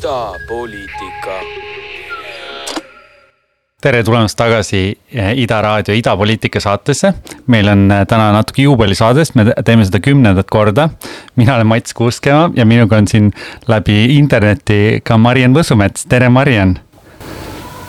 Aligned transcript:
idapoliitika. 0.00 1.34
tere 3.80 4.02
tulemast 4.04 4.36
tagasi 4.36 4.98
eh, 5.12 5.32
Ida 5.36 5.62
Raadio 5.62 5.94
idapoliitika 5.94 6.60
saatesse. 6.60 7.14
meil 7.46 7.68
on 7.68 7.90
eh, 7.92 8.06
täna 8.06 8.32
natuke 8.32 8.62
juubelisaade, 8.62 9.24
sest 9.24 9.34
me 9.34 9.44
teeme 9.64 9.84
seda 9.84 10.00
kümnendat 10.00 10.46
korda. 10.50 10.88
mina 11.36 11.54
olen 11.54 11.66
Mats 11.66 11.94
Kuuskemaa 11.94 12.50
ja 12.56 12.66
minuga 12.66 12.96
on 12.96 13.08
siin 13.08 13.32
läbi 13.68 14.16
interneti 14.16 15.00
ka 15.04 15.18
Mariann 15.18 15.56
Võsumets, 15.56 16.08
tere 16.08 16.28
Mariann 16.28 16.78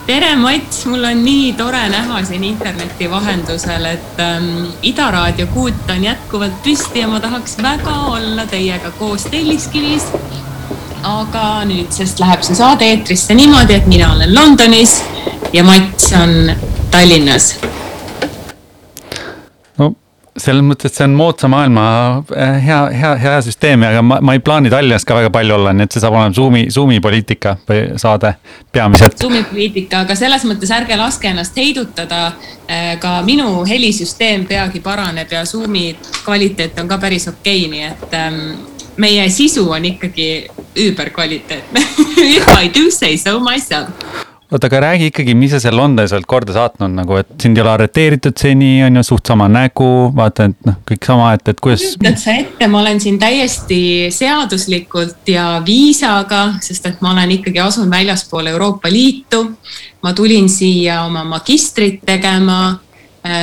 tere, 0.06 0.36
Mats, 0.36 0.84
mul 0.86 1.04
on 1.04 1.24
nii 1.24 1.52
tore 1.56 1.88
näha 1.88 2.24
sind 2.24 2.44
interneti 2.44 3.10
vahendusel, 3.10 3.84
et 3.84 4.20
ähm, 4.20 4.66
Ida 4.82 5.10
Raadio 5.10 5.46
kuut 5.46 5.90
on 5.90 6.04
jätkuvalt 6.04 6.62
püsti 6.62 7.06
ja 7.06 7.08
ma 7.08 7.20
tahaks 7.20 7.56
väga 7.62 8.00
olla 8.12 8.46
teiega 8.46 8.90
koos 8.98 9.30
Telliskivis. 9.32 10.12
Aga 11.02 11.64
nüüdsest 11.68 12.20
läheb 12.22 12.42
see 12.46 12.58
saade 12.58 12.88
eetrisse 12.88 13.34
niimoodi, 13.34 13.74
et 13.80 13.86
mina 13.90 14.12
olen 14.14 14.34
Londonis 14.34 15.00
ja 15.52 15.64
Mats 15.64 16.12
on 16.18 16.52
Tallinnas 16.90 17.54
selles 20.38 20.64
mõttes 20.64 20.94
see 20.96 21.04
on 21.04 21.14
moodsa 21.16 21.48
maailma 21.52 21.84
äh, 22.32 22.54
hea, 22.64 22.78
hea, 22.96 23.10
hea 23.20 23.34
süsteem, 23.44 23.84
aga 23.84 24.00
ma, 24.04 24.18
ma 24.24 24.36
ei 24.36 24.40
plaani 24.44 24.70
Tallinnas 24.72 25.04
ka 25.08 25.16
väga 25.18 25.30
palju 25.34 25.56
olla, 25.58 25.74
nii 25.76 25.86
et 25.86 25.94
see 25.94 26.02
saab 26.02 26.16
olema 26.16 26.32
Zoomi, 26.36 26.64
Zoomi 26.72 27.00
poliitika 27.04 27.56
või 27.68 27.82
saade 28.00 28.32
peamiselt. 28.72 29.18
Zoomi 29.20 29.44
poliitika, 29.50 30.06
aga 30.06 30.16
selles 30.16 30.46
mõttes 30.48 30.72
ärge 30.72 30.96
laske 30.96 31.28
ennast 31.28 31.58
heidutada. 31.60 32.24
Äh, 32.72 32.94
ka 33.02 33.18
minu 33.26 33.66
helisüsteem 33.68 34.46
peagi 34.48 34.80
paraneb 34.80 35.32
ja 35.32 35.44
Zoomi 35.48 35.90
kvaliteet 36.24 36.78
on 36.80 36.88
ka 36.88 36.96
päris 37.02 37.28
okei 37.28 37.66
okay,, 37.66 37.72
nii 37.72 37.88
et 37.90 38.16
ähm, 38.16 38.38
meie 38.96 39.28
sisu 39.30 39.68
on 39.70 39.84
ikkagi 39.84 40.28
üüberkvaliteetne 40.76 41.86
If 42.36 42.48
I 42.48 42.68
do 42.68 42.90
say 42.90 43.16
so 43.16 43.40
myself 43.40 43.88
oota, 44.52 44.68
aga 44.68 44.80
räägi 44.80 45.08
ikkagi, 45.08 45.34
mis 45.34 45.52
sa 45.54 45.60
seal 45.62 45.76
Londonis 45.76 46.12
oled 46.12 46.26
korda 46.28 46.52
saatnud 46.52 46.92
nagu, 46.92 47.16
et 47.22 47.30
sind 47.40 47.56
ei 47.56 47.64
ole 47.64 47.72
arreteeritud 47.72 48.36
seni, 48.38 48.72
on 48.84 48.98
ju, 49.00 49.04
suht 49.06 49.30
sama 49.30 49.48
nägu, 49.52 49.88
vaata, 50.16 50.50
et 50.50 50.68
noh, 50.68 50.78
kõik 50.88 51.08
sama, 51.08 51.30
et, 51.36 51.48
et 51.48 51.62
kuidas. 51.64 51.86
kujutad 51.96 52.20
sa 52.20 52.36
ette, 52.42 52.68
ma 52.68 52.82
olen 52.82 53.00
siin 53.00 53.18
täiesti 53.22 53.80
seaduslikult 54.12 55.32
ja 55.32 55.46
viisaga, 55.64 56.44
sest 56.64 56.90
et 56.90 57.00
ma 57.04 57.14
olen 57.14 57.32
ikkagi, 57.38 57.62
asun 57.64 57.90
väljaspool 57.92 58.52
Euroopa 58.52 58.92
Liitu. 58.92 59.44
ma 60.02 60.12
tulin 60.12 60.48
siia 60.50 61.04
oma 61.06 61.22
magistrit 61.24 62.00
tegema 62.06 62.76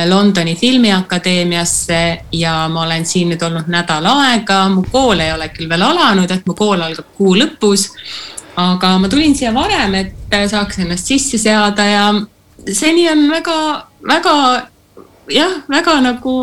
Londoni 0.08 0.56
filmiakadeemiasse 0.56 2.00
ja 2.32 2.68
ma 2.68 2.82
olen 2.82 3.06
siin 3.06 3.30
nüüd 3.32 3.40
olnud 3.42 3.70
nädal 3.72 4.04
aega, 4.10 4.66
mu 4.68 4.84
kool 4.92 5.22
ei 5.24 5.32
ole 5.32 5.48
küll 5.54 5.70
veel 5.70 5.84
alanud, 5.86 6.30
et 6.30 6.44
mu 6.46 6.54
kool 6.58 6.82
algab 6.84 7.08
kuu 7.16 7.32
lõpus. 7.40 7.86
Aga 8.60 8.98
ma 9.00 9.08
tulin 9.08 9.32
siia 9.36 9.54
varem, 9.56 9.94
et 9.96 10.36
saaks 10.50 10.82
ennast 10.84 11.08
sisse 11.08 11.40
seada 11.40 11.86
ja 11.88 12.04
seni 12.68 13.08
on 13.08 13.24
väga, 13.30 13.56
väga 14.04 14.34
jah, 15.32 15.60
väga 15.68 16.00
nagu 16.04 16.34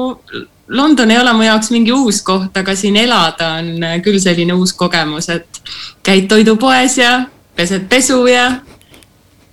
London 0.67 1.11
ei 1.11 1.19
ole 1.19 1.33
mu 1.33 1.45
jaoks 1.45 1.69
mingi 1.71 1.93
uus 1.93 2.21
koht, 2.25 2.57
aga 2.57 2.75
siin 2.75 2.97
elada 2.97 3.53
on 3.59 3.85
küll 4.03 4.19
selline 4.19 4.57
uus 4.57 4.73
kogemus, 4.73 5.29
et 5.29 5.61
käid 6.03 6.25
toidupoes 6.31 6.97
ja 6.97 7.19
pesed 7.55 7.85
pesu 7.89 8.23
ja 8.27 8.49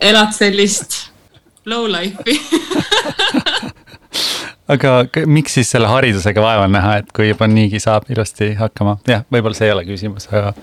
elad 0.01 0.33
sellist 0.33 1.05
low 1.67 1.87
life'i 1.89 2.39
aga 4.69 4.93
miks 5.27 5.59
siis 5.59 5.71
selle 5.75 5.89
haridusega 5.91 6.43
vaeva 6.43 6.69
näha, 6.71 6.99
et 7.03 7.13
kui 7.17 7.29
juba 7.29 7.49
niigi 7.51 7.81
saab 7.83 8.09
ilusti 8.11 8.53
hakkama, 8.59 8.97
jah, 9.09 9.25
võib-olla 9.33 9.59
see 9.59 9.69
ei 9.69 9.75
ole 9.75 9.85
küsimus, 9.89 10.29
aga. 10.33 10.55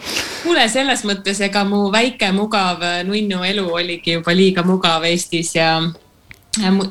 kuule, 0.44 0.68
selles 0.74 1.06
mõttes, 1.08 1.42
ega 1.46 1.64
mu 1.68 1.88
väike 1.94 2.32
mugav 2.36 2.82
nunnu 3.08 3.44
elu 3.52 3.68
oligi 3.70 4.18
juba 4.18 4.36
liiga 4.36 4.66
mugav 4.68 5.06
Eestis 5.10 5.54
ja 5.56 5.76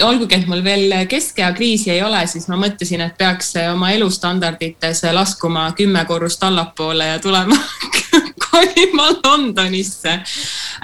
olgugi, 0.03 0.39
et 0.39 0.47
mul 0.49 0.63
veel 0.65 0.95
keskea 1.09 1.53
kriisi 1.53 1.91
ei 1.93 2.03
ole, 2.03 2.23
siis 2.27 2.49
ma 2.49 2.57
mõtlesin, 2.57 3.03
et 3.05 3.19
peaks 3.19 3.53
oma 3.73 3.91
elustandardites 3.93 5.05
laskuma 5.13 5.71
kümme 5.77 6.05
korrust 6.09 6.45
allapoole 6.45 7.07
ja 7.15 7.19
tulema 7.19 7.57
kolima 8.61 9.09
Londonisse 9.25 10.21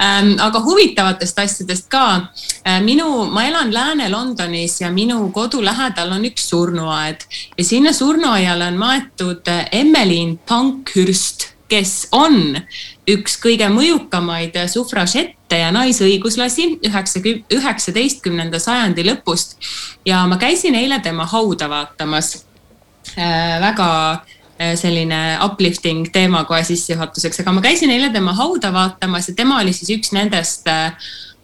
ähm,. 0.01 0.35
aga 0.39 0.59
huvitavatest 0.59 1.39
asjadest 1.39 1.89
ka. 1.89 2.27
Äh, 2.67 2.81
minu, 2.81 3.25
ma 3.31 3.45
elan 3.47 3.73
Lääne-Londonis 3.73 4.81
ja 4.81 4.91
minu 4.91 5.29
kodu 5.31 5.63
lähedal 5.63 6.11
on 6.11 6.25
üks 6.25 6.49
surnuaed 6.49 7.27
ja 7.57 7.63
sinna 7.63 7.93
surnuaiale 7.93 8.67
on 8.67 8.81
maetud 8.81 9.53
Emmeline 9.71 10.37
Pankhurst 10.49 11.51
kes 11.67 12.07
on 12.15 12.55
üks 13.07 13.35
kõige 13.43 13.67
mõjukamaid 13.71 14.55
sufražette 14.71 15.59
ja 15.59 15.71
naisõiguslasi 15.75 16.69
üheksakümne, 16.87 17.43
üheksateistkümnenda 17.53 18.59
sajandi 18.59 19.03
lõpust. 19.07 19.57
ja 20.05 20.25
ma 20.27 20.37
käisin 20.37 20.75
eile 20.75 20.99
tema 21.03 21.25
hauda 21.25 21.69
vaatamas 21.69 22.45
äh,. 23.17 23.59
väga 23.61 23.89
äh, 24.11 24.36
selline 24.57 25.37
uplifting 25.45 26.07
teema 26.13 26.43
kohe 26.49 26.63
sissejuhatuseks, 26.65 27.43
aga 27.43 27.53
ma 27.53 27.61
käisin 27.61 27.93
eile 27.93 28.09
tema 28.13 28.33
hauda 28.33 28.71
vaatamas 28.73 29.29
ja 29.29 29.35
tema 29.37 29.61
oli 29.61 29.73
siis 29.75 29.91
üks 29.97 30.13
nendest 30.15 30.67
äh, 30.71 30.93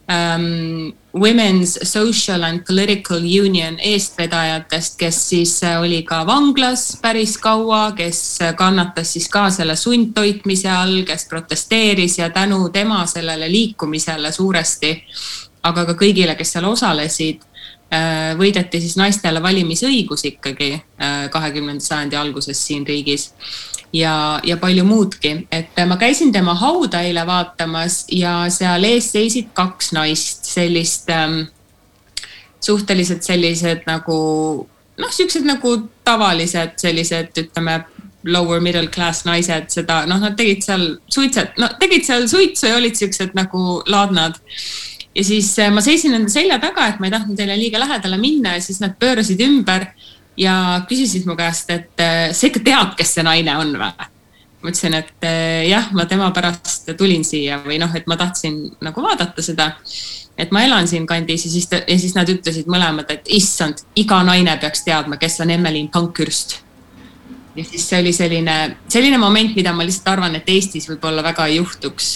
um, 0.10 0.94
Women's 1.14 1.78
Social 1.86 2.44
and 2.44 2.66
Political 2.68 3.22
Union 3.22 3.78
eestvedajatest, 3.80 4.98
kes 4.98 5.30
siis 5.30 5.54
äh, 5.64 5.82
oli 5.82 6.02
ka 6.04 6.24
vanglas 6.26 6.98
päris 7.02 7.38
kaua, 7.38 7.92
kes 7.98 8.40
kannatas 8.58 9.14
siis 9.14 9.30
ka 9.30 9.50
selle 9.54 9.76
sundtoitmise 9.76 10.70
all, 10.74 11.04
kes 11.08 11.28
protesteeris 11.30 12.18
ja 12.18 12.30
tänu 12.30 12.70
tema 12.74 13.06
sellele 13.06 13.52
liikumisele 13.52 14.32
suuresti, 14.32 14.96
aga 15.64 15.86
ka 15.86 15.98
kõigile, 16.02 16.36
kes 16.36 16.58
seal 16.58 16.66
osalesid, 16.72 17.46
äh, 17.46 17.53
võideti 18.40 18.82
siis 18.82 18.98
naistele 18.98 19.42
valimisõigus 19.44 20.26
ikkagi 20.30 20.72
äh, 20.74 21.30
kahekümnenda 21.34 21.84
sajandi 21.84 22.20
alguses 22.20 22.66
siin 22.68 22.88
riigis. 22.88 23.32
Ja, 23.94 24.40
ja 24.42 24.58
palju 24.58 24.82
muudki, 24.90 25.36
et 25.54 25.78
ma 25.86 26.00
käisin 26.02 26.32
tema 26.34 26.56
hauda 26.58 27.04
eile 27.06 27.28
vaatamas 27.30 28.08
ja 28.10 28.40
seal 28.50 28.88
ees 28.90 29.12
seisid 29.14 29.52
kaks 29.54 29.92
naist, 29.94 30.48
sellist 30.50 31.12
ähm, 31.14 31.44
suhteliselt 32.64 33.22
sellised 33.22 33.86
nagu 33.86 34.18
noh, 34.98 35.12
siuksed 35.14 35.46
nagu 35.48 35.76
tavalised 36.06 36.78
sellised, 36.82 37.34
ütleme 37.38 37.84
lower 38.26 38.62
middle 38.64 38.88
class 38.88 39.26
naised. 39.26 39.70
Seda, 39.74 40.04
noh, 40.10 40.22
nad 40.24 40.38
tegid 40.40 40.64
seal 40.66 40.88
suitset, 41.12 41.58
no 41.60 41.70
tegid 41.82 42.06
seal 42.08 42.28
suitsu 42.32 42.70
ja 42.70 42.80
olid 42.80 42.98
siuksed 43.00 43.36
nagu 43.38 43.82
laadnad. 43.90 44.40
Ja 45.16 45.24
siis 45.24 45.54
äh, 45.60 45.72
ma 45.74 45.82
seisin 45.82 46.16
nende 46.16 46.32
selja 46.34 46.60
taga, 46.62 46.88
et 46.90 47.00
ma 47.00 47.08
ei 47.08 47.14
tahtnud 47.14 47.40
neile 47.40 47.58
liiga 47.60 47.82
lähedale 47.82 48.18
minna 48.22 48.56
ja 48.58 48.64
siis 48.64 48.82
nad 48.82 48.96
pöörasid 49.00 49.42
ümber 49.46 49.86
ja 50.38 50.56
küsisid 50.90 51.28
mu 51.30 51.38
käest, 51.38 51.70
et 51.74 52.02
äh, 52.02 52.32
sa 52.34 52.50
ikka 52.50 52.64
tead, 52.66 52.98
kes 52.98 53.16
see 53.18 53.26
naine 53.26 53.58
on 53.60 53.76
või? 53.78 54.10
ma 54.64 54.72
ütlesin, 54.72 54.96
et 54.96 55.28
äh, 55.28 55.68
jah, 55.68 55.90
ma 55.92 56.08
tema 56.10 56.30
pärast 56.36 56.94
tulin 56.98 57.26
siia 57.28 57.60
või 57.66 57.78
noh, 57.82 57.92
et 57.96 58.08
ma 58.08 58.18
tahtsin 58.18 58.60
nagu 58.82 59.04
vaadata 59.04 59.44
seda. 59.44 59.74
et 60.38 60.52
ma 60.52 60.64
elan 60.66 60.88
siinkandis 60.90 61.46
ja 61.46 61.52
siis, 61.52 61.68
ja 61.70 61.98
siis 62.00 62.16
nad 62.16 62.30
ütlesid 62.30 62.70
mõlemad, 62.72 63.12
et 63.14 63.28
issand, 63.30 63.84
iga 63.96 64.24
naine 64.24 64.56
peaks 64.58 64.82
teadma, 64.88 65.20
kes 65.22 65.42
on 65.44 65.52
Emmeline 65.54 65.92
Pankhurst. 65.94 66.62
ja 67.56 67.66
siis 67.66 67.90
see 67.90 68.00
oli 68.02 68.14
selline, 68.14 68.78
selline 68.90 69.18
moment, 69.22 69.56
mida 69.56 69.74
ma 69.74 69.86
lihtsalt 69.86 70.16
arvan, 70.16 70.36
et 70.40 70.50
Eestis 70.50 70.90
võib-olla 70.90 71.22
väga 71.24 71.52
ei 71.52 71.60
juhtuks 71.60 72.14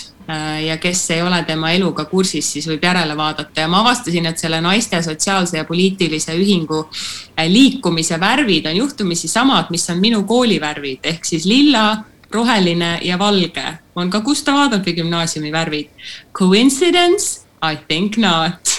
ja 0.68 0.78
kes 0.78 1.12
ei 1.12 1.22
ole 1.22 1.44
tema 1.48 1.72
eluga 1.72 2.06
kursis, 2.06 2.52
siis 2.52 2.68
võib 2.68 2.84
järele 2.84 3.16
vaadata 3.18 3.64
ja 3.64 3.68
ma 3.72 3.80
avastasin, 3.80 4.26
et 4.26 4.38
selle 4.38 4.60
naiste 4.62 5.00
sotsiaalse 5.04 5.58
ja 5.58 5.66
poliitilise 5.66 6.36
ühingu 6.36 6.82
äh, 6.84 7.48
liikumise 7.48 8.20
värvid 8.20 8.68
on 8.68 8.78
juhtumisi 8.78 9.28
samad, 9.32 9.72
mis 9.72 9.90
on 9.90 10.02
minu 10.04 10.24
kooli 10.28 10.60
värvid 10.62 11.08
ehk 11.14 11.26
siis 11.26 11.46
lilla, 11.46 12.04
roheline 12.32 12.98
ja 13.08 13.20
valge 13.20 13.78
on 13.96 14.10
ka 14.10 14.20
Gustav 14.22 14.60
Adolfi 14.68 14.94
gümnaasiumi 14.94 15.52
värvid. 15.52 15.88
Coincidence? 16.34 17.48
I 17.64 17.76
think 17.88 18.18
not 18.18 18.78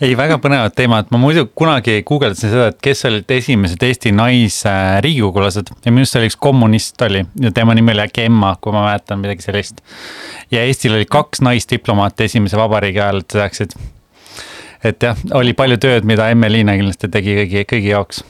ei, 0.00 0.14
väga 0.18 0.38
põnevad 0.42 0.74
teemad, 0.76 1.10
ma 1.14 1.20
muidu 1.20 1.46
kunagi 1.56 2.00
guugeldasin 2.06 2.52
seda, 2.52 2.68
et 2.72 2.78
kes 2.82 3.04
olid 3.08 3.30
esimesed 3.36 3.82
Eesti 3.86 4.12
naisriigugulased 4.16 5.70
ja 5.84 5.92
minu 5.92 6.04
arust 6.04 6.18
oli 6.18 6.30
üks 6.30 6.38
kommunist 6.46 7.04
oli 7.06 7.24
ja 7.44 7.52
tema 7.54 7.76
nimi 7.76 7.94
oli 7.94 8.04
äkki 8.06 8.26
Emma, 8.28 8.54
kui 8.60 8.74
ma 8.74 8.84
mäletan 8.86 9.22
midagi 9.22 9.46
sellist. 9.46 9.82
ja 10.50 10.64
Eestil 10.64 10.96
oli 10.98 11.06
kaks 11.10 11.44
naisdiplomaati 11.44 12.28
esimese 12.28 12.58
vabariigi 12.60 13.02
ajal, 13.02 13.22
et 13.22 13.30
sa 13.30 13.42
teaksid. 13.44 13.76
et 14.84 15.08
jah, 15.08 15.24
oli 15.40 15.54
palju 15.56 15.78
tööd, 15.82 16.08
mida 16.08 16.28
Emme 16.32 16.50
Liina 16.52 16.76
kindlasti 16.78 17.10
tegi 17.12 17.38
kõigi, 17.42 17.66
kõigi 17.74 17.94
jaoks. 17.94 18.24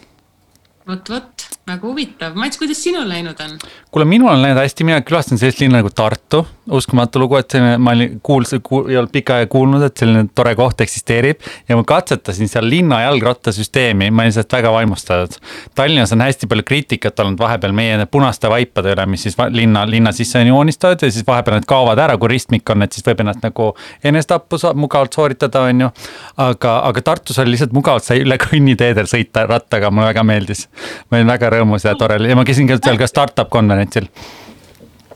vot, 0.89 1.09
vot 1.17 1.49
väga 1.65 1.89
huvitav, 1.89 2.35
Mats, 2.37 2.59
kuidas 2.61 2.83
sinul 2.85 3.07
läinud 3.09 3.39
on? 3.41 3.55
kuule, 3.95 4.05
minul 4.05 4.29
on 4.29 4.43
läinud 4.43 4.59
hästi, 4.61 4.85
mina 4.85 4.99
külastan 5.07 5.39
sellist 5.41 5.63
linna 5.63 5.79
nagu 5.79 5.89
Tartu, 5.95 6.43
uskumatu 6.77 7.23
lugu, 7.23 7.39
et 7.39 7.55
selline, 7.55 7.79
ma 7.81 7.95
olin 7.95 8.19
kuulsin 8.27 8.61
kuul,, 8.65 8.91
ei 8.91 8.99
olnud 9.01 9.13
pikka 9.15 9.39
aega 9.39 9.49
kuulnud, 9.53 9.85
et 9.87 9.97
selline 9.97 10.27
tore 10.37 10.53
koht 10.59 10.83
eksisteerib. 10.85 11.41
ja 11.69 11.79
ma 11.79 11.85
katsetasin 11.89 12.51
seal 12.53 12.69
linna 12.69 12.99
jalgrattasüsteemi, 13.07 14.11
ma 14.11 14.27
olin 14.27 14.35
sellest 14.37 14.53
väga 14.53 14.73
vaimustatud. 14.75 15.39
Tallinnas 15.75 16.13
on 16.13 16.25
hästi 16.27 16.51
palju 16.51 16.67
kriitikat 16.69 17.23
olnud 17.25 17.41
vahepeal 17.41 17.73
meie 17.73 18.07
punaste 18.13 18.51
vaipade 18.53 18.93
üle, 18.93 19.07
mis 19.09 19.25
siis 19.25 19.41
linna, 19.57 19.87
linna 19.89 20.13
sisse 20.13 20.43
on 20.43 20.53
joonistatud 20.53 21.07
ja 21.09 21.17
siis 21.17 21.25
vahepeal 21.27 21.61
need 21.61 21.69
kaovad 21.71 22.03
ära, 22.05 22.19
kui 22.21 22.35
ristmik 22.35 22.75
on, 22.75 22.85
et 22.85 22.93
siis 22.93 23.07
võib 23.09 23.25
ennast 23.25 23.41
nagu 23.47 23.71
enesetappu 24.05 24.61
mugavalt 24.75 25.17
sooritada, 25.17 25.65
on 25.71 25.87
ju. 25.87 25.91
aga, 26.37 26.77
aga 26.91 27.07
Tartus 27.09 27.41
oli 27.41 27.55
lihtsalt 27.55 27.73
mugavalt, 27.73 28.05
sai 28.05 28.21
üle 28.27 28.37
kõnniteedel 28.43 29.09
sõita 29.09 29.49
rattaga, 29.49 29.89
mulle 29.95 30.13
väga 30.13 30.29
meeldis. 30.29 30.67
ma 31.09 31.23
olin 31.23 31.33
väga 31.33 31.54
rõõmus 31.55 31.87
ja 31.87 31.95
tore 31.99 32.19
oli 32.21 32.33
ja 32.33 32.39
ma 32.39 32.45
käisin 32.47 32.69
ka 32.71 32.81
seal 32.83 33.01
ka 33.01 33.11
startup 33.11 33.51
konverentsil 33.53 34.11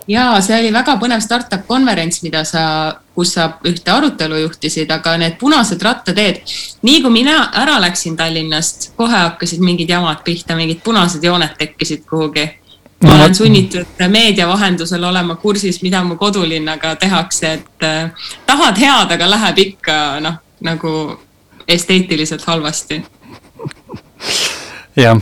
ja 0.09 0.41
see 0.45 0.57
oli 0.61 0.71
väga 0.73 0.97
põnev 1.01 1.21
startup 1.25 1.67
konverents, 1.69 2.23
mida 2.25 2.43
sa, 2.49 2.63
kus 3.15 3.35
sa 3.37 3.49
ühte 3.69 3.93
arutelu 3.93 4.41
juhtisid, 4.45 4.91
aga 4.91 5.17
need 5.21 5.37
punased 5.41 5.83
rattateed, 5.85 6.41
nii 6.87 7.03
kui 7.05 7.13
mina 7.13 7.37
ära 7.61 7.77
läksin 7.83 8.17
Tallinnast, 8.17 8.93
kohe 8.97 9.17
hakkasid 9.17 9.63
mingid 9.65 9.91
jamad 9.93 10.25
pihta, 10.25 10.57
mingid 10.57 10.81
punased 10.85 11.25
jooned 11.25 11.57
tekkisid 11.59 12.07
kuhugi. 12.09 12.49
ma 13.03 13.15
olen 13.15 13.35
sunnitud 13.35 14.01
meedia 14.09 14.49
vahendusel 14.49 15.05
olema 15.05 15.37
kursis, 15.37 15.83
mida 15.83 16.03
mu 16.05 16.17
kodulinnaga 16.17 16.97
tehakse, 16.97 17.53
et 17.53 17.85
äh, 17.87 18.11
tahad 18.47 18.79
head, 18.79 19.13
aga 19.15 19.31
läheb 19.31 19.59
ikka 19.59 20.21
noh, 20.21 20.41
nagu 20.61 21.21
esteetiliselt 21.69 22.43
halvasti. 22.43 23.05
jah 24.97 25.21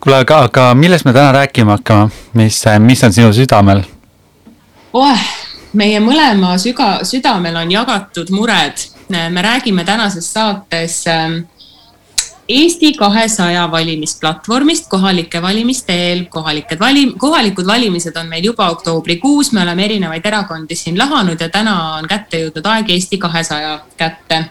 kuule, 0.00 0.16
aga, 0.16 0.44
aga 0.48 0.66
millest 0.74 1.04
me 1.04 1.12
täna 1.12 1.32
rääkima 1.32 1.78
hakkame, 1.78 2.10
mis, 2.32 2.62
mis 2.78 3.04
on 3.04 3.12
sinu 3.12 3.32
südamel? 3.32 3.82
oh, 4.92 5.24
meie 5.72 6.00
mõlema 6.00 6.56
süga, 6.62 6.98
südamel 7.06 7.56
on 7.62 7.72
jagatud 7.72 8.30
mured. 8.30 8.90
me 9.08 9.42
räägime 9.42 9.84
tänases 9.84 10.32
saates 10.32 11.06
ähm, 11.06 11.42
Eesti 12.48 12.92
kahesaja 12.92 13.70
valimisplatvormist 13.70 14.88
kohalike 14.88 15.42
valimiste 15.42 15.92
eel. 15.92 16.24
kohalikud 16.30 16.78
valim-, 16.80 17.14
kohalikud 17.18 17.66
valimised 17.66 18.16
on 18.16 18.28
meil 18.28 18.44
juba 18.44 18.68
oktoobrikuus, 18.70 19.52
me 19.52 19.62
oleme 19.62 19.84
erinevaid 19.84 20.26
erakondi 20.26 20.76
siin 20.76 20.98
lahanud 20.98 21.40
ja 21.40 21.48
täna 21.48 21.94
on 21.94 22.08
kätte 22.08 22.42
jõudnud 22.42 22.68
aeg 22.68 22.90
Eesti 22.90 23.18
kahesaja 23.18 23.78
kätte. 23.96 24.44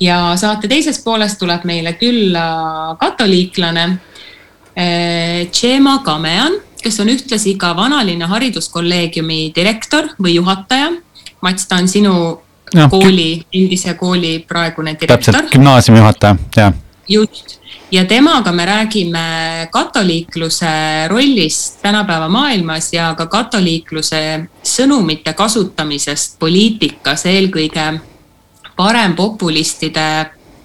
ja 0.00 0.18
saate 0.36 0.68
teises 0.68 0.98
pooles 1.04 1.38
tuleb 1.38 1.64
meile 1.64 1.92
külla 1.92 2.96
katoliiklane 3.00 3.86
Tšema 4.76 5.94
eh, 5.94 6.04
Kamean, 6.04 6.58
kes 6.82 7.00
on 7.00 7.08
ühtlasi 7.08 7.56
ka 7.58 7.72
vanalinna 7.76 8.28
hariduskolleegiumi 8.28 9.52
direktor 9.56 10.10
või 10.20 10.36
juhataja. 10.36 10.92
Mats, 11.42 11.68
ta 11.68 11.80
on 11.80 11.88
sinu 11.88 12.14
ja, 12.74 12.88
kooli, 12.92 13.46
endise 13.54 13.94
kooli 13.96 14.38
praegune 14.48 14.96
direktor. 15.00 15.32
täpselt, 15.32 15.52
gümnaasiumi 15.54 16.00
juhataja, 16.02 16.36
jah. 16.56 16.74
just 17.08 17.56
ja 17.90 18.04
temaga 18.04 18.52
me 18.52 18.66
räägime 18.66 19.68
katoliikluse 19.70 20.66
rollist 21.08 21.82
tänapäeva 21.82 22.28
maailmas 22.28 22.92
ja 22.92 23.14
ka 23.14 23.26
katoliikluse 23.26 24.48
sõnumite 24.62 25.32
kasutamisest 25.34 26.38
poliitikas, 26.38 27.26
eelkõige 27.26 28.00
parempopulistide 28.76 30.08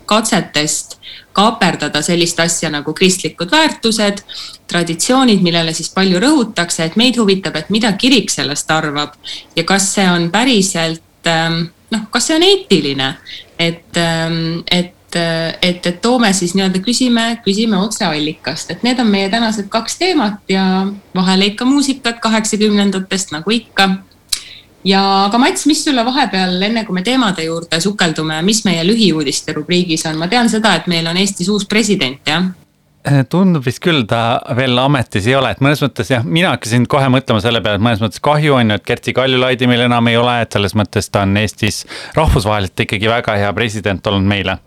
katsetest 0.06 0.98
kaaperdada 1.34 2.02
sellist 2.06 2.40
asja 2.40 2.70
nagu 2.74 2.94
kristlikud 2.94 3.52
väärtused, 3.52 4.24
traditsioonid, 4.72 5.44
millele 5.44 5.74
siis 5.74 5.92
palju 5.94 6.22
rõhutakse, 6.24 6.86
et 6.86 6.98
meid 7.00 7.20
huvitab, 7.20 7.58
et 7.60 7.70
mida 7.74 7.92
kirik 8.00 8.32
sellest 8.32 8.72
arvab 8.72 9.18
ja 9.56 9.68
kas 9.68 9.92
see 9.96 10.08
on 10.10 10.30
päriselt 10.32 11.30
ähm, 11.30 11.66
noh, 11.92 12.08
kas 12.12 12.30
see 12.30 12.40
on 12.40 12.48
eetiline, 12.48 13.14
et, 13.60 13.86
ähm, 13.98 14.66
et 14.72 14.98
et, 15.12 15.86
et 15.86 15.98
toome 16.02 16.30
siis 16.32 16.54
nii-öelda 16.56 16.80
küsime, 16.80 17.24
küsime 17.44 17.76
otse 17.84 18.06
allikast, 18.08 18.72
et 18.72 18.84
need 18.88 19.00
on 19.04 19.10
meie 19.12 19.28
tänased 19.28 19.68
kaks 19.68 19.98
teemat 20.00 20.40
ja 20.48 20.86
vahele 21.16 21.50
ikka 21.52 21.68
muusikat 21.68 22.22
kaheksakümnendatest 22.24 23.34
nagu 23.36 23.52
ikka 23.52 23.90
ja 24.86 25.02
aga 25.26 25.38
Mats, 25.42 25.66
mis 25.70 25.84
sulle 25.84 26.06
vahepeal, 26.06 26.58
enne 26.70 26.86
kui 26.86 26.96
me 26.96 27.04
teemade 27.06 27.46
juurde 27.46 27.82
sukeldume, 27.82 28.42
mis 28.46 28.64
meie 28.66 28.84
lühiuudiste 28.88 29.54
rubriigis 29.58 30.06
on, 30.10 30.18
ma 30.22 30.30
tean 30.32 30.50
seda, 30.50 30.76
et 30.80 30.90
meil 30.92 31.08
on 31.08 31.20
Eestis 31.22 31.50
uus 31.52 31.68
president, 31.70 32.22
jah 32.28 32.50
tundub 33.32 33.66
vist 33.66 33.82
küll, 33.82 34.04
ta 34.10 34.42
veel 34.58 34.78
ametis 34.78 35.26
ei 35.26 35.34
ole, 35.38 35.52
et 35.56 35.62
mõnes 35.64 35.82
mõttes 35.82 36.12
jah, 36.12 36.26
mina 36.26 36.52
hakkasin 36.54 36.86
kohe 36.90 37.08
mõtlema 37.10 37.42
selle 37.42 37.62
peale, 37.64 37.80
et 37.80 37.84
mõnes 37.84 38.02
mõttes 38.04 38.22
kahju 38.22 38.54
on 38.54 38.74
ju, 38.74 38.78
et 38.78 38.86
Kersti 38.86 39.14
Kaljulaidi 39.18 39.70
meil 39.70 39.86
enam 39.88 40.10
ei 40.12 40.20
ole, 40.20 40.36
et 40.44 40.54
selles 40.54 40.76
mõttes 40.78 41.10
ta 41.10 41.24
on 41.26 41.34
Eestis 41.42 41.82
rahvusvaheliselt 42.18 42.84
ikkagi 42.86 43.10
väga 43.10 43.38
hea 43.42 43.50
president 43.58 44.08
olnud 44.12 44.30
meile. 44.30 44.58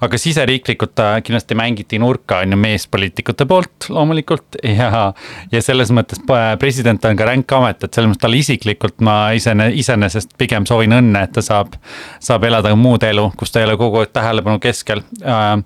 aga 0.00 0.18
siseriiklikult 0.18 0.94
ta 0.96 1.08
kindlasti 1.20 1.54
mängiti 1.58 2.00
nurka 2.00 2.40
on 2.42 2.54
ju 2.54 2.58
meespoliitikute 2.62 3.46
poolt 3.46 3.88
loomulikult 3.92 4.56
ja, 4.80 5.12
ja 5.52 5.62
selles 5.62 5.92
mõttes 5.92 6.22
president 6.58 7.04
on 7.04 7.16
ka 7.16 7.28
ränk 7.28 7.52
amet, 7.58 7.84
et 7.84 7.92
selles 7.92 8.08
mõttes 8.08 8.24
talle 8.24 8.40
isiklikult 8.40 9.04
ma 9.04 9.18
isene, 9.36 9.68
iseenesest 9.76 10.32
pigem 10.40 10.66
soovin 10.66 10.96
õnne, 10.96 11.26
et 11.26 11.36
ta 11.36 11.44
saab, 11.44 11.76
saab 12.24 12.48
elada 12.48 12.72
muud 12.76 13.04
elu, 13.04 13.28
kus 13.36 13.52
ta 13.52 13.60
ei 13.60 13.68
ole 13.68 13.76
kogu 13.76 14.00
aeg 14.00 14.16
tähelepanu 14.16 14.62
keskel. 14.62 15.04
Äh, 15.20 15.58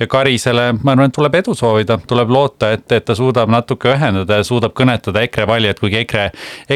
ja 0.00 0.08
Karisele, 0.10 0.72
ma 0.82 0.94
arvan, 0.96 1.12
tuleb 1.14 1.36
edu 1.42 1.54
soovida 1.54 1.73
soovida, 1.74 1.98
tuleb 2.06 2.30
loota, 2.30 2.70
et, 2.72 2.92
et 2.92 3.04
ta 3.04 3.14
suudab 3.14 3.50
natuke 3.50 3.90
ühendada 3.94 4.38
ja 4.38 4.44
suudab 4.46 4.74
kõnetada 4.76 5.22
EKRE 5.26 5.46
valijaid, 5.46 5.80
kuigi 5.80 5.98
EKRE, 6.02 6.24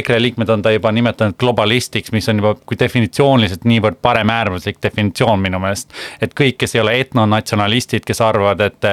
EKRE 0.00 0.18
liikmed 0.22 0.48
on 0.50 0.62
ta 0.62 0.72
juba 0.74 0.92
nimetanud 0.92 1.36
globalistiks, 1.38 2.12
mis 2.12 2.28
on 2.28 2.42
juba 2.42 2.54
kui 2.66 2.78
definitsiooniliselt 2.78 3.64
niivõrd 3.68 4.00
paremäärmuslik 4.02 4.80
definitsioon 4.82 5.40
minu 5.40 5.60
meelest. 5.62 5.92
et 6.20 6.34
kõik, 6.34 6.58
kes 6.58 6.74
ei 6.74 6.80
ole 6.80 6.98
etnonatsionalistid, 7.00 8.04
kes 8.06 8.20
arvavad, 8.20 8.60
et 8.60 8.88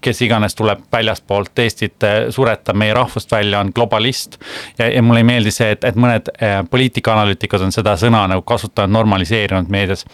kes 0.00 0.22
iganes 0.22 0.54
tuleb 0.54 0.86
väljaspoolt 0.92 1.58
Eestit, 1.66 2.04
suretab 2.30 2.76
meie 2.76 2.94
rahvust 2.94 3.32
välja, 3.32 3.60
on 3.60 3.72
globalist. 3.74 4.38
ja, 4.78 4.88
ja 4.88 5.02
mulle 5.02 5.24
ei 5.24 5.30
meeldi 5.32 5.50
see, 5.50 5.70
et, 5.74 5.84
et 5.84 5.96
mõned 5.96 6.30
eh, 6.38 6.62
poliitikaanalüütikud 6.70 7.66
on 7.66 7.74
seda 7.74 7.96
sõna 8.00 8.26
nagu 8.30 8.42
kasutanud, 8.46 8.92
normaliseerinud 8.96 9.70
meedias 9.72 10.06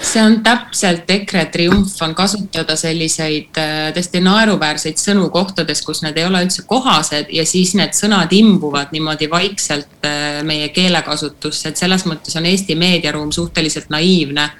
see 0.00 0.22
on 0.22 0.38
täpselt 0.44 1.10
EKRE 1.10 1.44
triumf 1.52 2.00
on 2.02 2.14
kasutada 2.14 2.76
selliseid 2.76 3.58
äh, 3.60 3.90
täiesti 3.94 4.22
naeruväärseid 4.24 5.00
sõnu 5.00 5.28
kohtades, 5.34 5.82
kus 5.84 6.02
need 6.04 6.16
ei 6.18 6.26
ole 6.28 6.42
üldse 6.46 6.64
kohased 6.68 7.30
ja 7.32 7.44
siis 7.48 7.74
need 7.78 7.94
sõnad 7.96 8.32
imbuvad 8.36 8.94
niimoodi 8.94 9.28
vaikselt 9.30 10.08
äh, 10.08 10.40
meie 10.48 10.72
keelekasutusse, 10.74 11.72
et 11.72 11.84
selles 11.84 12.06
mõttes 12.08 12.36
on 12.40 12.48
Eesti 12.48 12.76
meediaruum 12.78 13.32
suhteliselt 13.32 13.92
naiivne 13.92 14.50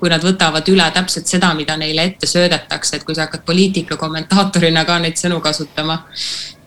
kui 0.00 0.08
nad 0.08 0.24
võtavad 0.24 0.68
üle 0.72 0.86
täpselt 0.94 1.28
seda, 1.28 1.52
mida 1.54 1.76
neile 1.76 2.06
ette 2.08 2.28
söödetakse, 2.28 2.96
et 2.96 3.04
kui 3.04 3.14
sa 3.16 3.26
hakkad 3.26 3.44
poliitika 3.44 3.98
kommentaatorina 4.00 4.86
ka 4.88 4.96
neid 5.02 5.20
sõnu 5.20 5.42
kasutama. 5.44 5.98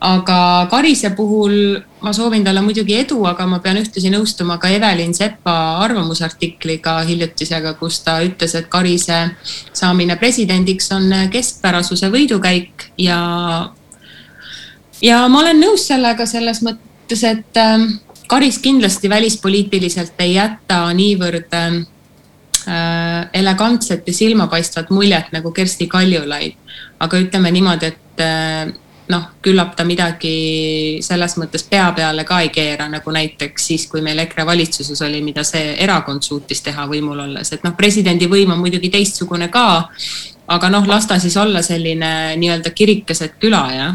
Aga 0.04 0.38
Karise 0.70 1.10
puhul 1.16 1.54
ma 2.04 2.12
soovin 2.12 2.44
talle 2.44 2.60
muidugi 2.60 2.98
edu, 3.00 3.22
aga 3.24 3.46
ma 3.48 3.60
pean 3.64 3.78
ühtlasi 3.80 4.12
nõustuma 4.12 4.58
ka 4.60 4.68
Evelin 4.74 5.14
Sepa 5.16 5.54
arvamusartikliga 5.84 6.98
hiljutisega, 7.08 7.74
kus 7.80 8.02
ta 8.04 8.18
ütles, 8.24 8.54
et 8.58 8.68
Karise 8.72 9.22
saamine 9.72 10.18
presidendiks 10.20 10.92
on 10.92 11.08
keskpärasuse 11.32 12.12
võidukäik 12.12 12.90
ja 13.00 13.20
ja 15.02 15.24
ma 15.28 15.40
olen 15.40 15.64
nõus 15.64 15.88
sellega 15.88 16.26
selles 16.28 16.60
mõttes, 16.66 17.24
et 17.24 17.60
ähm, 17.60 17.96
Karis 18.28 18.58
kindlasti 18.58 19.08
välispoliitiliselt 19.12 20.20
ei 20.24 20.36
jäta 20.36 20.84
niivõrd 20.96 21.52
ähm, 21.56 21.82
Äh, 22.68 23.28
elegantset 23.32 24.06
ja 24.08 24.12
silmapaistvat 24.14 24.88
muljet 24.90 25.26
nagu 25.32 25.50
Kersti 25.52 25.86
Kaljulaid. 25.86 26.54
aga 27.00 27.18
ütleme 27.20 27.50
niimoodi, 27.52 27.86
et 27.86 28.20
äh, 28.24 28.72
noh, 29.08 29.24
küllap 29.44 29.74
ta 29.76 29.84
midagi 29.84 31.00
selles 31.04 31.36
mõttes 31.40 31.66
pea 31.68 31.90
peale 31.96 32.24
ka 32.24 32.40
ei 32.44 32.48
keera, 32.54 32.86
nagu 32.88 33.12
näiteks 33.12 33.66
siis, 33.70 33.86
kui 33.90 34.00
meil 34.04 34.22
EKRE 34.24 34.46
valitsuses 34.48 35.02
oli, 35.04 35.20
mida 35.24 35.44
see 35.44 35.74
erakond 35.84 36.24
suutis 36.24 36.62
teha 36.64 36.86
võimul 36.90 37.20
olles, 37.26 37.52
et 37.52 37.66
noh, 37.66 37.76
presidendi 37.76 38.28
võim 38.30 38.54
on 38.54 38.62
muidugi 38.62 38.90
teistsugune 38.94 39.50
ka. 39.52 39.90
aga 40.48 40.68
noh, 40.68 40.86
las 40.86 41.06
ta 41.06 41.18
siis 41.18 41.36
olla 41.36 41.62
selline 41.62 42.36
nii-öelda 42.36 42.70
kirik 42.76 43.06
keset 43.08 43.38
küla, 43.40 43.62
jah 43.72 43.94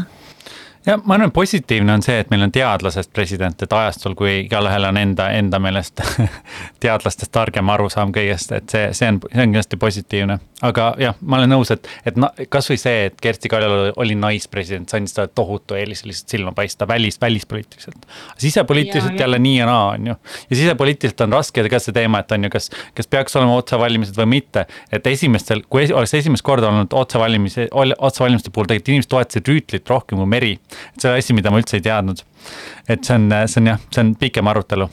ja 0.86 0.98
ma 1.04 1.14
arvan, 1.14 1.32
positiivne 1.32 1.92
on 1.92 2.02
see, 2.02 2.18
et 2.22 2.30
meil 2.32 2.42
on 2.46 2.52
teadlasest 2.52 3.12
president, 3.12 3.62
et 3.62 3.72
ajastul, 3.72 4.14
kui 4.18 4.32
igalühel 4.44 4.86
on 4.88 4.96
enda, 4.96 5.28
enda 5.36 5.60
meelest 5.60 6.00
teadlastest 6.84 7.32
targem 7.32 7.68
arusaam 7.72 8.12
kõigest, 8.16 8.54
et 8.56 8.72
see, 8.72 8.86
see 8.96 9.10
on, 9.12 9.20
see 9.26 9.42
on 9.42 9.52
kindlasti 9.52 9.80
positiivne. 9.80 10.38
aga 10.64 10.90
jah, 11.00 11.16
ma 11.20 11.40
olen 11.40 11.52
nõus, 11.54 11.70
et, 11.72 11.88
et 12.08 12.16
na, 12.20 12.30
kasvõi 12.52 12.78
see, 12.80 13.06
et 13.10 13.20
Kersti 13.20 13.48
Kaljulaid 13.52 14.00
oli 14.00 14.16
naispresident, 14.16 14.88
see 14.88 15.00
andis 15.00 15.16
talle 15.16 15.32
tohutu 15.34 15.76
eelise 15.76 16.08
lihtsalt 16.08 16.34
silma 16.36 16.52
paista 16.56 16.88
välis, 16.88 17.20
välispoliitiliselt. 17.20 18.08
sisepoliitiliselt 18.38 19.14
ja, 19.14 19.24
jälle 19.24 19.38
nii 19.38 19.56
ja 19.58 19.68
naa, 19.68 19.86
on 19.94 20.10
ju. 20.12 20.16
ja 20.50 20.56
sisepoliitiliselt 20.56 21.20
on 21.26 21.36
raske 21.38 21.66
ka 21.68 21.80
see 21.80 21.96
teema, 21.96 22.24
et 22.24 22.32
on 22.36 22.48
ju, 22.48 22.52
kas, 22.56 22.70
kas 22.96 23.08
peaks 23.08 23.36
olema 23.36 23.56
otsevalimised 23.60 24.16
või 24.16 24.28
mitte. 24.36 24.66
et 24.92 25.06
esimestel, 25.06 25.64
kui 25.68 25.88
oleks 25.92 26.14
esimest 26.14 26.44
korda 26.44 26.72
olnud 26.72 26.92
otsevalimise, 26.92 27.68
otsevalimiste 27.72 28.50
puhul 28.50 28.68
tegelikult 28.68 28.94
inimesed 28.94 29.12
toetasid 29.12 29.48
Rüütlit 29.48 29.88
rohkem 29.88 30.20
kui 30.20 30.28
Meri 30.28 30.56
et 30.70 31.02
see 31.02 31.10
on 31.10 31.18
asi, 31.18 31.36
mida 31.36 31.52
ma 31.52 31.60
üldse 31.62 31.78
ei 31.78 31.84
teadnud. 31.84 32.24
et 32.88 33.04
see 33.04 33.16
on, 33.16 33.28
see 33.46 33.62
on 33.62 33.70
jah, 33.72 33.84
see 33.90 34.04
on 34.04 34.14
pikem 34.20 34.50
arutelu 34.50 34.88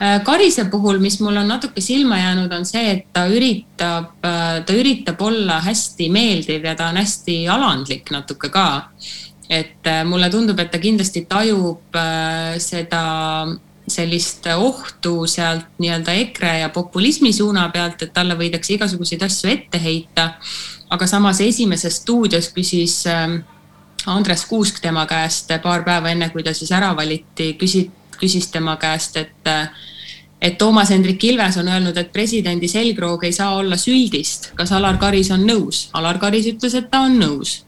äh, 0.00 0.18
Karise 0.24 0.66
puhul, 0.72 1.00
mis 1.02 1.20
mul 1.20 1.40
on 1.42 1.48
natuke 1.48 1.80
silma 1.84 2.18
jäänud, 2.20 2.52
on 2.52 2.66
see, 2.68 2.84
et 2.96 3.06
ta 3.12 3.26
üritab, 3.30 4.18
äh, 4.24 4.58
ta 4.66 4.76
üritab 4.76 5.22
olla 5.22 5.60
hästi 5.64 6.10
meeldiv 6.14 6.68
ja 6.70 6.76
ta 6.78 6.92
on 6.92 7.00
hästi 7.02 7.40
alandlik 7.54 8.12
natuke 8.14 8.52
ka. 8.52 8.68
et 9.48 9.86
äh, 9.86 10.04
mulle 10.04 10.30
tundub, 10.30 10.58
et 10.60 10.70
ta 10.70 10.78
kindlasti 10.78 11.24
tajub 11.28 11.96
seda 12.60 13.04
sellist 13.90 14.46
ohtu 14.56 15.26
sealt 15.26 15.78
nii-öelda 15.78 16.12
EKRE 16.12 16.58
ja 16.60 16.68
populismi 16.68 17.32
suuna 17.32 17.68
pealt, 17.72 18.02
et 18.02 18.12
talle 18.14 18.36
võidakse 18.38 18.74
igasuguseid 18.76 19.22
asju 19.24 19.50
ette 19.52 19.80
heita. 19.82 20.32
aga 20.90 21.06
samas 21.06 21.40
esimeses 21.44 21.98
stuudios 22.00 22.48
küsis 22.52 23.02
äh, 23.06 23.38
Andres 24.06 24.46
Kuusk 24.46 24.80
tema 24.80 25.06
käest 25.06 25.50
paar 25.62 25.84
päeva 25.84 26.10
enne, 26.10 26.30
kui 26.30 26.42
ta 26.42 26.54
siis 26.54 26.70
ära 26.72 26.94
valiti, 26.96 27.52
küsi-, 27.60 27.88
küsis 28.18 28.50
tema 28.52 28.76
käest, 28.76 29.16
et 29.16 29.52
et 30.38 30.54
Toomas 30.58 30.90
Hendrik 30.94 31.24
Ilves 31.24 31.56
on 31.58 31.68
öelnud, 31.68 31.96
et 31.98 32.12
presidendi 32.12 32.68
selgroog 32.70 33.24
ei 33.26 33.32
saa 33.32 33.56
olla 33.56 33.76
süldist. 33.76 34.52
kas 34.54 34.72
Alar 34.72 34.96
Karis 34.96 35.30
on 35.34 35.42
nõus? 35.46 35.88
Alar 35.92 36.18
Karis 36.18 36.46
ütles, 36.46 36.74
et 36.78 36.90
ta 36.90 37.00
on 37.00 37.18
nõus. 37.18 37.64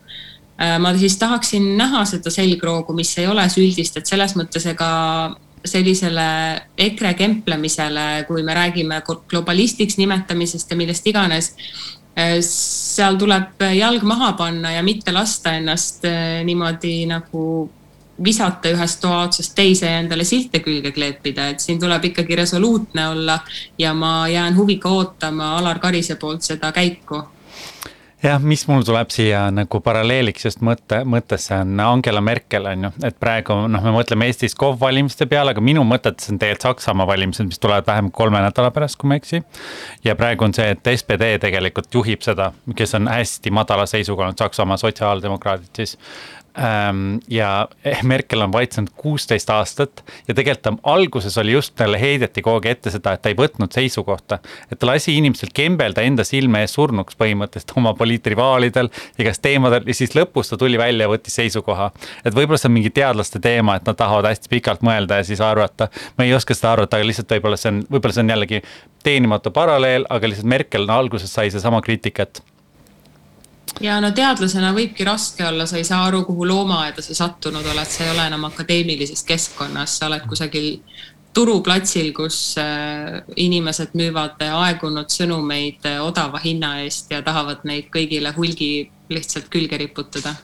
Äh, 0.60 0.78
ma 0.78 0.94
siis 0.94 1.16
tahaksin 1.18 1.76
näha 1.76 2.04
seda 2.04 2.30
selgroogu, 2.30 2.94
mis 2.94 3.18
ei 3.18 3.26
ole 3.26 3.48
süldist, 3.50 3.96
et 3.96 4.06
selles 4.06 4.36
mõttes 4.36 4.66
ega 4.70 5.34
sellisele 5.64 6.26
EKRE 6.78 7.14
kemplemisele, 7.14 8.24
kui 8.28 8.42
me 8.42 8.54
räägime 8.54 9.02
globalistiks 9.04 9.98
nimetamisest 9.98 10.70
ja 10.70 10.76
millest 10.76 11.06
iganes, 11.06 11.54
Äh, 12.20 12.40
seal 12.96 13.18
tuleb 13.20 13.62
jalg 13.76 14.02
maha 14.06 14.32
panna 14.38 14.72
ja 14.72 14.82
mitte 14.82 15.12
lasta 15.12 15.54
ennast 15.58 16.04
äh, 16.08 16.40
niimoodi 16.44 17.04
nagu 17.10 17.44
visata 18.24 18.68
ühest 18.68 19.00
toa 19.00 19.22
otsast 19.24 19.54
teise 19.56 19.88
ja 19.88 20.00
endale 20.02 20.24
silte 20.28 20.60
külge 20.60 20.92
kleepida, 20.92 21.48
et 21.48 21.60
siin 21.60 21.80
tuleb 21.80 22.04
ikkagi 22.10 22.36
resoluutne 22.36 23.08
olla 23.08 23.38
ja 23.78 23.94
ma 23.94 24.28
jään 24.28 24.56
huviga 24.56 24.88
ootama 24.88 25.54
Alar 25.58 25.78
Karise 25.78 26.18
poolt 26.20 26.42
seda 26.44 26.72
käiku 26.72 27.22
jah, 28.22 28.40
mis 28.42 28.62
mul 28.68 28.84
tuleb 28.86 29.10
siia 29.14 29.42
nagu 29.54 29.80
paralleeliks 29.84 30.44
just 30.46 30.64
mõtte, 30.64 31.00
mõttesse 31.08 31.56
on 31.62 31.80
Angela 31.84 32.20
Merkel 32.24 32.68
on 32.68 32.86
ju, 32.86 32.90
et 33.08 33.16
praegu 33.20 33.56
noh, 33.72 33.84
me 33.84 33.94
mõtleme 33.94 34.28
Eestis 34.28 34.56
KOV 34.58 34.78
valimiste 34.80 35.26
peale, 35.30 35.54
aga 35.54 35.64
minu 35.64 35.84
mõtetes 35.88 36.30
on 36.32 36.40
tegelikult 36.40 36.68
Saksamaa 36.70 37.06
valimised, 37.08 37.48
mis 37.48 37.60
tulevad 37.62 37.88
vähem 37.88 38.10
kui 38.10 38.20
kolme 38.24 38.42
nädala 38.44 38.72
pärast, 38.74 38.98
kui 39.00 39.08
ma 39.08 39.16
ei 39.16 39.22
eksi. 39.22 39.42
ja 40.04 40.16
praegu 40.16 40.44
on 40.44 40.54
see, 40.56 40.68
et 40.74 40.92
SPD 40.92 41.30
tegelikult 41.40 41.88
juhib 41.94 42.20
seda, 42.26 42.50
kes 42.76 42.94
on 42.98 43.08
hästi 43.08 43.52
madala 43.56 43.86
seisuga 43.90 44.26
olnud 44.26 44.44
Saksamaa 44.44 44.76
sotsiaaldemokraadid 44.84 45.80
siis 45.80 45.96
ja 47.28 47.68
Merkel 48.02 48.40
on 48.42 48.52
valitsenud 48.52 48.90
kuusteist 48.96 49.50
aastat 49.50 50.02
ja 50.28 50.34
tegelikult 50.34 50.62
ta 50.62 50.72
alguses 50.92 51.38
oli 51.38 51.52
just, 51.52 51.74
talle 51.78 52.00
heideti 52.00 52.42
kogu 52.42 52.58
aeg 52.58 52.66
ette 52.72 52.90
seda, 52.90 53.12
et 53.14 53.22
ta 53.22 53.30
ei 53.30 53.36
võtnud 53.38 53.70
seisukohta. 53.72 54.40
et 54.72 54.78
ta 54.78 54.88
lasi 54.88 55.14
inimestel 55.16 55.52
kembelda 55.54 56.02
enda 56.02 56.24
silme 56.26 56.60
ees 56.64 56.74
surnuks 56.74 57.16
põhimõtteliselt 57.20 57.76
oma 57.76 57.94
poliitrivaalidel, 57.94 58.90
igas 59.22 59.38
teemadel 59.38 59.86
ja 59.86 59.94
siis 59.94 60.16
lõpus 60.18 60.50
ta 60.50 60.58
tuli 60.58 60.78
välja 60.78 61.06
ja 61.06 61.12
võttis 61.12 61.38
seisukoha. 61.38 61.90
et 62.24 62.34
võib-olla 62.34 62.58
see 62.58 62.68
on 62.68 62.76
mingi 62.80 62.90
teadlaste 62.90 63.38
teema, 63.40 63.76
et 63.76 63.86
nad 63.86 63.96
tahavad 63.96 64.30
hästi 64.32 64.50
pikalt 64.50 64.82
mõelda 64.82 65.22
ja 65.22 65.24
siis 65.30 65.40
arvata. 65.40 65.88
ma 66.18 66.24
ei 66.24 66.34
oska 66.34 66.54
seda 66.54 66.72
arvata, 66.72 66.96
aga 66.96 67.06
lihtsalt 67.06 67.30
võib-olla 67.38 67.56
see 67.56 67.74
on, 67.74 67.84
võib-olla 67.90 68.18
see 68.18 68.26
on 68.26 68.34
jällegi 68.34 68.62
teenimatu 69.02 69.50
paralleel, 69.54 70.06
aga 70.10 70.28
lihtsalt 70.28 70.50
Merkel 70.50 70.86
no, 70.86 70.98
alguses 70.98 71.32
sai 71.32 71.50
seesama 71.50 71.80
kriitikat 71.80 72.42
ja 73.80 74.00
no 74.02 74.10
teadlasena 74.16 74.72
võibki 74.76 75.06
raske 75.06 75.46
olla, 75.46 75.66
sa 75.68 75.78
ei 75.78 75.86
saa 75.86 76.02
aru, 76.08 76.24
kuhu 76.28 76.48
loomaaeda 76.48 77.02
sa 77.04 77.16
sattunud 77.16 77.66
oled, 77.66 77.88
sa 77.88 78.04
ei 78.04 78.12
ole 78.14 78.26
enam 78.26 78.44
akadeemilises 78.50 79.22
keskkonnas, 79.28 79.98
sa 80.00 80.10
oled 80.10 80.26
kusagil 80.28 80.76
turuplatsil, 81.34 82.10
kus 82.12 82.56
äh, 82.58 83.20
inimesed 83.38 83.94
müüvad 83.98 84.40
aegunud 84.42 85.12
sõnumeid 85.14 85.86
äh, 85.86 86.00
odava 86.02 86.40
hinna 86.42 86.80
eest 86.84 87.12
ja 87.14 87.22
tahavad 87.22 87.62
neid 87.68 87.90
kõigile 87.94 88.32
hulgi 88.36 88.90
lihtsalt 89.10 89.50
külge 89.52 89.78
riputada. 89.78 90.34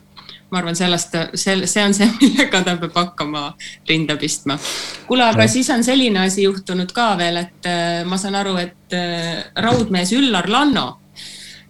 ma 0.51 0.61
arvan, 0.61 0.77
sellest, 0.79 1.17
see, 1.35 1.67
see 1.67 1.83
on 1.83 1.95
see, 1.95 2.07
millega 2.21 2.61
ta 2.63 2.77
peab 2.79 2.95
hakkama 2.95 3.49
rinda 3.89 4.15
pistma. 4.17 4.59
kuule, 5.09 5.27
aga 5.27 5.49
siis 5.51 5.71
on 5.75 5.83
selline 5.85 6.23
asi 6.23 6.47
juhtunud 6.47 6.95
ka 6.95 7.17
veel, 7.19 7.43
et 7.43 7.67
äh, 7.67 8.05
ma 8.07 8.19
saan 8.19 8.39
aru, 8.39 8.55
et 8.63 8.97
raudmees 9.59 10.13
Üllar 10.15 10.47
Lanno 10.47 10.87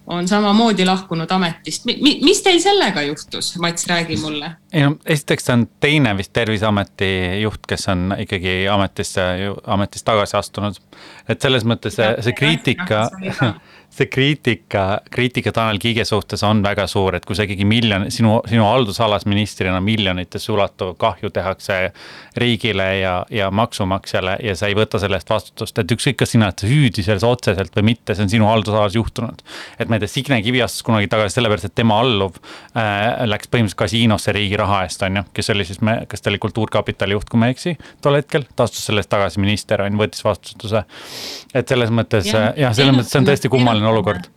on 0.07 0.27
samamoodi 0.27 0.85
lahkunud 0.85 1.31
ametist. 1.31 1.85
mis 2.23 2.41
teil 2.41 2.59
sellega 2.63 3.01
juhtus, 3.01 3.57
Mats, 3.59 3.87
räägi 3.87 4.17
mulle. 4.21 4.51
ei 4.73 4.81
no 4.81 4.95
esiteks 5.05 5.49
on 5.49 5.67
teine 5.79 6.17
vist 6.17 6.33
Terviseameti 6.33 7.41
juht, 7.41 7.67
kes 7.67 7.87
on 7.87 8.15
ikkagi 8.19 8.67
ametisse, 8.71 9.21
ametist 9.65 10.05
tagasi 10.05 10.37
astunud. 10.37 10.79
et 11.29 11.41
selles 11.41 11.65
mõttes 11.65 11.99
see, 11.99 12.13
see 12.21 12.33
kriitika 12.33 13.09
see 13.97 14.05
kriitika, 14.05 15.01
kriitika 15.11 15.51
Tanel 15.51 15.79
Kiige 15.81 16.05
suhtes 16.05 16.43
on 16.45 16.61
väga 16.63 16.85
suur, 16.87 17.15
et 17.17 17.25
kui 17.25 17.35
sa 17.37 17.45
ikkagi 17.47 17.65
miljon, 17.65 18.07
sinu, 18.13 18.37
sinu 18.49 18.65
haldusalas 18.67 19.25
ministrina 19.29 19.79
miljonites 19.81 20.45
ulatuv 20.53 20.93
kahju 21.01 21.31
tehakse 21.33 21.77
riigile 22.37 22.87
ja, 22.99 23.13
ja 23.33 23.49
maksumaksjale 23.51 24.37
ja 24.43 24.55
sa 24.59 24.69
ei 24.69 24.77
võta 24.77 25.01
selle 25.01 25.17
eest 25.17 25.31
vastutust, 25.31 25.81
et 25.81 25.93
ükskõik, 25.95 26.19
kas 26.21 26.35
sina 26.35 26.49
oled 26.51 26.65
süüdi 26.65 27.05
selles 27.05 27.25
otseselt 27.25 27.73
või 27.79 27.87
mitte, 27.93 28.13
see 28.13 28.27
on 28.27 28.33
sinu 28.35 28.49
haldusalas 28.49 28.97
juhtunud. 28.97 29.41
et 29.79 29.89
ma 29.89 29.97
ei 29.97 30.05
tea, 30.05 30.13
Signe 30.17 30.41
Kivi 30.45 30.61
astus 30.61 30.85
kunagi 30.85 31.09
tagasi 31.09 31.39
sellepärast, 31.39 31.71
et 31.71 31.77
tema 31.81 31.97
alluv 32.03 32.37
äh, 32.37 33.25
läks 33.25 33.49
põhimõtteliselt 33.49 33.81
kasiinosse 33.81 34.35
riigi 34.35 34.61
raha 34.61 34.83
eest, 34.85 35.07
on 35.07 35.21
ju, 35.21 35.25
kes 35.33 35.51
oli 35.55 35.65
siis, 35.65 35.81
kas 36.07 36.21
ta 36.21 36.33
oli 36.33 36.41
Kultuurkapitali 36.43 37.17
juht, 37.17 37.29
kui 37.31 37.41
ma 37.41 37.49
ei 37.49 37.57
eksi, 37.57 37.73
tol 38.05 38.19
hetkel, 38.19 38.45
ta 38.55 38.69
astus 38.69 38.85
selle 38.85 39.01
eest 39.01 39.11
tagasi 39.15 39.41
minister, 39.41 39.81
on 39.81 39.97
ju, 39.97 40.03
võttis 40.05 40.25
vastutuse. 40.27 40.85
et 41.53 41.67
selles 41.67 41.89
mõttes 41.89 42.29
jah, 42.29 42.51
jah, 42.57 42.77
selles 42.77 42.93
mõttes 42.93 43.15
see 43.15 43.23
on 43.23 43.31
tõesti 43.31 43.49
kummaline 43.51 43.76
kummaline 43.77 43.93
olukord. 43.93 44.29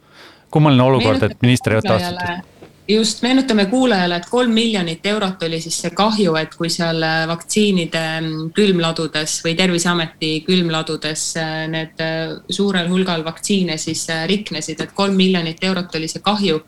kummaline 0.50 0.82
olukord, 0.82 1.22
et 1.22 1.42
minister 1.42 1.72
ei 1.72 1.82
võta 1.82 1.98
vastutust 1.98 2.60
just, 2.90 3.22
meenutame 3.22 3.66
kuulajale, 3.66 4.16
et 4.16 4.28
kolm 4.30 4.52
miljonit 4.54 5.06
eurot 5.06 5.42
oli 5.46 5.60
siis 5.62 5.76
see 5.82 5.92
kahju, 5.96 6.34
et 6.40 6.54
kui 6.58 6.70
seal 6.72 7.02
äh, 7.06 7.22
vaktsiinide 7.30 8.02
mm, 8.20 8.50
külmladudes 8.56 9.36
või 9.44 9.54
Terviseameti 9.58 10.32
külmladudes 10.46 11.24
äh, 11.40 11.54
need 11.70 12.02
äh, 12.04 12.34
suurel 12.50 12.90
hulgal 12.90 13.24
vaktsiine 13.26 13.78
siis 13.80 14.06
riknesid, 14.30 14.82
et 14.82 14.94
kolm 14.96 15.16
miljonit 15.18 15.62
eurot 15.64 15.94
oli 15.98 16.10
see 16.10 16.22
kahju. 16.24 16.60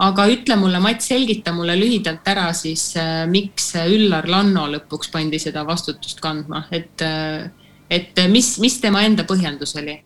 aga 0.00 0.26
ütle 0.32 0.56
mulle, 0.56 0.80
Mats, 0.80 1.10
selgita 1.12 1.52
mulle 1.52 1.76
lühidalt 1.76 2.28
ära 2.32 2.50
siis, 2.56 2.94
miks 3.28 3.74
Üllar 3.84 4.28
Lanno 4.28 4.66
lõpuks 4.76 5.10
pandi 5.12 5.38
seda 5.38 5.66
vastutust 5.68 6.20
kandma, 6.24 6.64
et, 6.72 7.04
et 7.90 8.22
mis, 8.32 8.54
mis 8.62 8.80
tema 8.80 9.04
enda 9.04 9.28
põhjendus 9.28 9.76
oli? 9.76 9.98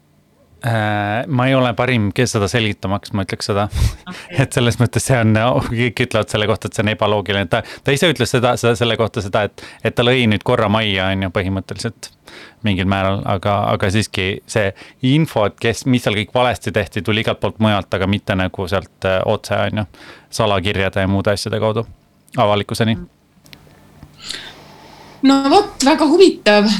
Äh, 0.66 1.26
ma 1.26 1.46
ei 1.46 1.54
ole 1.54 1.74
parim, 1.76 2.06
kes 2.16 2.32
seda 2.38 2.46
selgitamaks, 2.48 3.10
ma 3.12 3.26
ütleks 3.26 3.50
seda 3.50 3.66
okay. 3.68 4.38
et 4.46 4.54
selles 4.56 4.78
mõttes 4.80 5.04
see 5.04 5.18
on, 5.20 5.36
kõik 5.68 6.00
ütlevad 6.06 6.30
selle 6.32 6.46
kohta, 6.48 6.70
et 6.70 6.78
see 6.78 6.84
on 6.86 6.90
ebaloogiline, 6.94 7.50
ta, 7.52 7.60
ta 7.84 7.92
ise 7.92 8.08
ütles 8.08 8.32
seda, 8.32 8.54
seda, 8.56 8.72
selle 8.78 8.96
kohta 8.96 9.20
seda, 9.20 9.42
et, 9.44 9.64
et 9.84 9.92
ta 9.92 10.06
lõi 10.06 10.24
nüüd 10.30 10.46
korra 10.46 10.70
majja, 10.72 11.10
on 11.12 11.26
ju, 11.26 11.30
põhimõtteliselt 11.36 12.08
mingil 12.64 12.88
määral, 12.88 13.20
aga, 13.28 13.58
aga 13.74 13.92
siiski 13.92 14.26
see 14.48 14.72
info, 15.10 15.44
et 15.50 15.60
kes, 15.60 15.84
mis 15.84 16.00
seal 16.06 16.16
kõik 16.16 16.32
valesti 16.32 16.72
tehti, 16.72 17.04
tuli 17.04 17.20
igalt 17.20 17.44
poolt 17.44 17.60
mujalt, 17.60 17.92
aga 18.00 18.08
mitte 18.08 18.32
nagu 18.40 18.68
sealt 18.72 19.10
äh, 19.10 19.20
otse, 19.28 19.60
on 19.68 19.82
ju, 19.82 19.86
salakirjade 20.40 21.04
ja 21.04 21.12
muude 21.12 21.36
asjade 21.36 21.60
kaudu 21.60 21.84
avalikkuseni. 22.40 22.96
no 25.28 25.40
vot, 25.52 25.76
väga 25.84 26.08
huvitav 26.08 26.72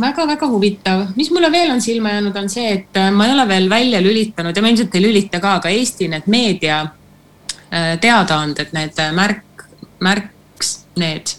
väga-väga 0.00 0.46
huvitav, 0.48 1.06
mis 1.16 1.30
mulle 1.34 1.50
veel 1.52 1.72
on 1.74 1.80
silma 1.82 2.14
jäänud, 2.14 2.36
on 2.36 2.48
see, 2.50 2.66
et 2.78 2.98
äh, 3.00 3.10
ma 3.14 3.26
ei 3.28 3.34
ole 3.34 3.46
veel 3.48 3.68
välja 3.70 4.00
lülitanud 4.02 4.56
ja 4.56 4.62
ma 4.62 4.70
ilmselt 4.72 4.94
ei 4.94 5.02
lülita 5.04 5.40
ka, 5.42 5.56
aga 5.60 5.72
Eesti 5.72 6.08
need 6.12 6.28
meedia 6.30 6.80
äh, 6.84 7.94
teadaanded, 8.00 8.72
need 8.76 8.98
äh, 9.02 9.12
märk, 9.16 9.66
märks, 10.04 10.72
need 11.00 11.36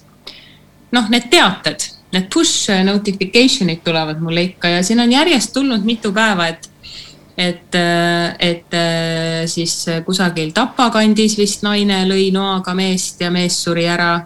noh, 0.96 1.10
need 1.12 1.28
teated, 1.32 1.90
need 2.16 2.30
push 2.34 2.72
notification'id 2.88 3.84
tulevad 3.86 4.22
mulle 4.24 4.50
ikka 4.52 4.78
ja 4.78 4.86
siin 4.86 5.04
on 5.04 5.12
järjest 5.12 5.54
tulnud 5.54 5.86
mitu 5.88 6.14
päeva, 6.16 6.50
et 6.54 6.72
et, 7.36 7.76
et 8.40 8.76
siis 9.52 9.74
kusagil 10.06 10.54
Tapa 10.56 10.86
kandis 10.94 11.34
vist 11.36 11.66
naine 11.68 11.98
lõi 12.08 12.30
noaga 12.32 12.72
meest 12.72 13.20
ja 13.20 13.28
mees 13.28 13.58
suri 13.66 13.84
ära 13.92 14.22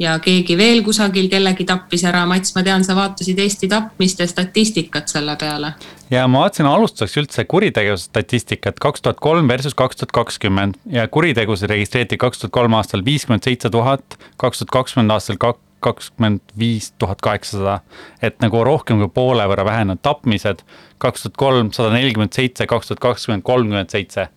ja 0.00 0.16
keegi 0.22 0.56
veel 0.58 0.82
kusagil 0.86 1.28
kellegi 1.32 1.66
tappis 1.68 2.04
ära. 2.08 2.24
Mats, 2.28 2.54
ma 2.56 2.64
tean, 2.66 2.84
sa 2.86 2.96
vaatasid 2.98 3.38
Eesti 3.38 3.68
tapmiste 3.70 4.26
statistikat 4.30 5.12
selle 5.12 5.36
peale. 5.40 5.74
ja 6.10 6.26
ma 6.28 6.44
vaatasin 6.44 6.66
alustuseks 6.66 7.16
üldse 7.22 7.44
kuritegevuse 7.44 8.08
statistikat 8.08 8.80
kaks 8.82 9.02
tuhat 9.02 9.20
kolm 9.20 9.48
versus 9.48 9.74
kaks 9.78 10.00
tuhat 10.00 10.12
kakskümmend 10.12 10.80
ja 10.90 11.08
kuritegusid 11.08 11.70
registreeriti 11.70 12.18
kaks 12.18 12.42
tuhat 12.42 12.52
kolm 12.52 12.74
aastal 12.74 13.04
viiskümmend 13.04 13.46
seitse 13.46 13.70
tuhat, 13.70 14.18
kaks 14.36 14.62
tuhat 14.64 14.78
kakskümmend 14.78 15.16
aastal 15.16 15.38
kaks 15.38 15.68
kakskümmend 15.80 16.40
viis 16.58 16.92
tuhat 16.98 17.20
kaheksasada. 17.20 17.80
et 18.22 18.40
nagu 18.40 18.64
rohkem 18.64 18.98
kui 18.98 19.08
poole 19.08 19.46
võrra 19.48 19.64
vähenenud 19.64 20.02
tapmised, 20.02 20.62
kaks 20.98 21.22
tuhat 21.22 21.36
kolm 21.36 21.72
sada 21.72 21.94
nelikümmend 21.94 22.36
seitse, 22.36 22.66
kaks 22.66 22.88
tuhat 22.88 23.00
kakskümmend 23.00 23.42
kolmkümmend 23.42 23.90
seitse. 23.90 24.28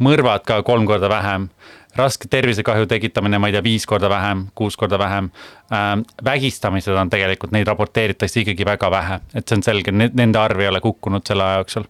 mõrvad 0.00 0.44
ka 0.44 0.62
kolm 0.62 0.86
korda 0.86 1.08
vähem 1.08 1.48
raske 1.96 2.28
tervisekahju 2.30 2.86
tekitamine, 2.86 3.38
ma 3.38 3.48
ei 3.50 3.54
tea, 3.56 3.62
viis 3.64 3.86
korda 3.88 4.10
vähem, 4.10 4.46
kuus 4.54 4.76
korda 4.76 4.98
vähem 4.98 5.30
ähm,. 5.74 6.04
vägistamised 6.24 6.94
on 6.94 7.10
tegelikult, 7.10 7.52
neid 7.52 7.66
raporteeritakse 7.66 8.40
ikkagi 8.40 8.66
väga 8.66 8.90
vähe, 8.90 9.20
et 9.34 9.48
see 9.48 9.58
on 9.58 9.64
selge, 9.66 9.94
nende 9.94 10.38
arv 10.38 10.60
ei 10.60 10.68
ole 10.70 10.80
kukkunud 10.80 11.26
selle 11.26 11.44
aja 11.44 11.62
jooksul. 11.62 11.88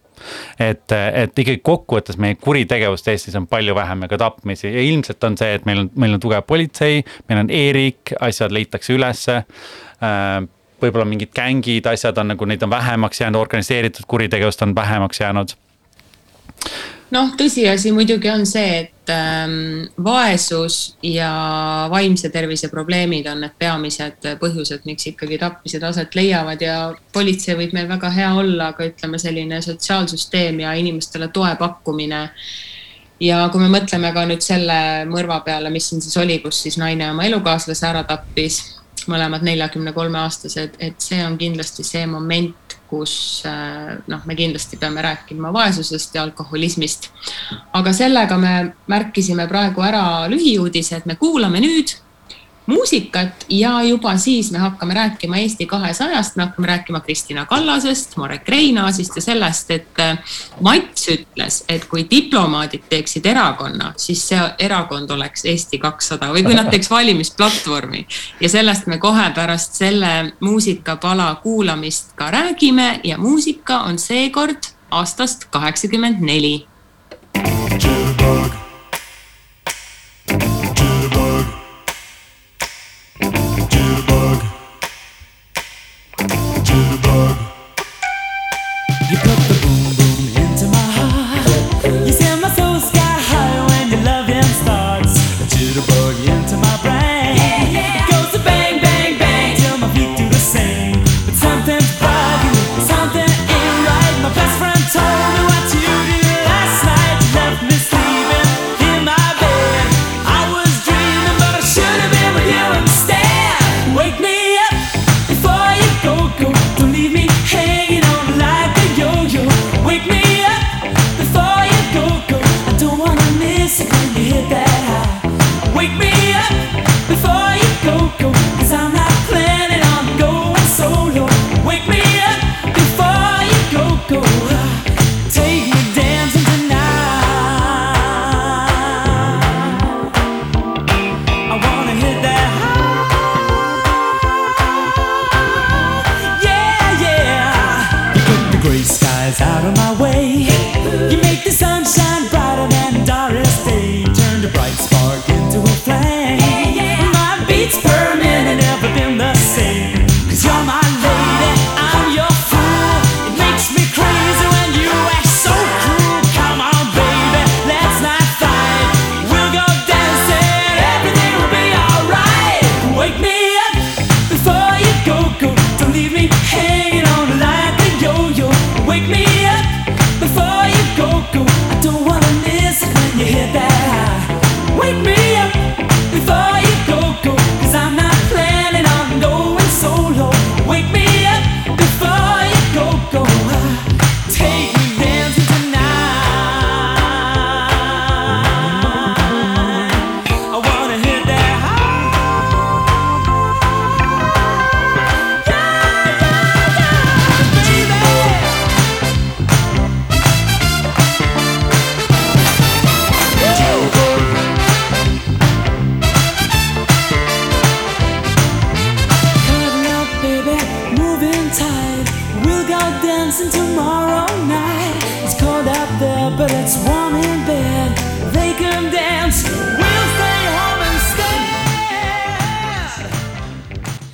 et, 0.59 0.91
et 0.91 1.39
ikkagi 1.39 1.61
kokkuvõttes 1.65 2.17
meie 2.21 2.35
kuritegevust 2.35 3.07
Eestis 3.07 3.35
on 3.35 3.47
palju 3.47 3.75
vähem 3.75 4.05
ja 4.05 4.09
ka 4.11 4.17
tapmisi 4.21 4.67
ja 4.69 4.85
ilmselt 4.85 5.23
on 5.23 5.37
see, 5.37 5.53
et 5.57 5.65
meil 5.65 5.85
on, 5.85 5.91
meil 5.95 6.17
on 6.17 6.23
tugev 6.23 6.45
politsei, 6.47 7.03
meil 7.29 7.43
on 7.45 7.53
e-riik, 7.53 8.15
asjad 8.21 8.53
leitakse 8.53 8.93
ülesse 8.93 9.41
äh, 9.41 10.39
võib-olla 10.81 11.05
mingid 11.05 11.33
gängid, 11.35 11.85
asjad 11.89 12.17
on 12.17 12.33
nagu 12.33 12.45
neid 12.49 12.63
on 12.65 12.73
vähemaks 12.73 13.21
jäänud, 13.21 13.41
organiseeritud 13.41 14.09
kuritegevust 14.09 14.61
on 14.65 14.75
vähemaks 14.75 15.21
jäänud 15.21 15.53
noh, 17.15 17.31
tõsiasi 17.37 17.91
muidugi 17.95 18.29
on 18.31 18.45
see, 18.47 18.85
et 18.85 19.11
ähm, 19.11 19.83
vaesus 20.03 20.95
ja 21.03 21.29
vaimse 21.91 22.31
tervise 22.33 22.71
probleemid 22.71 23.27
on 23.31 23.43
need 23.45 23.55
peamised 23.59 24.27
põhjused, 24.41 24.85
miks 24.87 25.09
ikkagi 25.11 25.39
tapmised 25.41 25.83
aset 25.87 26.15
leiavad 26.17 26.63
ja 26.63 26.75
politsei 27.13 27.57
võib 27.59 27.75
meil 27.77 27.89
väga 27.91 28.11
hea 28.15 28.33
olla, 28.43 28.71
aga 28.71 28.87
ütleme, 28.89 29.21
selline 29.21 29.61
sotsiaalsüsteem 29.65 30.63
ja 30.63 30.75
inimestele 30.79 31.31
toe 31.35 31.53
pakkumine. 31.59 32.27
ja 33.21 33.43
kui 33.53 33.61
me 33.61 33.69
mõtleme 33.69 34.13
ka 34.13 34.25
nüüd 34.25 34.41
selle 34.41 35.05
mõrva 35.09 35.41
peale, 35.45 35.69
mis 35.69 35.89
siin 35.89 36.01
siis 36.01 36.17
oli, 36.17 36.39
kus 36.39 36.63
siis 36.63 36.79
naine 36.81 37.11
oma 37.11 37.27
elukaaslase 37.27 37.87
ära 37.87 38.03
tappis, 38.07 38.63
mõlemad 39.11 39.43
neljakümne 39.45 39.93
kolme 39.93 40.19
aastased, 40.21 40.77
et 40.79 41.01
see 41.01 41.21
on 41.25 41.37
kindlasti 41.37 41.83
see 41.85 42.05
moment, 42.09 42.55
kus 42.91 43.43
äh, 43.47 43.95
noh, 44.11 44.21
me 44.27 44.35
kindlasti 44.35 44.77
peame 44.77 45.01
rääkima 45.05 45.53
vaesusest 45.55 46.15
ja 46.15 46.25
alkoholismist. 46.27 47.09
aga 47.73 47.93
sellega 47.95 48.37
me 48.37 48.53
märkisime 48.91 49.47
praegu 49.47 49.83
ära 49.87 50.05
lühiuudise, 50.31 50.99
et 50.99 51.05
me 51.09 51.15
kuulame 51.15 51.63
nüüd 51.63 51.95
muusikat 52.65 53.45
ja 53.49 53.81
juba 53.83 54.17
siis 54.17 54.51
me 54.51 54.57
hakkame 54.57 54.93
rääkima 54.93 55.37
Eesti 55.37 55.65
kahesajast, 55.65 56.35
me 56.35 56.43
hakkame 56.43 56.67
rääkima 56.67 56.99
Kristina 56.99 57.45
Kallasest, 57.45 58.17
Marek 58.17 58.49
Reinaasist 58.49 59.15
ja 59.15 59.21
sellest, 59.21 59.71
et 59.71 59.99
äh, 59.99 60.17
Mats 60.61 61.07
ütles, 61.09 61.63
et 61.69 61.85
kui 61.85 62.05
diplomaadid 62.11 62.83
teeksid 62.89 63.25
erakonna, 63.25 63.93
siis 63.97 64.23
see 64.29 64.41
erakond 64.59 65.09
oleks 65.09 65.45
Eesti 65.45 65.79
kakssada 65.81 66.31
või 66.33 66.45
kui 66.45 66.55
nad 66.55 66.69
teeks 66.71 66.91
valimisplatvormi. 66.97 68.05
ja 68.41 68.49
sellest 68.49 68.87
me 68.87 68.97
kohe 68.97 69.31
pärast 69.35 69.73
selle 69.81 70.33
muusikapala 70.39 71.35
kuulamist 71.43 72.13
ka 72.15 72.31
räägime 72.31 72.99
ja 73.03 73.17
muusika 73.17 73.81
on 73.89 73.99
seekord 73.99 74.71
aastast 74.91 75.45
kaheksakümmend 75.49 76.21
neli. 76.21 76.67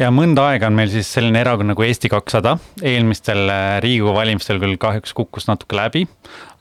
Ja 0.08 0.14
mõnda 0.14 0.46
aega 0.54 0.70
on 0.70 0.78
meil 0.78 0.90
siis 0.92 1.10
selline 1.12 1.42
erakond 1.42 1.72
nagu 1.74 1.84
Eesti 1.84 2.10
kakssada, 2.12 2.56
eelmistel 2.86 3.50
äh, 3.52 3.78
Riigikogu 3.84 4.16
valimistel 4.16 4.62
küll 4.62 4.78
kahjuks 4.80 5.14
kukkus 5.18 5.50
natuke 5.50 5.76
läbi. 5.78 6.06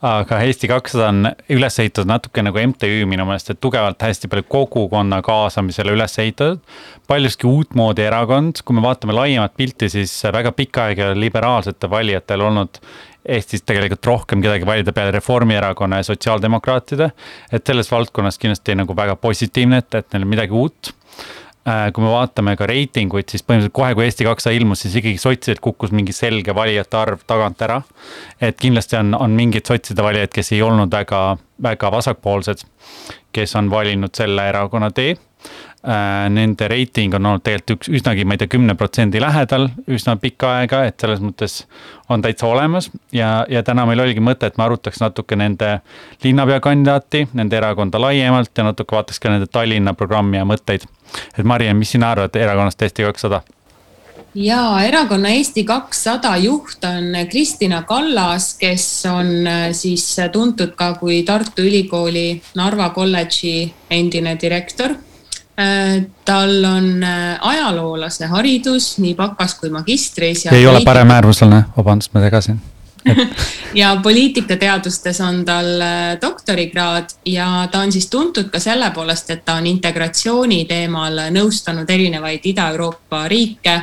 aga 0.06 0.40
Eesti 0.44 0.68
kakssada 0.68 1.09
on 1.09 1.30
üles 1.54 1.78
ehitatud 1.82 2.11
natuke 2.11 2.42
nagu 2.44 2.61
MTÜ 2.72 3.06
minu 3.09 3.24
meelest, 3.28 3.52
et 3.54 3.61
tugevalt 3.62 4.02
hästi 4.02 4.28
palju 4.32 4.46
kogukonna 4.50 5.22
kaasamisele 5.24 5.94
üles 5.94 6.18
ehitatud. 6.22 6.61
paljuski 7.06 7.46
uutmoodi 7.46 8.06
erakond, 8.06 8.62
kui 8.64 8.76
me 8.76 8.82
vaatame 8.82 9.14
laiemat 9.16 9.54
pilti, 9.56 9.88
siis 9.94 10.14
väga 10.32 10.52
pikka 10.52 10.90
aega 10.90 11.12
liberaalsetel 11.14 11.90
valijatel 11.90 12.48
olnud 12.50 12.82
Eestis 13.26 13.64
tegelikult 13.66 14.06
rohkem 14.06 14.42
kedagi 14.42 14.66
valida 14.66 14.92
peale 14.94 15.11
Reformierakonna 15.16 15.98
ja 15.98 16.06
sotsiaaldemokraatide. 16.06 17.11
et 17.52 17.66
selles 17.66 17.90
valdkonnas 17.90 18.38
kindlasti 18.38 18.74
nagu 18.74 18.96
väga 18.96 19.16
positiivne, 19.16 19.82
et, 19.82 19.94
et 19.94 20.12
neil 20.12 20.26
on 20.26 20.35
midagi 20.35 20.54
uut 20.54 20.94
kui 21.66 22.05
me 22.05 22.11
vaatame 22.12 22.52
ka 22.59 22.68
reitinguid, 22.70 23.26
siis 23.31 23.42
põhimõtteliselt 23.42 23.74
kohe, 23.74 23.94
kui 23.98 24.05
Eesti 24.07 24.26
kakssada 24.29 24.55
ilmus, 24.55 24.85
siis 24.85 24.94
ikkagi 25.00 25.18
sotsidelt 25.18 25.62
kukkus 25.64 25.90
mingi 25.90 26.14
selge 26.14 26.55
valijate 26.55 26.98
arv 27.00 27.24
tagant 27.26 27.62
ära. 27.66 27.81
et 28.40 28.59
kindlasti 28.61 29.00
on, 29.00 29.14
on 29.18 29.35
mingeid 29.35 29.66
sotside 29.66 30.02
valijaid, 30.02 30.31
kes 30.35 30.52
ei 30.55 30.62
olnud 30.62 30.92
väga, 30.94 31.22
väga 31.62 31.90
vasakpoolsed, 31.92 32.62
kes 33.35 33.57
on 33.59 33.70
valinud 33.70 34.14
selle 34.14 34.46
erakonna 34.48 34.92
tee 34.94 35.16
Äh, 35.16 35.36
nende 35.87 36.66
reiting 36.68 37.14
on 37.14 37.27
olnud 37.31 37.44
tegelikult 37.46 37.87
üks 37.87 37.90
üsnagi, 38.01 38.25
ma 38.27 38.35
ei 38.35 38.40
tea, 38.42 38.51
kümne 38.51 38.75
protsendi 38.79 39.20
lähedal 39.22 39.68
üsna 39.87 40.16
pikka 40.18 40.57
aega, 40.59 40.83
et 40.88 40.99
selles 41.01 41.22
mõttes 41.22 41.61
on 42.11 42.22
täitsa 42.22 42.49
olemas. 42.51 42.90
ja, 43.12 43.46
ja 43.49 43.62
täna 43.62 43.87
meil 43.87 44.03
oligi 44.03 44.22
mõte, 44.22 44.51
et 44.51 44.59
me 44.59 44.66
arutaks 44.66 45.01
natuke 45.03 45.38
nende 45.38 45.81
linnapea 46.25 46.61
kandidaati, 46.61 47.29
nende 47.38 47.57
erakonda 47.57 48.01
laiemalt 48.03 48.51
ja 48.59 48.66
natuke 48.66 48.99
vaataks 48.99 49.22
ka 49.22 49.31
nende 49.31 49.46
Tallinna 49.46 49.94
programmi 49.94 50.40
ja 50.40 50.44
mõtteid. 50.44 50.88
et 51.38 51.44
Mariann, 51.44 51.79
mis 51.79 51.94
sina 51.94 52.11
arvad 52.11 52.35
erakonnast 52.35 52.83
Eesti 52.83 53.07
kakssada? 53.07 53.42
ja 54.35 54.61
erakonna 54.83 55.31
Eesti 55.38 55.64
kakssada 55.64 56.37
juht 56.37 56.85
on 56.85 57.14
Kristina 57.31 57.83
Kallas, 57.83 58.55
kes 58.59 59.07
on 59.07 59.46
äh, 59.46 59.70
siis 59.72 60.16
tuntud 60.33 60.75
ka 60.75 60.94
kui 60.99 61.22
Tartu 61.22 61.62
Ülikooli 61.62 62.42
Narva 62.59 62.90
kolledži 62.90 63.72
endine 63.90 64.35
direktor 64.40 64.96
Äh, 64.96 65.15
tal 66.25 66.64
on 66.64 67.03
äh, 67.03 67.38
ajaloolase 67.40 68.27
haridus 68.27 68.99
nii 68.99 69.14
bakas 69.14 69.55
kui 69.55 69.71
magistris. 69.71 70.47
ei 70.47 70.51
poliitika... 70.51 70.71
ole 70.71 70.85
paremäärmuslane, 70.85 71.62
vabandust, 71.77 72.12
ma 72.14 72.21
segasin 72.21 72.61
ja 73.81 73.97
poliitikateadustes 74.03 75.21
on 75.21 75.45
tal 75.45 75.81
äh, 75.81 76.19
doktorikraad 76.21 77.16
ja 77.27 77.69
ta 77.73 77.81
on 77.81 77.92
siis 77.92 78.11
tuntud 78.11 78.51
ka 78.53 78.61
selle 78.61 78.90
poolest, 78.90 79.31
et 79.31 79.45
ta 79.45 79.57
on 79.61 79.66
integratsiooni 79.66 80.64
teemal 80.69 81.25
nõustanud 81.33 81.90
erinevaid 81.90 82.45
Ida-Euroopa 82.45 83.25
riike 83.29 83.81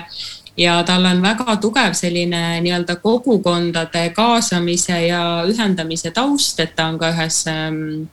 ja 0.58 0.84
tal 0.86 1.06
on 1.06 1.22
väga 1.22 1.58
tugev 1.58 1.98
selline 1.98 2.62
nii-öelda 2.62 2.96
kogukondade 3.02 4.10
kaasamise 4.14 5.08
ja 5.08 5.24
ühendamise 5.50 6.12
taust, 6.12 6.60
et 6.60 6.76
ta 6.76 6.92
on 6.92 7.00
ka 7.02 7.10
ühes 7.16 7.46
ähm, 7.50 8.04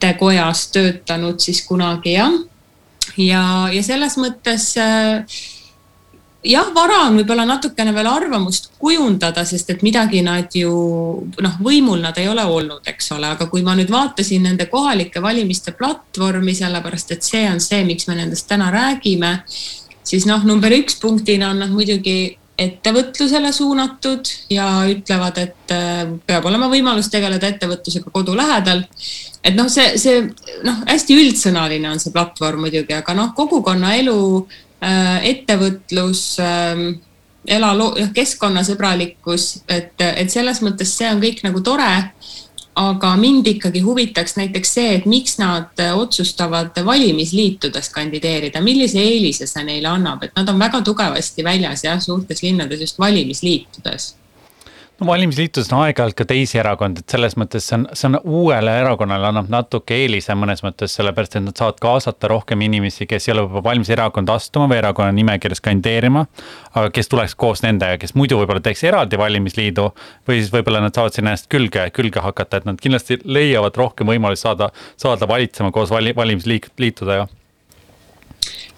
mõttekojas 0.00 0.70
töötanud 0.72 1.40
siis 1.40 1.62
kunagi 1.66 2.14
jah. 2.14 2.32
ja, 3.16 3.68
ja 3.72 3.82
selles 3.82 4.16
mõttes 4.16 4.76
äh, 4.78 5.24
jah, 6.44 6.72
vara 6.74 7.06
on 7.08 7.18
võib-olla 7.18 7.44
natukene 7.44 7.92
veel 7.92 8.06
arvamust 8.06 8.70
kujundada, 8.78 9.44
sest 9.44 9.70
et 9.70 9.82
midagi 9.82 10.22
nad 10.22 10.48
ju 10.54 11.26
noh, 11.40 11.58
võimul 11.60 12.00
nad 12.00 12.16
ei 12.18 12.28
ole 12.28 12.44
olnud, 12.44 12.80
eks 12.86 13.12
ole, 13.12 13.26
aga 13.26 13.46
kui 13.46 13.62
ma 13.62 13.74
nüüd 13.74 13.90
vaatasin 13.90 14.42
nende 14.42 14.66
kohalike 14.66 15.20
valimiste 15.20 15.72
platvormi, 15.72 16.54
sellepärast 16.54 17.12
et 17.12 17.22
see 17.22 17.46
on 17.50 17.60
see, 17.60 17.84
miks 17.84 18.08
me 18.08 18.16
nendest 18.16 18.48
täna 18.48 18.70
räägime, 18.70 19.42
siis 20.02 20.26
noh, 20.26 20.44
number 20.44 20.72
üks 20.72 20.96
punktina 21.00 21.50
on 21.50 21.60
nad 21.60 21.70
muidugi 21.70 22.38
ettevõtlusele 22.60 23.52
suunatud 23.56 24.28
ja 24.52 24.66
ütlevad, 24.90 25.38
et 25.40 25.74
äh, 25.74 26.02
peab 26.28 26.48
olema 26.50 26.68
võimalus 26.72 27.08
tegeleda 27.12 27.48
ettevõtlusega 27.48 28.12
kodu 28.12 28.34
lähedal. 28.36 28.84
et 29.44 29.56
noh, 29.56 29.68
see, 29.72 29.94
see 29.98 30.24
noh, 30.66 30.82
hästi 30.88 31.16
üldsõnaline 31.16 31.88
on 31.90 32.02
see 32.02 32.12
platvorm 32.12 32.66
muidugi, 32.66 32.92
aga 32.96 33.14
noh, 33.16 33.32
kogukonnaelu, 33.36 34.18
äh, 34.84 35.30
ettevõtlus, 35.32 36.24
ähm, 36.44 36.84
elaloo-, 37.48 37.96
keskkonnasõbralikkus, 38.14 39.62
et, 39.68 39.96
et 39.96 40.30
selles 40.30 40.60
mõttes 40.64 40.92
see 40.98 41.08
on 41.08 41.22
kõik 41.24 41.40
nagu 41.46 41.64
tore 41.64 41.94
aga 42.74 43.16
mind 43.16 43.46
ikkagi 43.46 43.80
huvitaks 43.80 44.36
näiteks 44.36 44.74
see, 44.74 44.94
et 44.94 45.06
miks 45.10 45.38
nad 45.38 45.82
otsustavad 45.94 46.76
valimisliitudes 46.86 47.90
kandideerida, 47.94 48.60
millise 48.60 49.02
eelise 49.02 49.46
see 49.50 49.64
neile 49.66 49.90
annab, 49.90 50.22
et 50.24 50.36
nad 50.36 50.48
on 50.48 50.58
väga 50.58 50.82
tugevasti 50.86 51.44
väljas 51.44 51.84
jah, 51.84 52.00
suurtes 52.00 52.42
linnades 52.42 52.80
just 52.80 52.98
valimisliitudes 52.98 54.14
no 55.00 55.06
valimisliitudes 55.06 55.70
on 55.72 55.80
aeg-ajalt 55.84 56.16
ka 56.18 56.26
teisi 56.28 56.58
erakondi, 56.60 57.00
et 57.00 57.14
selles 57.14 57.36
mõttes 57.40 57.64
see 57.66 57.78
on, 57.78 57.86
see 57.96 58.08
on 58.10 58.18
uuele 58.20 58.74
erakonnale 58.82 59.30
annab 59.30 59.48
natuke 59.52 59.96
eelise 59.96 60.36
mõnes 60.36 60.62
mõttes, 60.64 60.92
sellepärast 60.98 61.38
et 61.38 61.44
nad 61.46 61.56
saavad 61.56 61.80
kaasata 61.82 62.28
rohkem 62.30 62.60
inimesi, 62.66 63.08
kes 63.08 63.28
ei 63.28 63.34
ole 63.34 63.46
võib-olla 63.46 63.64
valmis 63.70 63.90
erakonda 63.96 64.36
astuma 64.36 64.68
või 64.70 64.80
erakonna 64.82 65.16
nimekirjas 65.16 65.64
kandideerima. 65.64 66.26
aga 66.74 66.90
kes 66.94 67.08
tuleks 67.08 67.34
koos 67.34 67.64
nendega, 67.64 67.98
kes 67.98 68.14
muidu 68.14 68.38
võib-olla 68.38 68.62
teeks 68.64 68.84
eraldi 68.84 69.18
valimisliidu 69.18 69.88
või 70.28 70.40
siis 70.40 70.52
võib-olla 70.52 70.84
nad 70.84 70.94
saavad 70.94 71.16
sinna 71.16 71.32
ennast 71.32 71.48
külge, 71.50 71.88
külge 71.96 72.20
hakata, 72.20 72.60
et 72.60 72.68
nad 72.68 72.80
kindlasti 72.80 73.20
leiavad 73.24 73.76
rohkem 73.76 74.06
võimalusi 74.06 74.44
saada, 74.44 74.70
saada 75.00 75.28
valitsema 75.28 75.72
koos 75.72 75.90
vali, 75.90 76.14
valimisliitudega 76.16 77.28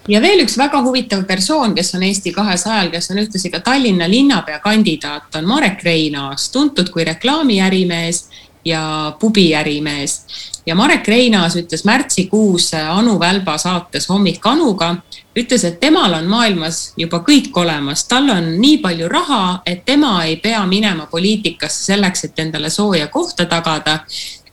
ja 0.07 0.21
veel 0.21 0.43
üks 0.43 0.57
väga 0.59 0.81
huvitav 0.83 1.25
persoon, 1.27 1.75
kes 1.75 1.93
on 1.95 2.03
Eesti 2.03 2.33
kahesajal, 2.35 2.91
kes 2.91 3.11
on 3.11 3.21
ühtlasi 3.23 3.51
ka 3.51 3.59
Tallinna 3.63 4.09
linnapea 4.09 4.59
kandidaat, 4.63 5.29
on 5.39 5.47
Marek 5.47 5.83
Reinaas, 5.83 6.49
tuntud 6.51 6.89
kui 6.91 7.05
reklaamiärimees 7.07 8.25
ja 8.65 9.13
pubiärimees. 9.19 10.25
ja 10.65 10.75
Marek 10.75 11.07
Reinaas 11.07 11.55
ütles 11.55 11.83
märtsikuus 11.85 12.71
Anu 12.73 13.19
Välba 13.19 13.57
saates 13.57 14.09
Hommik 14.09 14.45
Anuga, 14.47 14.95
ütles, 15.35 15.63
et 15.67 15.79
temal 15.79 16.13
on 16.13 16.27
maailmas 16.27 16.93
juba 16.97 17.19
kõik 17.19 17.51
olemas, 17.57 18.05
tal 18.07 18.29
on 18.29 18.53
nii 18.61 18.77
palju 18.77 19.09
raha, 19.09 19.61
et 19.65 19.85
tema 19.85 20.23
ei 20.25 20.37
pea 20.37 20.65
minema 20.65 21.05
poliitikasse 21.11 21.91
selleks, 21.91 22.23
et 22.23 22.39
endale 22.39 22.69
sooja 22.69 23.07
kohta 23.07 23.45
tagada, 23.45 23.99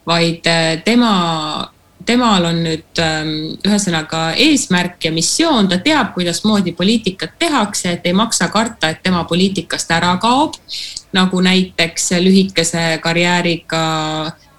vaid 0.06 0.46
eh, 0.46 0.82
tema 0.84 1.70
temal 2.06 2.44
on 2.44 2.62
nüüd 2.64 3.00
ähm, 3.02 3.32
ühesõnaga 3.66 4.30
eesmärk 4.40 5.04
ja 5.04 5.12
missioon, 5.12 5.68
ta 5.68 5.80
teab, 5.82 6.12
kuidasmoodi 6.14 6.72
poliitikat 6.76 7.36
tehakse, 7.38 7.96
et 7.96 8.06
ei 8.06 8.16
maksa 8.16 8.48
karta, 8.52 8.90
et 8.90 9.02
tema 9.02 9.24
poliitikast 9.24 9.90
ära 9.90 10.16
kaob. 10.22 10.58
nagu 11.12 11.40
näiteks 11.42 12.12
lühikese 12.22 13.00
karjääriga 13.02 13.80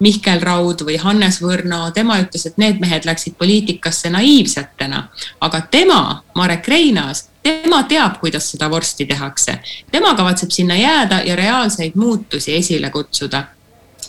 Mihkel 0.04 0.40
Raud 0.44 0.82
või 0.84 0.98
Hannes 1.00 1.38
Võrno, 1.40 1.86
tema 1.96 2.18
ütles, 2.20 2.44
et 2.46 2.58
need 2.60 2.80
mehed 2.80 3.06
läksid 3.08 3.38
poliitikasse 3.40 4.10
naiivsetena, 4.12 5.06
aga 5.40 5.60
tema, 5.72 6.22
Marek 6.36 6.68
Reinaas, 6.68 7.30
tema 7.42 7.82
teab, 7.88 8.18
kuidas 8.20 8.50
seda 8.52 8.68
vorsti 8.70 9.06
tehakse. 9.06 9.58
tema 9.90 10.14
kavatseb 10.14 10.50
sinna 10.50 10.76
jääda 10.76 11.22
ja 11.24 11.36
reaalseid 11.36 11.96
muutusi 11.96 12.54
esile 12.54 12.90
kutsuda 12.90 13.44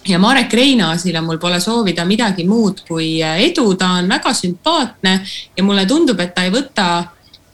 ja 0.07 0.19
Marek 0.19 0.53
Reinaasile 0.53 1.21
mul 1.21 1.37
pole 1.37 1.59
soovida 1.63 2.05
midagi 2.05 2.45
muud 2.47 2.83
kui 2.87 3.17
äh, 3.23 3.39
edu, 3.49 3.73
ta 3.79 3.95
on 3.99 4.09
väga 4.09 4.33
sümpaatne 4.35 5.15
ja 5.57 5.63
mulle 5.63 5.85
tundub, 5.89 6.19
et 6.19 6.33
ta 6.35 6.45
ei 6.47 6.53
võta 6.53 6.87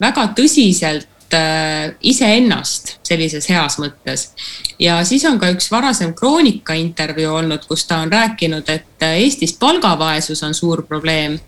väga 0.00 0.26
tõsiselt 0.36 1.36
äh, 1.36 1.92
iseennast 2.00 2.96
sellises 3.06 3.48
heas 3.50 3.78
mõttes. 3.82 4.30
ja 4.78 5.00
siis 5.04 5.24
on 5.28 5.38
ka 5.38 5.50
üks 5.54 5.70
varasem 5.70 6.14
Kroonika 6.14 6.74
intervjuu 6.74 7.34
olnud, 7.42 7.66
kus 7.68 7.86
ta 7.86 8.00
on 8.04 8.12
rääkinud, 8.12 8.68
et 8.68 9.06
äh, 9.06 9.20
Eestis 9.24 9.54
palgavaesus 9.58 10.42
on 10.42 10.54
suur 10.54 10.82
probleem, 10.88 11.38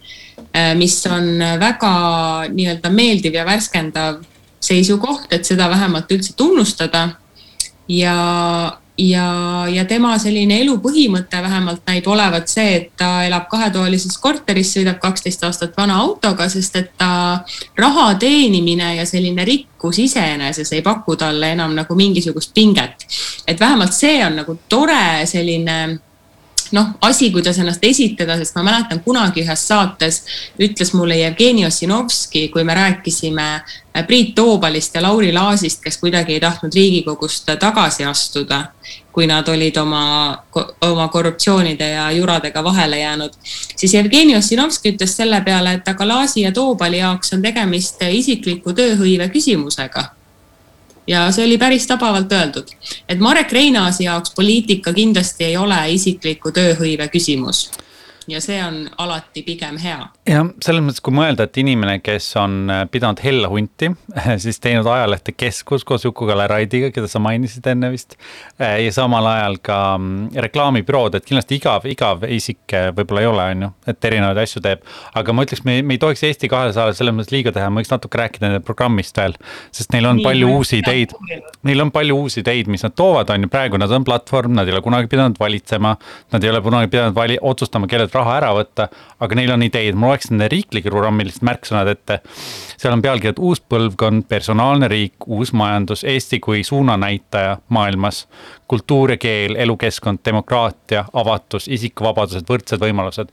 mis 0.76 0.94
on 1.08 1.40
väga 1.60 1.90
nii-öelda 2.52 2.90
meeldiv 2.92 3.34
ja 3.36 3.44
värskendav 3.44 4.18
seisukoht, 4.60 5.32
et 5.32 5.48
seda 5.48 5.68
vähemalt 5.70 6.10
üldse 6.12 6.34
tunnustada. 6.36 7.08
ja, 7.88 8.16
ja, 8.98 9.26
ja 9.72 9.84
tema 9.88 10.12
selline 10.20 10.58
elupõhimõte 10.62 11.40
vähemalt 11.42 11.82
näib 11.88 12.06
olevat 12.08 12.48
see, 12.52 12.76
et 12.76 12.90
ta 12.98 13.24
elab 13.26 13.48
kahetoalises 13.50 14.18
korteris, 14.20 14.74
sõidab 14.76 15.00
kaksteist 15.02 15.44
aastat 15.48 15.76
vana 15.76 15.98
autoga, 16.04 16.48
sest 16.52 16.76
et 16.76 16.92
ta 16.98 17.42
raha 17.78 18.12
teenimine 18.20 18.94
ja 18.98 19.06
selline 19.08 19.44
rikkus 19.48 19.98
iseeneses 20.04 20.72
ei 20.72 20.82
paku 20.82 21.16
talle 21.16 21.52
enam 21.56 21.74
nagu 21.74 21.94
mingisugust 21.96 22.54
pinget. 22.54 23.06
et 23.46 23.60
vähemalt 23.60 23.92
see 23.92 24.24
on 24.26 24.36
nagu 24.36 24.58
tore 24.68 25.26
selline 25.26 25.98
noh, 26.72 26.86
asi, 27.00 27.30
kuidas 27.30 27.58
ennast 27.58 27.84
esitada, 27.84 28.36
sest 28.40 28.56
ma 28.56 28.64
mäletan 28.66 29.00
kunagi 29.04 29.42
ühes 29.44 29.66
saates 29.68 30.22
ütles 30.60 30.92
mulle 30.96 31.18
Jevgeni 31.20 31.66
Ossinovski, 31.66 32.48
kui 32.52 32.64
me 32.64 32.74
rääkisime 32.74 33.48
äh, 33.54 34.06
Priit 34.06 34.34
Toobalist 34.34 34.94
ja 34.94 35.02
Lauri 35.02 35.32
Laasist, 35.32 35.82
kes 35.82 35.98
kuidagi 35.98 36.36
ei 36.36 36.40
tahtnud 36.40 36.74
Riigikogust 36.74 37.50
tagasi 37.60 38.04
astuda, 38.04 38.64
kui 39.12 39.26
nad 39.26 39.48
olid 39.48 39.76
oma, 39.76 40.04
oma 40.80 41.08
korruptsioonide 41.08 41.90
ja 41.90 42.10
juradega 42.12 42.64
vahele 42.64 42.98
jäänud, 42.98 43.36
siis 43.76 43.94
Jevgeni 43.94 44.36
Ossinovski 44.36 44.94
ütles 44.94 45.16
selle 45.16 45.40
peale, 45.40 45.76
et 45.78 45.88
aga 45.88 46.08
Laasi 46.08 46.46
ja 46.46 46.52
Toobali 46.52 46.98
jaoks 46.98 47.32
on 47.36 47.42
tegemist 47.42 48.02
isikliku 48.08 48.72
tööhõive 48.72 49.28
küsimusega 49.32 50.10
ja 51.06 51.26
see 51.32 51.46
oli 51.46 51.58
päris 51.58 51.86
tabavalt 51.86 52.32
öeldud, 52.32 52.68
et 53.08 53.18
Marek 53.18 53.52
Reinaasi 53.52 54.04
jaoks 54.04 54.34
poliitika 54.36 54.92
kindlasti 54.92 55.44
ei 55.50 55.56
ole 55.56 55.80
isikliku 55.94 56.52
tööhõive 56.54 57.08
küsimus 57.12 57.70
ja 58.28 58.40
see 58.42 58.58
on 58.62 58.84
alati 59.02 59.42
pigem 59.46 59.78
hea. 59.82 59.98
jah, 60.28 60.48
selles 60.64 60.84
mõttes, 60.84 61.02
kui 61.04 61.14
mõelda, 61.16 61.46
et 61.48 61.58
inimene, 61.62 61.98
kes 62.04 62.28
on 62.40 62.70
äh, 62.70 62.82
pidanud 62.90 63.22
Hella 63.24 63.50
hunti, 63.52 63.90
siis 64.44 64.60
teinud 64.62 64.88
ajalehte 64.88 65.34
Keskus 65.36 65.86
koos 65.88 66.06
Juku-Kalle 66.06 66.46
Raidiga, 66.50 66.92
keda 66.94 67.10
sa 67.10 67.22
mainisid 67.22 67.66
enne 67.72 67.92
vist. 67.92 68.16
Äh, 68.60 68.78
ja 68.86 68.94
samal 68.94 69.26
ajal 69.30 69.58
ka 69.64 69.78
mm, 69.98 70.38
reklaamibürood, 70.46 71.18
et 71.18 71.28
kindlasti 71.28 71.58
igav, 71.60 71.86
igav 71.90 72.26
isik 72.28 72.76
äh, 72.76 72.90
võib-olla 72.96 73.24
ei 73.24 73.30
ole, 73.30 73.48
on 73.56 73.66
ju, 73.66 73.72
et 73.94 74.10
erinevaid 74.10 74.42
asju 74.44 74.64
teeb. 74.64 74.86
aga 75.18 75.36
ma 75.36 75.46
ütleks, 75.46 75.64
me, 75.68 75.80
me 75.82 75.98
ei 75.98 76.02
tohiks 76.02 76.24
Eesti 76.28 76.50
kahesajale 76.52 76.96
selles 76.96 77.16
mõttes 77.16 77.34
liiga 77.34 77.54
teha, 77.54 77.70
ma 77.70 77.82
võiks 77.82 77.92
natuke 77.92 78.20
rääkida 78.20 78.48
nende 78.48 78.62
programmist 78.64 79.18
veel. 79.18 79.36
sest 79.74 79.92
neil 79.94 80.08
on 80.08 80.20
Nii, 80.20 80.26
palju 80.28 80.52
uusi 80.56 80.80
ideid, 80.82 81.14
neil 81.66 81.84
on 81.84 81.92
palju 81.94 82.16
uusi 82.24 82.40
ideid, 82.42 82.70
mis 82.72 82.84
nad 82.86 82.94
toovad, 82.96 83.30
on 83.34 83.46
ju, 83.46 83.50
praegu 83.52 83.80
nad 83.80 83.92
on 83.92 84.04
platvorm, 84.06 84.54
nad 84.56 84.68
ei 84.68 84.74
ole 84.74 84.82
kunagi 84.84 85.10
pidanud 85.12 85.38
valitsema. 85.40 85.96
Nad 86.32 86.44
ei 86.44 86.50
ole 86.50 86.60
kunagi 86.64 86.90
pidanud 86.92 87.16
vali-, 87.16 87.38
otsustama, 87.40 87.88
kellelt 87.90 88.11
sealt 88.12 88.20
raha 88.20 88.36
ära 88.40 88.52
võtta, 88.56 88.88
aga 89.20 89.36
neil 89.36 89.52
on 89.54 89.64
ideid, 89.64 89.96
ma 89.96 90.12
loeks 90.12 90.30
nende 90.30 90.48
riiklike 90.52 90.90
programmilist 90.90 91.42
märksõnad 91.42 91.88
ette. 91.88 92.20
seal 92.76 92.92
on 92.92 93.02
pealkirjad 93.02 93.38
uus 93.40 93.60
põlvkond, 93.60 94.26
personaalne 94.28 94.88
riik, 94.88 95.26
uus 95.26 95.52
majandus, 95.52 96.04
Eesti 96.04 96.40
kui 96.40 96.62
suunanäitaja 96.64 97.58
maailmas. 97.68 98.26
kultuur 98.72 99.10
ja 99.10 99.16
keel, 99.20 99.52
elukeskkond, 99.60 100.22
demokraatia, 100.24 101.04
avatus, 101.12 101.66
isikuvabadused, 101.68 102.46
võrdsed 102.48 102.80
võimalused. 102.80 103.28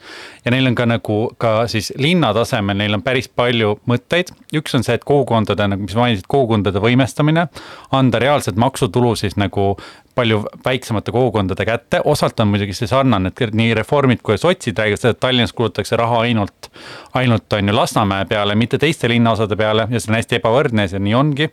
ja 0.46 0.52
neil 0.52 0.68
on 0.68 0.76
ka 0.76 0.86
nagu 0.86 1.32
ka 1.38 1.68
siis 1.68 1.94
linna 1.96 2.34
tasemel, 2.34 2.78
neil 2.78 2.94
on 2.94 3.02
päris 3.02 3.30
palju 3.30 3.80
mõtteid, 3.88 4.34
üks 4.54 4.76
on 4.76 4.84
see, 4.84 4.96
et 4.96 5.04
kogukondade 5.04 5.68
nagu, 5.68 5.82
mis 5.82 5.96
mainisid, 5.96 6.28
kogukondade 6.28 6.80
võimestamine, 6.80 7.48
anda 7.92 8.20
reaalset 8.20 8.56
maksutulu 8.56 9.15
siis 9.15 9.38
nagu 9.38 9.78
palju 10.19 10.43
väiksemate 10.65 11.13
kogukondade 11.15 11.65
kätte, 11.65 12.03
osalt 12.05 12.39
on 12.43 12.51
muidugi 12.51 12.75
see 12.75 12.91
sarnane, 12.91 13.32
et 13.32 13.55
nii 13.55 13.73
reformid 13.79 14.23
kui 14.25 14.38
sotsid 14.39 14.79
räägivad 14.79 15.01
seda, 15.01 15.15
et 15.15 15.23
Tallinnas 15.23 15.55
kulutatakse 15.55 15.99
raha 15.99 16.23
ainult, 16.27 16.69
ainult 17.19 17.58
on 17.58 17.71
ju 17.71 17.75
Lasnamäe 17.75 18.27
peale, 18.29 18.55
mitte 18.60 18.79
teiste 18.82 19.10
linnaosade 19.12 19.58
peale 19.60 19.88
ja 19.89 19.99
see 19.99 20.12
on 20.12 20.19
hästi 20.19 20.39
ebavõrdne 20.41 20.88
ja 20.88 20.93
see 20.93 21.03
nii 21.08 21.17
ongi 21.17 21.49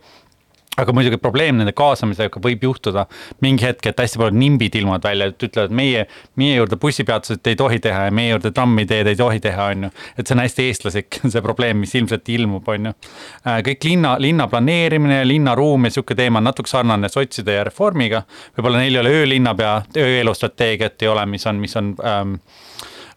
aga 0.77 0.93
muidugi 0.93 1.17
probleem 1.21 1.57
nende 1.57 1.73
kaasamisega 1.77 2.41
võib 2.43 2.65
juhtuda 2.67 3.07
mingi 3.41 3.65
hetk, 3.65 3.89
et 3.89 4.01
hästi 4.03 4.21
paljud 4.21 4.37
nimbid 4.37 4.75
ilmuvad 4.77 5.07
välja, 5.07 5.29
et 5.31 5.45
ütlevad, 5.47 5.73
meie, 5.75 6.03
meie 6.37 6.57
juurde 6.59 6.77
bussipeatused 6.81 7.49
ei 7.49 7.57
tohi 7.59 7.79
teha 7.83 8.07
ja 8.07 8.13
meie 8.13 8.35
juurde 8.35 8.51
trammiteed 8.53 9.09
ei 9.11 9.17
tohi 9.17 9.41
teha, 9.43 9.69
on 9.73 9.87
ju. 9.87 9.91
et 10.17 10.27
see 10.27 10.37
on 10.37 10.43
hästi 10.43 10.67
eestlaslik, 10.69 11.19
see 11.33 11.43
probleem, 11.45 11.81
mis 11.81 11.95
ilmselt 11.97 12.29
ilmub, 12.33 12.69
on 12.73 12.91
ju. 12.91 12.95
Äh, 13.43 13.61
kõik 13.71 13.89
linna, 13.89 14.15
linna 14.21 14.49
planeerimine, 14.51 15.23
linnaruum 15.27 15.89
ja 15.89 15.95
sihuke 15.97 16.17
teema 16.17 16.41
on 16.41 16.49
natuke 16.51 16.69
sarnane 16.71 17.09
sotside 17.09 17.57
ja 17.57 17.65
reformiga. 17.67 18.23
võib-olla 18.57 18.83
neil 18.83 18.95
ei 18.95 19.01
ole 19.01 19.15
öölinnapea, 19.21 19.73
ööelustrateegiat 19.97 21.01
ei 21.01 21.13
ole, 21.13 21.25
mis 21.25 21.49
on, 21.49 21.63
mis 21.63 21.75
on 21.79 21.95
ähm, 22.05 22.37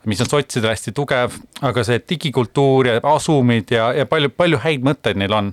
mis 0.09 0.21
on 0.21 0.29
sotsidel 0.29 0.73
hästi 0.73 0.93
tugev, 0.97 1.35
aga 1.67 1.83
see 1.85 2.01
digikultuur 2.09 2.89
ja 2.89 3.01
asumid 3.13 3.73
ja, 3.75 3.91
ja 3.93 4.07
palju, 4.09 4.33
palju 4.33 4.61
häid 4.63 4.85
mõtteid 4.87 5.21
neil 5.21 5.35
on 5.37 5.51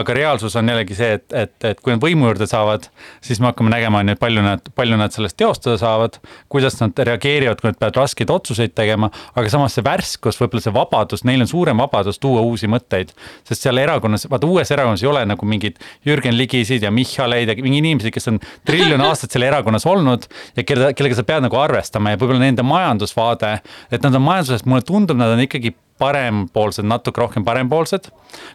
aga 0.00 0.14
reaalsus 0.16 0.56
on 0.58 0.68
jällegi 0.70 0.96
see, 0.96 1.16
et, 1.18 1.26
et, 1.36 1.54
et 1.70 1.80
kui 1.82 1.94
nad 1.94 2.02
võimu 2.02 2.28
juurde 2.28 2.48
saavad, 2.48 2.88
siis 3.24 3.40
me 3.42 3.50
hakkame 3.50 3.72
nägema, 3.72 4.02
on 4.02 4.10
ju, 4.10 4.16
et 4.16 4.22
palju 4.22 4.44
nad, 4.44 4.70
palju 4.76 4.98
nad 5.00 5.14
sellest 5.14 5.36
teostada 5.40 5.78
saavad. 5.80 6.18
kuidas 6.52 6.78
nad 6.80 6.98
reageerivad, 7.08 7.60
kui 7.60 7.70
nad 7.70 7.78
peavad 7.80 8.00
raskeid 8.02 8.30
otsuseid 8.32 8.74
tegema, 8.76 9.10
aga 9.34 9.52
samas 9.52 9.76
see 9.76 9.84
värskus, 9.86 10.40
võib-olla 10.40 10.64
see 10.64 10.74
vabadus, 10.74 11.24
neil 11.28 11.44
on 11.44 11.50
suurem 11.50 11.82
vabadus 11.82 12.20
tuua 12.22 12.42
uusi 12.46 12.70
mõtteid. 12.70 13.14
sest 13.48 13.66
seal 13.66 13.78
erakonnas, 13.82 14.28
vaata 14.30 14.50
uues 14.50 14.70
erakonnas 14.70 15.04
ei 15.04 15.10
ole 15.10 15.24
nagu 15.26 15.46
mingeid 15.48 15.80
Jürgen 16.06 16.36
Ligisid 16.36 16.82
ja 16.82 16.90
Michaleid 16.90 17.48
ja 17.48 17.56
mingi 17.62 17.82
inimesi, 17.84 18.12
kes 18.14 18.28
on 18.32 18.40
triljon 18.66 19.00
aastat 19.08 19.32
seal 19.32 19.46
erakonnas 19.48 19.86
olnud. 19.86 20.28
ja 20.56 20.64
kelle, 20.64 20.92
kellega 20.94 21.20
sa 21.20 21.26
pead 21.26 21.46
nagu 21.46 21.60
arvestama 21.60 22.14
ja 22.14 22.20
võib-olla 22.20 22.46
nende 22.46 22.66
majandusvaade, 22.66 23.56
et 23.90 24.02
nad 24.02 24.14
on 24.14 24.24
majanduses, 24.24 24.66
mulle 24.66 24.84
tundub, 24.86 25.18
nad 25.18 25.34
on 25.36 25.44
ikkagi 25.46 25.74
parempoolsed, 25.98 26.84
natuke 26.84 27.20
rohkem 27.20 27.44
parempoolsed, 27.44 28.10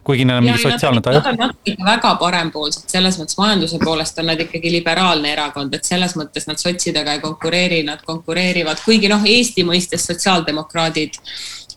kuigi 0.06 0.26
neil 0.28 0.38
on 0.38 0.46
mingi 0.46 0.62
sotsiaalne 0.62 1.02
taju. 1.02 1.18
Nad 1.18 1.30
on 1.32 1.40
natuke 1.40 1.74
väga 1.84 2.12
parempoolsed, 2.20 2.86
selles 2.92 3.18
mõttes 3.20 3.38
majanduse 3.38 3.80
poolest 3.82 4.20
on 4.22 4.30
nad 4.30 4.42
ikkagi 4.44 4.70
liberaalne 4.76 5.32
erakond, 5.34 5.74
et 5.74 5.88
selles 5.88 6.14
mõttes 6.18 6.46
nad 6.50 6.60
sotsidega 6.62 7.16
ei 7.16 7.24
konkureeri, 7.24 7.82
nad 7.88 8.04
konkureerivad, 8.06 8.82
kuigi 8.84 9.10
noh, 9.10 9.26
Eesti 9.32 9.66
mõistes 9.66 10.06
sotsiaaldemokraadid 10.10 11.18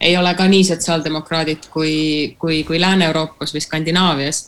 ei 0.06 0.18
ole 0.18 0.34
ka 0.36 0.48
nii 0.52 0.64
sotsiaaldemokraadid 0.68 1.70
kui, 1.74 2.36
kui, 2.40 2.64
kui 2.68 2.82
Lääne-Euroopas 2.82 3.56
või 3.56 3.64
Skandinaavias 3.64 4.42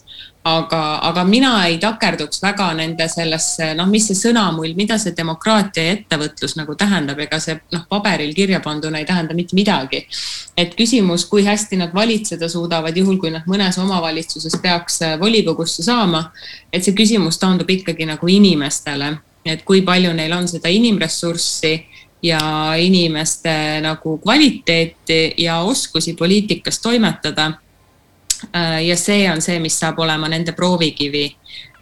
aga, 0.47 0.81
aga 1.10 1.23
mina 1.27 1.51
ei 1.67 1.77
takerduks 1.81 2.41
väga 2.43 2.69
nende 2.77 3.07
sellesse, 3.12 3.71
noh, 3.77 3.88
mis 3.91 4.07
see 4.10 4.17
sõnamull, 4.19 4.73
mida 4.77 4.97
see 5.01 5.15
demokraatia 5.17 5.86
ja 5.88 5.95
ettevõtlus 5.97 6.55
nagu 6.60 6.75
tähendab, 6.79 7.19
ega 7.23 7.39
see 7.43 7.57
noh, 7.73 7.83
paberil 7.89 8.33
kirja 8.38 8.62
panduna 8.63 9.01
ei 9.01 9.07
tähenda 9.10 9.36
mitte 9.38 9.57
midagi. 9.57 10.05
et 10.57 10.73
küsimus, 10.75 11.27
kui 11.29 11.43
hästi 11.45 11.77
nad 11.77 11.93
valitseda 11.93 12.49
suudavad, 12.49 12.95
juhul 12.97 13.19
kui 13.21 13.29
nad 13.31 13.45
mõnes 13.45 13.77
omavalitsuses 13.77 14.57
peaks 14.62 15.01
äh, 15.05 15.19
volikogusse 15.19 15.83
saama, 15.86 16.31
et 16.73 16.83
see 16.83 16.95
küsimus 16.97 17.38
taandub 17.38 17.69
ikkagi 17.69 18.07
nagu 18.10 18.27
inimestele, 18.27 19.13
et 19.45 19.63
kui 19.63 19.83
palju 19.86 20.13
neil 20.17 20.33
on 20.33 20.47
seda 20.49 20.69
inimressurssi 20.73 21.75
ja 22.25 22.39
inimeste 22.79 23.53
nagu 23.86 24.17
kvaliteeti 24.17 25.38
ja 25.38 25.60
oskusi 25.62 26.15
poliitikas 26.17 26.79
toimetada 26.81 27.51
ja 28.88 28.97
see 28.97 29.26
on 29.32 29.41
see, 29.41 29.60
mis 29.60 29.80
saab 29.80 30.00
olema 30.00 30.30
nende 30.32 30.54
proovikivi. 30.58 31.26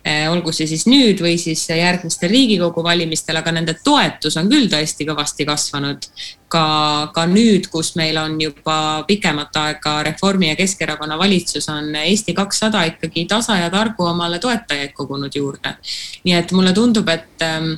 Äh, 0.05 0.27
olgu 0.29 0.51
see 0.53 0.67
siis 0.69 0.83
nüüd 0.85 1.17
või 1.17 1.33
siis 1.41 1.63
järgmistel 1.65 2.29
riigikogu 2.29 2.83
valimistel, 2.85 3.39
aga 3.39 3.49
nende 3.55 3.73
toetus 3.83 4.35
on 4.37 4.51
küll 4.51 4.67
tõesti 4.69 5.07
kõvasti 5.07 5.47
kasvanud. 5.49 6.05
ka, 6.47 6.65
ka 7.13 7.23
nüüd, 7.25 7.65
kus 7.73 7.95
meil 7.97 8.17
on 8.21 8.35
juba 8.39 9.03
pikemat 9.07 9.57
aega 9.57 9.95
Reformi 10.05 10.51
ja 10.51 10.55
Keskerakonna 10.55 11.17
valitsus, 11.17 11.65
on 11.73 11.89
Eesti 11.95 12.35
kakssada 12.37 12.83
ikkagi 12.85 13.25
tasa 13.25 13.57
ja 13.57 13.71
targu 13.73 14.05
omale 14.05 14.39
toetajaid 14.39 14.93
kogunud 14.93 15.35
juurde. 15.35 15.73
nii 16.23 16.37
et 16.37 16.51
mulle 16.51 16.73
tundub, 16.73 17.09
et 17.09 17.41
ähm, 17.41 17.73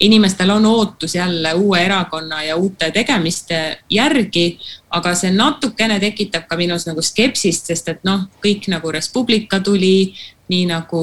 inimestel 0.00 0.50
on 0.50 0.66
ootus 0.66 1.14
jälle 1.14 1.54
uue 1.54 1.84
erakonna 1.84 2.42
ja 2.42 2.56
uute 2.56 2.90
tegemiste 2.90 3.78
järgi, 3.90 4.58
aga 4.90 5.14
see 5.14 5.30
natukene 5.30 6.00
tekitab 6.00 6.48
ka 6.48 6.56
minus 6.56 6.86
nagu 6.88 7.02
skepsist, 7.02 7.68
sest 7.68 7.88
et 7.92 8.02
noh, 8.08 8.24
kõik 8.44 8.70
nagu 8.72 8.92
Res 8.92 9.10
Publica 9.12 9.60
tuli, 9.60 10.14
nii 10.48 10.66
nagu 10.70 11.02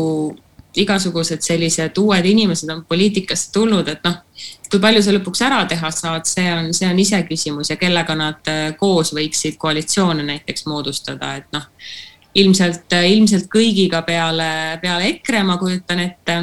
igasugused 0.78 1.42
sellised 1.42 1.98
uued 1.98 2.26
inimesed 2.26 2.70
on 2.70 2.84
poliitikasse 2.90 3.52
tulnud, 3.54 3.88
et 3.88 4.04
noh, 4.06 4.20
kui 4.70 4.82
palju 4.82 5.02
sa 5.02 5.14
lõpuks 5.16 5.42
ära 5.46 5.64
teha 5.70 5.92
saad, 5.94 6.28
see 6.30 6.50
on, 6.54 6.74
see 6.74 6.90
on 6.90 7.00
iseküsimus 7.00 7.72
ja 7.74 7.80
kellega 7.82 8.18
nad 8.18 8.52
äh, 8.52 8.68
koos 8.78 9.14
võiksid 9.16 9.58
koalitsioone 9.62 10.26
näiteks 10.26 10.68
moodustada, 10.70 11.36
et 11.38 11.50
noh, 11.54 11.70
ilmselt, 12.38 12.94
ilmselt 13.10 13.50
kõigiga 13.54 14.02
peale, 14.06 14.78
peale 14.82 15.14
EKRE, 15.16 15.44
ma 15.46 15.58
kujutan 15.62 16.04
ette 16.04 16.42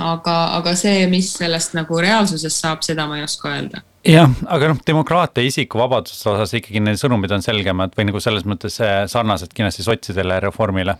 aga, 0.00 0.36
aga 0.58 0.74
see, 0.78 1.06
mis 1.10 1.32
sellest 1.38 1.76
nagu 1.78 2.00
reaalsuses 2.00 2.58
saab, 2.64 2.84
seda 2.86 3.06
ma 3.10 3.20
ei 3.20 3.26
oska 3.26 3.52
öelda 3.52 3.82
jah, 4.06 4.30
aga 4.50 4.72
noh, 4.72 4.82
demokraatia 4.86 5.46
isikuvabaduse 5.46 6.28
osas 6.32 6.54
ikkagi 6.58 6.82
need 6.82 7.00
sõnumid 7.00 7.32
on 7.36 7.44
selgemad 7.44 7.94
või 7.98 8.08
nagu 8.10 8.22
selles 8.22 8.46
mõttes 8.48 8.80
äh, 8.82 9.04
sarnased 9.10 9.54
kindlasti 9.54 9.86
sotsidele 9.86 10.38
ja 10.38 10.44
reformile. 10.46 10.96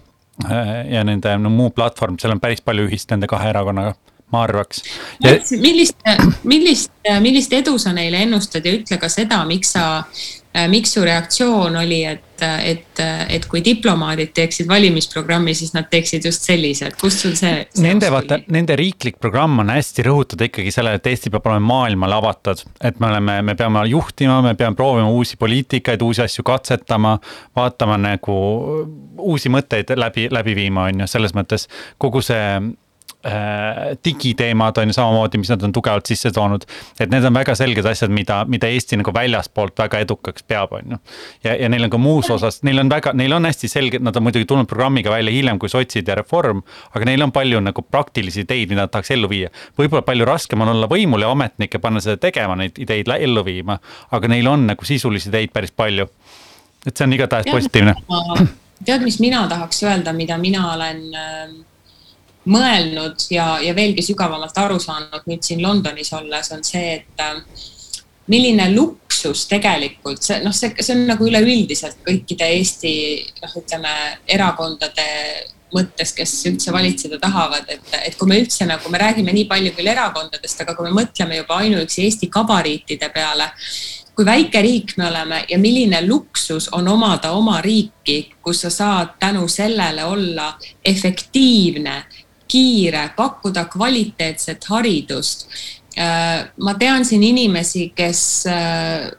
Äh, 0.47 0.73
ja 0.95 1.03
nende 1.05 1.35
no, 1.41 1.51
muu 1.53 1.73
platvorm, 1.75 2.19
seal 2.21 2.37
on 2.37 2.41
päris 2.43 2.63
palju 2.65 2.87
ühist 2.89 3.11
nende 3.13 3.29
kahe 3.31 3.51
erakonnaga 3.51 3.97
ma 4.33 4.45
arvaks 4.47 4.83
ja.... 5.23 5.37
millist, 5.61 5.99
millist, 6.45 6.93
millist 7.21 7.53
edu 7.57 7.79
sa 7.79 7.95
neile 7.97 8.25
ennustad 8.27 8.67
ja 8.67 8.77
ütle 8.77 9.01
ka 9.01 9.11
seda, 9.13 9.43
miks 9.49 9.75
sa 9.77 9.87
miks 10.69 10.93
su 10.93 11.01
reaktsioon 11.05 11.77
oli, 11.81 12.03
et, 12.05 12.43
et, 12.61 13.01
et 13.33 13.45
kui 13.49 13.63
diplomaadid 13.65 14.35
teeksid 14.37 14.69
valimisprogrammi, 14.69 15.55
siis 15.57 15.73
nad 15.73 15.87
teeksid 15.91 16.27
just 16.29 16.45
sellise, 16.45 16.91
et 16.91 16.99
kust 17.01 17.25
sul 17.25 17.33
see? 17.39 17.63
Nende 17.81 18.11
vaata, 18.13 18.37
nende 18.53 18.77
riiklik 18.77 19.17
programm 19.23 19.63
on 19.63 19.73
hästi 19.73 20.05
rõhutud 20.05 20.45
ikkagi 20.49 20.75
sellele, 20.75 21.01
et 21.01 21.09
Eesti 21.09 21.33
peab 21.33 21.49
olema 21.49 21.65
maailmale 21.71 22.19
avatud. 22.19 22.65
et 22.85 23.01
me 23.01 23.09
oleme, 23.09 23.39
me 23.43 23.55
peame 23.57 23.87
juhtima, 23.89 24.43
me 24.45 24.55
peame 24.59 24.77
proovima 24.77 25.09
uusi 25.09 25.41
poliitikaid, 25.41 26.03
uusi 26.05 26.23
asju 26.27 26.45
katsetama, 26.45 27.17
vaatama 27.57 27.97
nagu 27.97 28.37
uusi 29.19 29.49
mõtteid 29.49 29.97
läbi, 29.97 30.29
läbi 30.31 30.57
viima, 30.59 30.91
on 30.91 31.01
ju, 31.01 31.09
selles 31.09 31.33
mõttes 31.33 31.69
kogu 31.99 32.21
see 32.21 32.45
digiteemad 34.05 34.79
on 34.79 34.89
ju 34.89 34.93
samamoodi, 34.93 35.39
mis 35.39 35.51
nad 35.53 35.63
on 35.63 35.73
tugevalt 35.73 36.07
sisse 36.07 36.31
toonud. 36.35 36.65
et 37.01 37.11
need 37.11 37.25
on 37.25 37.35
väga 37.35 37.55
selged 37.55 37.87
asjad, 37.87 38.11
mida, 38.11 38.41
mida 38.51 38.67
Eesti 38.67 38.99
nagu 38.99 39.15
väljaspoolt 39.15 39.79
väga 39.79 40.01
edukaks 40.03 40.43
peab, 40.43 40.73
on 40.73 40.97
ju. 40.97 40.99
ja, 41.45 41.55
ja 41.55 41.69
neil 41.69 41.87
on 41.87 41.91
ka 41.91 42.01
muus 42.03 42.31
osas, 42.35 42.63
neil 42.67 42.83
on 42.83 42.91
väga, 42.91 43.13
neil 43.15 43.33
on 43.33 43.47
hästi 43.47 43.71
selged, 43.71 44.03
nad 44.03 44.19
on 44.19 44.27
muidugi 44.27 44.49
tulnud 44.51 44.67
programmiga 44.67 45.15
välja 45.15 45.31
hiljem 45.31 45.59
kui 45.63 45.71
sotsid 45.71 46.09
ja 46.09 46.19
Reform. 46.19 46.65
aga 46.91 47.07
neil 47.07 47.23
on 47.23 47.33
palju 47.33 47.63
nagu 47.63 47.87
praktilisi 47.87 48.43
ideid, 48.43 48.75
mida 48.75 48.89
nad 48.89 48.91
tahaks 48.91 49.15
ellu 49.15 49.31
viia. 49.31 49.55
võib-olla 49.79 50.03
palju 50.03 50.27
raskem 50.27 50.67
on 50.67 50.75
olla 50.75 50.91
võimul 50.91 51.23
ja 51.23 51.31
ametnik 51.31 51.79
ja 51.79 51.81
panna 51.81 52.03
seda 52.03 52.19
tegema, 52.19 52.59
neid 52.59 52.79
ideid 52.83 53.07
ellu 53.21 53.45
viima. 53.47 53.79
aga 54.11 54.35
neil 54.35 54.51
on 54.51 54.67
nagu 54.67 54.85
sisulisi 54.85 55.31
ideid 55.31 55.55
päris 55.55 55.71
palju. 55.71 56.09
et 56.87 56.97
see 56.97 57.07
on 57.07 57.13
igatahes 57.13 57.47
positiivne. 57.47 57.95
tead, 58.85 59.03
mis 59.07 59.21
mina 59.23 59.47
tahaks 59.49 59.85
öelda, 59.87 60.13
mida 60.13 60.39
mina 60.39 60.73
olen 60.75 61.05
äh 61.15 61.72
mõelnud 62.51 63.29
ja, 63.31 63.59
ja 63.63 63.75
veelgi 63.77 64.03
sügavamalt 64.03 64.57
aru 64.59 64.81
saanud 64.83 65.29
nüüd 65.31 65.45
siin 65.47 65.63
Londonis 65.63 66.13
olles, 66.17 66.51
on 66.55 66.65
see, 66.67 66.99
et 66.99 67.25
milline 68.31 68.69
luksus 68.75 69.47
tegelikult 69.51 70.23
see 70.25 70.41
noh, 70.43 70.55
see, 70.55 70.75
see 70.81 70.97
on 70.97 71.07
nagu 71.11 71.27
üleüldiselt 71.27 72.03
kõikide 72.07 72.49
Eesti 72.59 72.93
noh, 73.43 73.57
ütleme 73.63 73.97
erakondade 74.31 75.09
mõttes, 75.73 76.13
kes 76.13 76.35
üldse 76.51 76.73
valitseda 76.73 77.17
tahavad, 77.21 77.65
et, 77.73 77.95
et 78.05 78.17
kui 78.19 78.29
me 78.29 78.37
üldse 78.43 78.67
nagu, 78.69 78.91
me 78.93 79.01
räägime 79.01 79.33
nii 79.33 79.47
palju 79.49 79.73
küll 79.77 79.89
erakondadest, 79.89 80.61
aga 80.61 80.75
kui 80.77 80.89
me 80.89 80.95
mõtleme 81.01 81.39
juba 81.41 81.63
ainuüksi 81.63 82.05
Eesti 82.05 82.29
gabariitide 82.33 83.09
peale, 83.15 83.49
kui 84.13 84.27
väike 84.29 84.61
riik 84.61 84.93
me 85.01 85.07
oleme 85.09 85.39
ja 85.49 85.59
milline 85.59 86.03
luksus 86.05 86.69
on 86.77 86.89
omada 86.93 87.33
oma 87.33 87.61
riiki, 87.65 88.19
kus 88.45 88.61
sa 88.67 88.71
saad 88.71 89.17
tänu 89.21 89.47
sellele 89.49 90.05
olla 90.05 90.51
efektiivne, 90.85 92.03
kiire, 92.53 93.07
pakkuda 93.17 93.65
kvaliteetset 93.73 94.69
haridust. 94.69 95.49
Äh, 95.97 96.47
ma 96.61 96.77
tean 96.81 97.05
siin 97.09 97.25
inimesi, 97.25 97.89
kes 97.97 98.23
äh, 98.49 99.11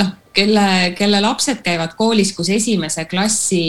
noh, 0.00 0.12
kelle, 0.36 0.66
kelle 0.98 1.20
lapsed 1.24 1.62
käivad 1.64 1.96
koolis, 1.98 2.34
kus 2.36 2.52
esimese 2.52 3.04
klassi 3.10 3.64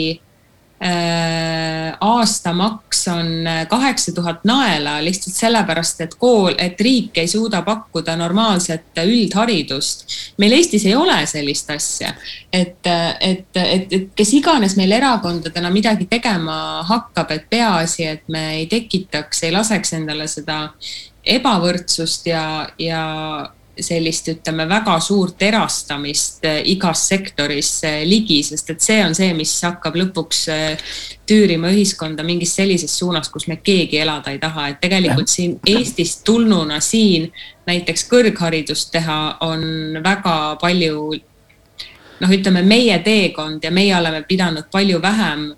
aastamaks 2.00 3.06
on 3.08 3.46
kaheksa 3.68 4.12
tuhat 4.12 4.42
naela 4.44 4.98
lihtsalt 5.04 5.36
sellepärast, 5.36 6.00
et 6.04 6.14
kool, 6.20 6.52
et 6.58 6.80
riik 6.80 7.18
ei 7.18 7.28
suuda 7.28 7.62
pakkuda 7.64 8.16
normaalset 8.20 9.00
üldharidust. 9.04 10.04
meil 10.38 10.52
Eestis 10.58 10.84
ei 10.86 10.96
ole 10.96 11.16
sellist 11.26 11.70
asja, 11.70 12.12
et, 12.52 12.84
et, 13.20 13.48
et, 13.56 13.92
et 13.92 14.12
kes 14.16 14.34
iganes 14.36 14.76
meil 14.76 14.92
erakondadena 14.92 15.70
midagi 15.72 16.06
tegema 16.10 16.84
hakkab, 16.84 17.32
et 17.32 17.48
peaasi, 17.50 18.04
et 18.04 18.28
me 18.28 18.44
ei 18.60 18.66
tekitaks, 18.66 19.42
ei 19.42 19.52
laseks 19.56 19.96
endale 19.96 20.28
seda 20.28 20.68
ebavõrdsust 21.24 22.26
ja, 22.28 22.44
ja 22.78 23.04
sellist, 23.80 24.28
ütleme 24.28 24.66
väga 24.68 24.98
suurt 25.02 25.42
erastamist 25.42 26.44
eh, 26.46 26.60
igas 26.74 27.06
sektoris 27.08 27.70
eh, 27.84 28.02
ligi, 28.06 28.42
sest 28.46 28.70
et 28.70 28.84
see 28.84 29.00
on 29.04 29.14
see, 29.16 29.32
mis 29.36 29.52
hakkab 29.66 29.96
lõpuks 29.98 30.42
eh, 30.52 30.94
tüürima 31.26 31.72
ühiskonda 31.74 32.24
mingis 32.26 32.54
sellises 32.58 32.94
suunas, 32.98 33.30
kus 33.32 33.48
me 33.50 33.58
keegi 33.64 33.98
elada 34.02 34.34
ei 34.34 34.40
taha, 34.42 34.68
et 34.70 34.80
tegelikult 34.84 35.32
siin 35.32 35.58
Eestist 35.66 36.24
tulnuna 36.26 36.80
siin 36.84 37.30
näiteks 37.66 38.06
kõrgharidust 38.10 38.92
teha 38.92 39.18
on 39.46 40.00
väga 40.04 40.36
palju 40.60 41.10
noh, 42.20 42.30
ütleme 42.30 42.62
meie 42.66 42.98
teekond 43.04 43.64
ja 43.64 43.72
meie 43.74 43.96
oleme 43.96 44.22
pidanud 44.28 44.70
palju 44.72 45.00
vähem 45.02 45.52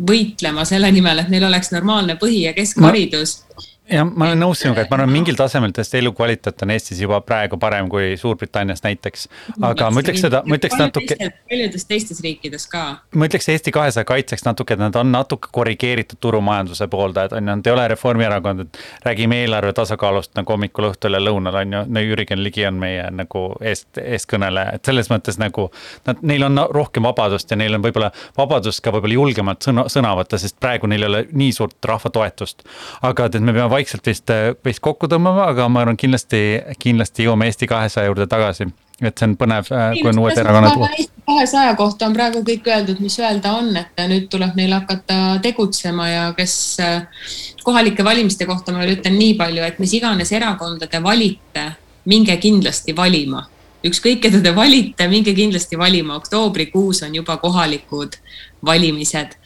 võitlema 0.00 0.64
selle 0.64 0.88
nimel, 0.92 1.20
et 1.20 1.28
meil 1.28 1.44
oleks 1.44 1.72
normaalne 1.74 2.16
põhi- 2.20 2.46
ja 2.46 2.54
keskharidus. 2.56 3.42
ma 3.50 3.64
ja 3.90 4.04
ma 4.04 4.28
olen 4.28 4.40
nõus 4.44 4.60
sinuga, 4.62 4.84
et 4.84 4.90
ma 4.90 4.98
arvan, 4.98 5.12
mingil 5.12 5.36
tasemel 5.38 5.72
tõesti 5.74 5.98
elukvaliteet 6.00 6.64
on 6.64 6.72
Eestis 6.74 7.00
juba 7.02 7.20
praegu 7.24 7.58
parem 7.60 7.88
kui 7.90 8.14
Suurbritannias 8.20 8.82
näiteks. 8.84 9.26
aga 9.66 9.90
ma 9.90 10.02
ütleks 10.02 10.24
seda, 10.24 10.42
ma 10.46 10.58
ütleks 10.58 10.78
natuke. 10.78 11.16
paljudes 11.50 11.86
teistes 11.88 12.22
riikides 12.24 12.66
ka. 12.70 12.84
ma 13.14 13.28
ütleks 13.28 13.48
Eesti 13.52 13.74
kahesaja 13.74 14.04
kaitseks 14.08 14.44
natuke, 14.46 14.74
et 14.74 14.82
nad 14.82 14.96
on 14.96 15.12
natuke 15.12 15.50
korrigeeritud 15.52 16.20
turumajanduse 16.20 16.88
pooldajad 16.90 17.36
on 17.36 17.42
ju, 17.42 17.56
nad 17.56 17.66
ei 17.66 17.72
ole 17.72 17.88
Reformierakond, 17.94 18.66
et. 18.66 18.80
räägime 19.04 19.42
eelarve 19.42 19.72
tasakaalust 19.72 20.34
nagu 20.38 20.52
hommikul, 20.52 20.90
õhtul 20.92 21.16
ja 21.16 21.22
lõunal 21.22 21.60
on 21.62 21.76
ju, 21.76 21.84
no 21.88 22.04
Jürgen 22.04 22.42
Ligi 22.44 22.66
on 22.66 22.78
meie 22.80 23.08
nagu 23.10 23.46
eest, 23.60 23.88
eestkõneleja, 23.98 24.76
et 24.78 24.84
selles 24.84 25.10
mõttes 25.10 25.38
nagu. 25.40 25.70
Nad, 26.06 26.22
neil 26.22 26.44
on 26.46 26.58
rohkem 26.70 27.06
vabadust 27.06 27.50
ja 27.50 27.58
neil 27.58 27.74
on 27.74 27.84
võib-olla 27.84 28.10
vabadust 28.38 28.82
ka 28.84 28.92
võib-olla 28.94 29.18
julgemalt 29.18 29.66
sõna, 29.66 29.86
sõna 29.92 30.14
võtta, 30.18 30.38
sest 30.38 30.58
praegu 30.60 30.90
neil 30.90 31.04
ei 31.04 31.08
ole 31.08 31.22
nii 31.32 31.52
suurt 31.56 31.90
rahva 31.90 32.10
toetust. 32.10 32.64
aga 33.02 33.26
et 33.26 33.40
me 33.40 33.52
peame 33.52 33.70
vaikselt 33.80 34.06
vist, 34.06 34.30
vist 34.64 34.82
kokku 34.84 35.08
tõmbama, 35.10 35.48
aga 35.50 35.66
ma 35.72 35.84
arvan, 35.84 35.98
kindlasti, 36.00 36.60
kindlasti 36.80 37.26
jõuame 37.26 37.50
Eesti 37.50 37.68
kahesaja 37.70 38.10
juurde 38.10 38.28
tagasi. 38.30 38.68
et 39.00 39.16
see 39.16 39.24
on 39.24 39.34
põnev, 39.40 39.68
äh, 39.72 39.94
kui 39.96 40.10
on 40.10 40.18
uued 40.20 40.36
erakonnad. 40.36 40.82
Eesti 40.92 41.22
kahesaja 41.26 41.74
kohta 41.76 42.06
on 42.06 42.12
praegu 42.12 42.42
kõik 42.44 42.66
öeldud, 42.68 42.98
mis 43.00 43.16
öelda 43.18 43.54
on, 43.56 43.70
et 43.80 44.02
nüüd 44.10 44.26
tuleb 44.28 44.58
neil 44.60 44.74
hakata 44.76 45.38
tegutsema 45.40 46.08
ja 46.08 46.26
kes 46.36 46.56
äh, 46.84 47.06
kohalike 47.64 48.04
valimiste 48.04 48.46
kohta 48.46 48.74
ma 48.76 48.84
veel 48.84 48.98
ütlen 48.98 49.16
nii 49.16 49.38
palju, 49.40 49.64
et 49.64 49.80
mis 49.80 49.94
iganes 49.96 50.32
erakonda 50.36 50.86
te 50.86 51.00
valite, 51.02 51.64
minge 52.04 52.36
kindlasti 52.42 52.96
valima 52.96 53.46
ükskõik, 53.86 54.20
keda 54.26 54.42
te 54.44 54.52
valite, 54.56 55.08
minge 55.08 55.32
kindlasti 55.36 55.78
valima, 55.80 56.18
oktoobrikuus 56.20 57.02
on 57.06 57.14
juba 57.16 57.38
kohalikud 57.40 58.18
valimised. 58.66 59.36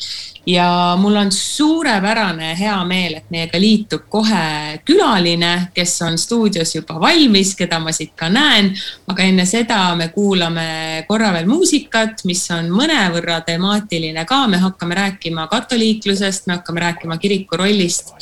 Ja 0.46 0.96
mul 1.00 1.16
on 1.16 1.32
suurepärane 1.32 2.50
hea 2.58 2.76
meel, 2.84 3.14
et 3.16 3.30
meiega 3.32 3.56
liitub 3.60 4.02
kohe 4.12 4.80
külaline, 4.84 5.70
kes 5.74 5.94
on 6.04 6.18
stuudios 6.20 6.74
juba 6.74 6.98
valmis, 7.00 7.54
keda 7.56 7.78
ma 7.80 7.92
siit 7.96 8.12
ka 8.16 8.28
näen. 8.28 8.74
aga 9.08 9.22
enne 9.22 9.46
seda 9.48 9.94
me 9.96 10.08
kuulame 10.08 11.04
korra 11.08 11.32
veel 11.32 11.48
muusikat, 11.48 12.26
mis 12.28 12.44
on 12.52 12.68
mõnevõrra 12.68 13.40
temaatiline 13.46 14.24
ka, 14.28 14.44
me 14.46 14.60
hakkame 14.60 14.94
rääkima 14.94 15.48
katoliiklusest, 15.48 16.46
me 16.46 16.58
hakkame 16.58 16.80
rääkima 16.80 17.18
kiriku 17.18 17.56
rollist 17.56 18.12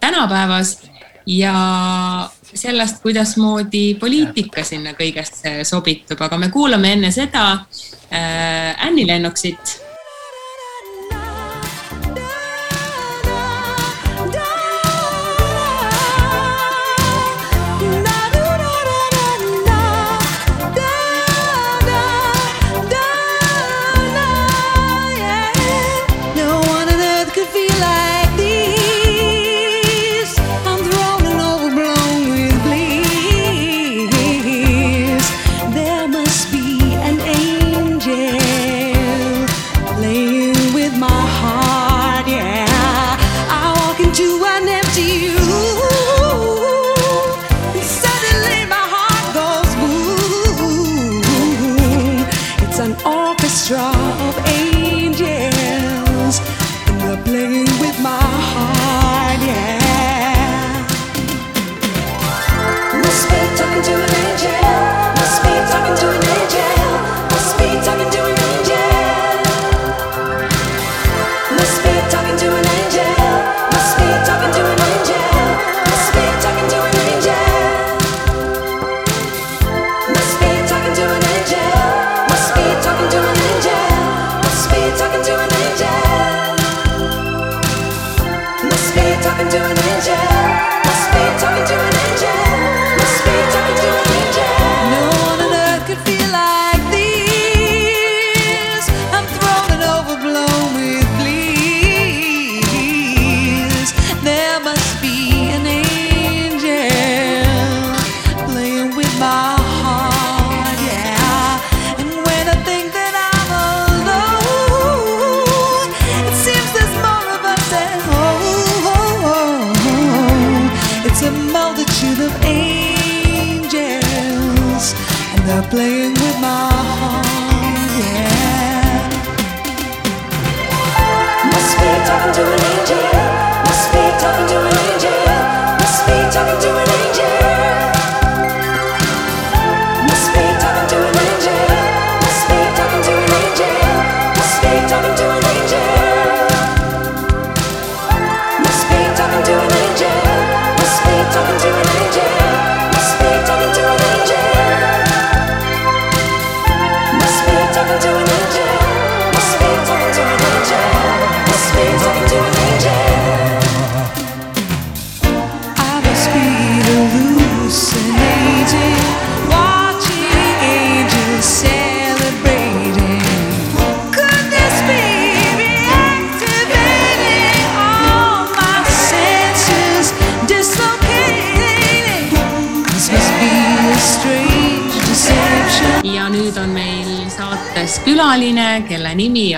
tänapäevas. 0.00 0.78
Ja 1.26 1.54
sellest, 2.54 3.00
kuidasmoodi 3.02 3.94
poliitika 4.00 4.64
sinna 4.64 4.92
kõigesse 4.98 5.62
sobitub, 5.64 6.20
aga 6.20 6.36
me 6.40 6.48
kuulame 6.52 6.96
enne 6.96 7.12
seda 7.14 7.52
äh, 7.52 8.86
Annie 8.86 9.06
Lennoksit 9.06 9.79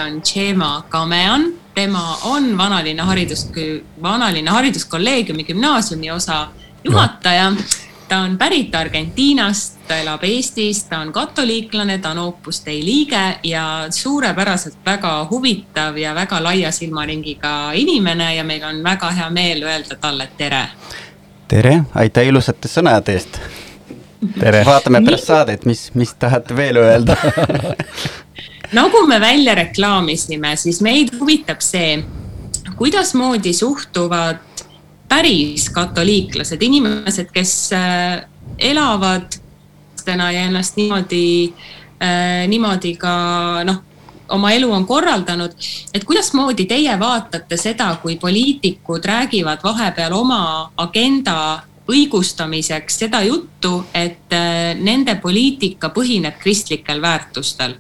on 0.03 0.22
Tšema 0.22 0.84
Kamean. 0.88 1.53
tema 1.74 2.18
on 2.24 2.59
vanalinna 2.59 3.05
haridus, 3.05 3.48
vanalinna 4.03 4.53
hariduskolleegiumi 4.53 5.44
gümnaasiumi 5.44 6.11
osa 6.11 6.48
juhataja. 6.84 7.53
ta 8.09 8.18
on 8.18 8.38
pärit 8.38 8.74
Argentiinast, 8.74 9.78
ta 9.88 9.96
elab 9.96 10.24
Eestis, 10.24 10.84
ta 10.84 10.98
on 10.98 11.12
katoliiklane, 11.12 11.98
ta 11.98 12.11
on 12.11 12.18
Opus 12.18 12.62
Dei 12.66 12.84
liige 12.84 13.38
ja 13.42 13.86
suurepäraselt 13.90 14.76
väga 14.86 15.26
huvitav 15.30 15.96
ja 15.96 16.14
väga 16.14 16.42
laia 16.42 16.70
silmaringiga 16.70 17.72
inimene 17.72 18.34
ja 18.34 18.44
meil 18.44 18.64
on 18.64 18.84
väga 18.84 19.11
hea 19.11 19.30
meel 19.30 19.62
öelda 19.62 19.96
talle 19.96 20.28
tere. 20.36 20.66
tere, 21.48 21.82
aitäh 21.94 22.26
ilusate 22.26 22.68
sõnade 22.68 23.12
eest 23.12 23.40
vaatame 24.64 25.00
pärast 25.05 25.26
saadet, 25.26 25.64
mis, 25.64 25.90
mis 25.94 26.14
tahate 26.14 26.57
veel 26.57 26.76
öelda 26.76 27.16
nagu 28.73 29.07
me 29.07 29.20
välja 29.20 29.55
reklaamisime, 29.55 30.57
siis 30.57 30.81
meid 30.85 31.12
huvitab 31.20 31.61
see, 31.64 32.03
kuidasmoodi 32.77 33.53
suhtuvad 33.53 34.64
päris 35.09 35.68
katoliiklased, 35.70 36.62
inimesed, 36.62 37.31
kes 37.33 37.55
äh, 37.77 38.23
elavad 38.59 39.39
ja 40.07 40.31
ennast 40.31 40.77
niimoodi, 40.77 41.53
äh, 42.03 42.49
niimoodi 42.49 42.97
ka 42.97 43.12
noh, 43.64 43.83
oma 44.33 44.53
elu 44.57 44.70
on 44.73 44.87
korraldanud, 44.87 45.53
et 45.95 46.05
kuidasmoodi 46.05 46.64
teie 46.66 46.95
vaatate 47.01 47.57
seda, 47.61 47.91
kui 48.03 48.16
poliitikud 48.16 49.05
räägivad 49.05 49.61
vahepeal 49.64 50.16
oma 50.16 50.73
agenda 50.77 51.62
õigustamiseks 51.91 52.99
seda 53.03 53.22
juttu, 53.26 53.83
et 53.95 54.33
äh, 54.35 54.72
nende 54.78 55.16
poliitika 55.22 55.91
põhineb 55.95 56.39
kristlikel 56.43 57.03
väärtustel. 57.03 57.76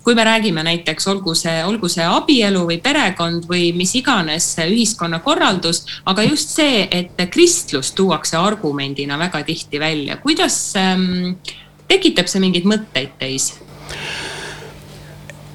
kui 0.00 0.14
me 0.14 0.24
räägime 0.24 0.62
näiteks, 0.64 1.06
olgu 1.12 1.34
see, 1.36 1.58
olgu 1.64 1.88
see 1.88 2.04
abielu 2.08 2.62
või 2.66 2.78
perekond 2.80 3.44
või 3.48 3.68
mis 3.76 3.92
iganes 3.94 4.46
ühiskonnakorraldus, 4.64 5.82
aga 6.08 6.22
just 6.24 6.56
see, 6.56 6.88
et 6.90 7.20
kristlus 7.30 7.92
tuuakse 7.92 8.36
argumendina 8.36 9.18
väga 9.18 9.42
tihti 9.44 9.80
välja, 9.80 10.16
kuidas 10.16 10.72
ähm, 10.80 11.36
tekitab 11.88 12.32
see 12.32 12.40
mingeid 12.40 12.64
mõtteid 12.64 13.12
teis? 13.20 13.52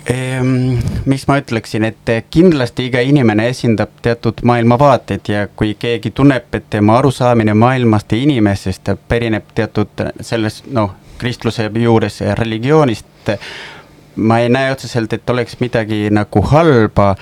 Ehm, 0.09 0.77
mis 1.05 1.23
ma 1.27 1.39
ütleksin, 1.41 1.83
et 1.87 2.09
kindlasti 2.29 2.85
iga 2.91 3.01
inimene 3.01 3.47
esindab 3.49 3.95
teatud 4.05 4.43
maailmavaateid 4.45 5.31
ja 5.33 5.47
kui 5.47 5.73
keegi 5.81 6.11
tunneb, 6.13 6.53
et 6.53 6.67
tema 6.69 6.99
arusaamine 6.99 7.55
maailmast 7.57 8.13
ja 8.13 8.19
inimesest 8.21 8.91
pärineb 9.09 9.49
teatud 9.57 10.05
sellest 10.21 10.69
noh, 10.77 10.93
kristluse 11.17 11.71
juures 11.81 12.21
religioonist, 12.37 13.33
ma 14.15 14.39
ei 14.39 14.49
näe 14.53 14.71
otseselt, 14.75 15.13
et 15.13 15.29
oleks 15.29 15.57
midagi 15.59 16.05
nagu 16.13 16.41
halba, 16.53 17.15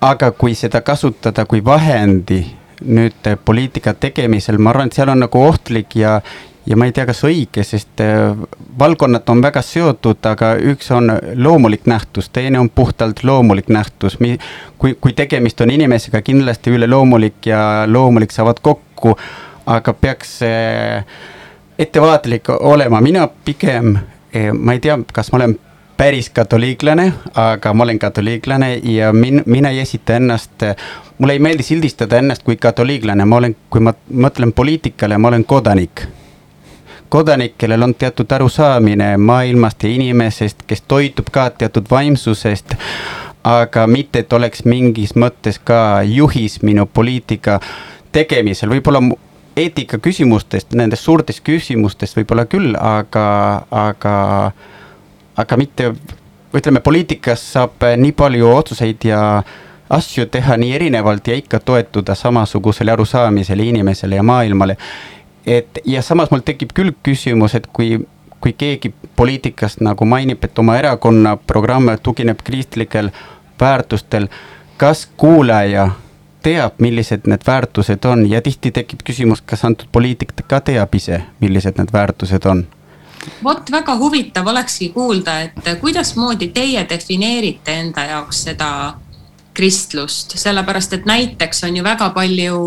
aga 0.00 0.30
kui 0.32 0.54
seda 0.56 0.80
kasutada 0.80 1.44
kui 1.44 1.64
vahendi 1.64 2.40
nüüd 2.80 3.28
poliitika 3.44 3.92
tegemisel, 3.92 4.56
ma 4.56 4.72
arvan, 4.72 4.88
et 4.88 4.96
seal 4.96 5.12
on 5.12 5.20
nagu 5.26 5.44
ohtlik 5.44 5.98
ja, 6.00 6.20
ja 6.66 6.76
ma 6.76 6.86
ei 6.86 6.92
tea, 6.92 7.06
kas 7.06 7.22
õige, 7.26 7.62
sest 7.64 8.00
äh, 8.02 8.32
valdkonnad 8.78 9.28
on 9.30 9.42
väga 9.42 9.62
seotud, 9.62 10.18
aga 10.26 10.54
üks 10.72 10.90
on 10.94 11.12
loomulik 11.38 11.86
nähtus, 11.86 12.28
teine 12.34 12.60
on 12.60 12.70
puhtalt 12.70 13.22
loomulik 13.24 13.68
nähtus. 13.68 14.18
kui, 14.78 14.94
kui 15.00 15.12
tegemist 15.12 15.60
on 15.60 15.70
inimesega, 15.70 16.22
kindlasti 16.22 16.70
üleloomulik 16.70 17.46
ja 17.46 17.84
loomulik 17.86 18.34
saavad 18.34 18.60
kokku, 18.62 19.16
aga 19.66 19.92
peaks 19.92 20.40
äh, 20.42 21.06
ettevaatlik 21.78 22.50
olema, 22.58 23.00
mina 23.00 23.28
pigem, 23.44 23.96
äh, 24.34 24.50
ma 24.52 24.72
ei 24.72 24.80
tea, 24.80 24.98
kas 25.12 25.32
ma 25.32 25.42
olen 25.42 25.58
päris 25.96 26.30
katoliiklane, 26.30 27.12
aga 27.34 27.72
ma 27.74 27.84
olen 27.84 27.98
katoliiklane 27.98 28.74
ja 28.84 29.12
min-, 29.12 29.42
mina 29.46 29.70
ei 29.70 29.80
esita 29.80 30.18
ennast, 30.18 30.66
mulle 31.18 31.32
ei 31.32 31.38
meeldi 31.38 31.62
sildistada 31.62 32.18
ennast 32.18 32.42
kui 32.42 32.56
katoliiklane, 32.56 33.24
ma 33.24 33.36
olen, 33.36 33.56
kui 33.70 33.80
ma 33.80 33.94
mõtlen 34.12 34.52
poliitikale, 34.52 35.18
ma 35.18 35.30
olen 35.30 35.44
kodanik 35.44 36.08
kodanik, 37.08 37.54
kellel 37.58 37.82
on 37.82 37.94
teatud 37.94 38.32
arusaamine 38.32 39.16
maailmast 39.16 39.84
ja 39.84 39.90
inimesest, 39.90 40.62
kes 40.66 40.82
toitub 40.88 41.30
ka 41.32 41.50
teatud 41.50 41.86
vaimsusest, 41.90 42.74
aga 43.44 43.86
mitte, 43.86 44.24
et 44.24 44.32
oleks 44.32 44.64
mingis 44.64 45.14
mõttes 45.14 45.60
ka 45.64 46.02
juhis 46.02 46.60
minu 46.66 46.86
poliitika 46.86 47.60
tegemisel, 48.12 48.70
võib-olla 48.70 49.02
eetika 49.56 49.98
küsimustest, 50.02 50.74
nendest 50.76 51.06
suurtest 51.06 51.44
küsimustest 51.46 52.18
võib-olla 52.18 52.46
küll, 52.50 52.74
aga, 52.76 53.26
aga, 53.70 54.16
aga 55.36 55.60
mitte, 55.60 55.92
ütleme, 56.56 56.82
poliitikas 56.84 57.44
saab 57.54 57.86
nii 57.96 58.12
palju 58.16 58.50
otsuseid 58.52 59.08
ja 59.08 59.20
asju 59.90 60.26
teha 60.26 60.56
nii 60.58 60.74
erinevalt 60.74 61.28
ja 61.28 61.36
ikka 61.38 61.60
toetuda 61.60 62.14
samasugusele 62.14 62.92
arusaamisele 62.92 63.68
inimesele 63.70 64.18
ja 64.18 64.22
maailmale 64.22 64.76
et 65.46 65.78
ja 65.84 66.02
samas 66.02 66.30
mul 66.30 66.42
tekib 66.44 66.74
küll 66.74 66.92
küsimus, 67.02 67.54
et 67.54 67.66
kui, 67.72 68.00
kui 68.40 68.52
keegi 68.52 68.92
poliitikast 69.16 69.80
nagu 69.80 70.04
mainib, 70.04 70.44
et 70.44 70.58
oma 70.58 70.76
erakonna 70.78 71.36
programm 71.36 71.90
tugineb 72.02 72.42
kristlikel 72.44 73.10
väärtustel, 73.60 74.28
kas 74.76 75.06
kuulaja 75.16 75.90
teab, 76.42 76.78
millised 76.78 77.26
need 77.26 77.46
väärtused 77.46 78.04
on? 78.04 78.26
Ja 78.30 78.42
tihti 78.42 78.70
tekib 78.70 79.04
küsimus, 79.06 79.42
kas 79.42 79.64
antud 79.64 79.88
poliitik 79.92 80.34
ka 80.46 80.60
teab 80.60 80.94
ise, 80.94 81.22
millised 81.40 81.78
need 81.78 81.92
väärtused 81.92 82.46
on. 82.46 82.66
Vot 83.44 83.70
väga 83.72 83.96
huvitav 83.98 84.46
olekski 84.46 84.88
kuulda, 84.94 85.40
et 85.40 85.70
kuidasmoodi 85.80 86.48
teie 86.54 86.84
defineerite 86.88 87.74
enda 87.80 88.04
jaoks 88.04 88.44
seda 88.46 88.68
kristlust, 89.56 90.36
sellepärast 90.38 90.92
et 90.96 91.06
näiteks 91.08 91.64
on 91.64 91.76
ju 91.78 91.84
väga 91.84 92.10
palju 92.14 92.60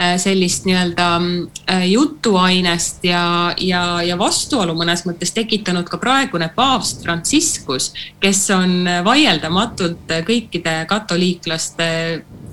äh, 0.00 0.16
sellist 0.20 0.64
nii-öelda 0.68 1.08
äh, 1.20 1.86
jutuainest 1.90 3.04
ja, 3.04 3.54
ja, 3.60 3.84
ja 4.02 4.18
vastuolu 4.18 4.74
mõnes 4.78 5.04
mõttes 5.08 5.34
tekitanud 5.36 5.88
ka 5.90 6.00
praegune 6.00 6.50
paavst 6.56 7.04
Franciscus, 7.04 7.92
kes 8.20 8.44
on 8.56 8.88
vaieldamatult 9.04 10.16
kõikide 10.26 10.84
katoliiklaste 10.88 11.90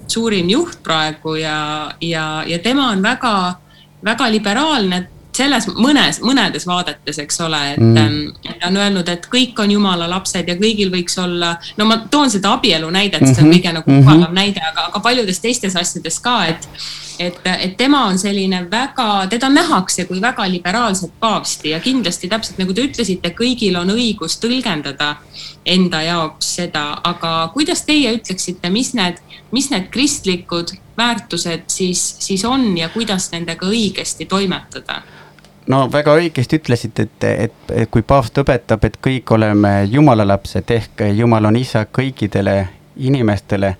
suurim 0.07 0.49
juht 0.49 0.83
praegu 0.83 1.35
ja, 1.39 1.59
ja, 2.01 2.43
ja 2.47 2.59
tema 2.63 2.91
on 2.91 3.03
väga, 3.03 3.35
väga 4.03 4.31
liberaalne 4.31 5.05
selles 5.37 5.67
mõnes, 5.69 6.21
mõnedes 6.25 6.67
vaadetes, 6.67 7.19
eks 7.23 7.41
ole, 7.45 7.61
et 7.73 7.81
mm. 7.83 8.53
ta 8.59 8.69
on 8.69 8.79
öelnud, 8.81 9.09
et 9.13 9.27
kõik 9.31 9.59
on 9.63 9.71
jumala 9.71 10.09
lapsed 10.09 10.49
ja 10.49 10.57
kõigil 10.59 10.91
võiks 10.93 11.17
olla, 11.21 11.55
no 11.77 11.89
ma 11.89 11.99
toon 12.11 12.31
seda 12.33 12.55
abielu 12.57 12.89
näidet 12.91 13.21
mm, 13.21 13.27
-hmm. 13.27 13.35
see 13.35 13.43
on 13.43 13.49
mhm. 13.49 13.57
kõige 13.57 13.73
nagu 13.73 13.89
kuvavam 13.91 14.19
mm 14.19 14.25
-hmm. 14.25 14.39
näide, 14.41 14.63
aga, 14.71 14.87
aga 14.91 14.99
paljudes 14.99 15.39
teistes 15.39 15.75
asjades 15.75 16.19
ka, 16.19 16.45
et 16.45 16.69
et, 17.19 17.39
et 17.59 17.77
tema 17.77 18.05
on 18.05 18.19
selline 18.19 18.61
väga, 18.71 19.27
teda 19.29 19.49
nähakse 19.49 20.05
kui 20.05 20.21
väga 20.21 20.45
liberaalset 20.51 21.11
paavsti 21.19 21.69
ja 21.69 21.79
kindlasti 21.79 22.29
täpselt 22.29 22.59
nagu 22.61 22.73
te 22.73 22.85
ütlesite, 22.87 23.33
kõigil 23.37 23.77
on 23.79 23.89
õigus 23.93 24.37
tõlgendada 24.43 25.15
enda 25.65 26.01
jaoks 26.05 26.55
seda, 26.59 26.85
aga 27.03 27.49
kuidas 27.53 27.83
teie 27.87 28.13
ütleksite, 28.15 28.69
mis 28.69 28.93
need, 28.97 29.21
mis 29.51 29.71
need 29.73 29.89
kristlikud 29.93 30.75
väärtused 30.97 31.67
siis, 31.71 32.03
siis 32.19 32.45
on 32.45 32.69
ja 32.77 32.89
kuidas 32.93 33.31
nendega 33.33 33.65
õigesti 33.65 34.29
toimetada? 34.29 35.01
No 35.67 35.83
väga 35.91 36.15
õigesti 36.17 36.59
ütlesite, 36.61 37.07
et, 37.07 37.27
et, 37.47 37.71
et 37.83 37.91
kui 37.91 38.03
paavst 38.07 38.37
õpetab, 38.41 38.85
et 38.87 38.99
kõik 39.03 39.31
oleme 39.35 39.73
jumala 39.91 40.25
lapsed 40.27 40.71
ehk 40.71 41.07
jumal 41.17 41.49
on 41.49 41.59
isa 41.59 41.85
kõikidele 41.85 42.57
inimestele 42.97 43.75